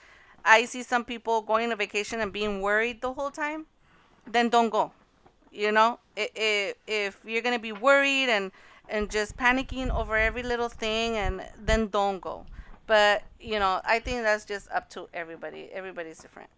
[0.44, 3.66] I see some people going on vacation and being worried the whole time,
[4.30, 4.92] then don't go.
[5.50, 8.52] You know, if, if you're gonna be worried and
[8.88, 12.46] and just panicking over every little thing, and then don't go.
[12.86, 15.70] But you know, I think that's just up to everybody.
[15.72, 16.50] Everybody's different.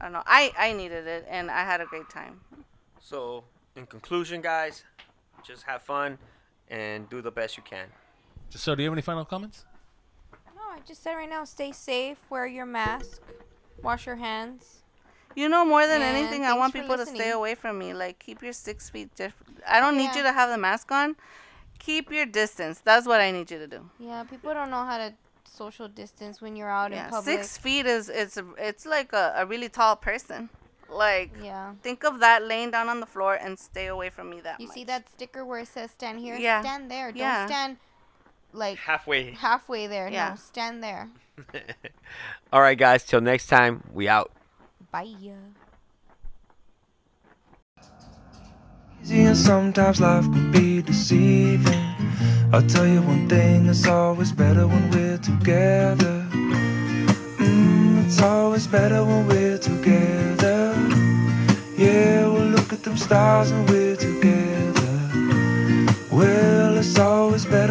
[0.00, 0.22] I don't know.
[0.26, 2.40] I I needed it, and I had a great time.
[3.00, 3.44] So,
[3.76, 4.84] in conclusion, guys,
[5.42, 6.18] just have fun
[6.68, 7.86] and do the best you can.
[8.50, 9.64] So, do you have any final comments?
[10.54, 13.20] No, I just said right now, stay safe, wear your mask,
[13.82, 14.82] wash your hands.
[15.36, 17.92] You know, more than And anything, I want for people to stay away from me.
[17.92, 19.14] Like, keep your six feet.
[19.16, 19.34] Diff-
[19.66, 21.16] I don't need you to have the mask on.
[21.78, 22.80] Keep your distance.
[22.80, 23.90] That's what I need you to do.
[23.98, 25.14] Yeah, people don't know how to
[25.44, 27.36] social distance when you're out Yeah, in public.
[27.38, 30.48] six feet is it's it's like a, a really tall person.
[30.90, 31.74] Like, Yeah.
[31.82, 34.66] think of that laying down on the floor and stay away from me that You
[34.68, 34.74] much.
[34.74, 36.36] see that sticker where it says stand here?
[36.36, 36.60] Yeah.
[36.60, 37.10] Stand there.
[37.12, 37.76] Don't stand
[38.52, 39.32] like Halfway.
[39.32, 40.08] halfway there.
[40.08, 40.30] Yeah.
[40.30, 41.08] No, stand there.
[42.52, 43.02] All right, guys.
[43.04, 44.30] Till next time, we out.
[44.92, 45.14] Bye.
[49.10, 51.84] and sometimes life can be deceiving.
[52.52, 56.26] I'll tell you one thing, it's always better when we're together.
[57.38, 60.74] Mm, It's always better when we're together.
[61.76, 64.92] Yeah, we'll look at them stars and we're together.
[66.10, 67.63] Well, it's always better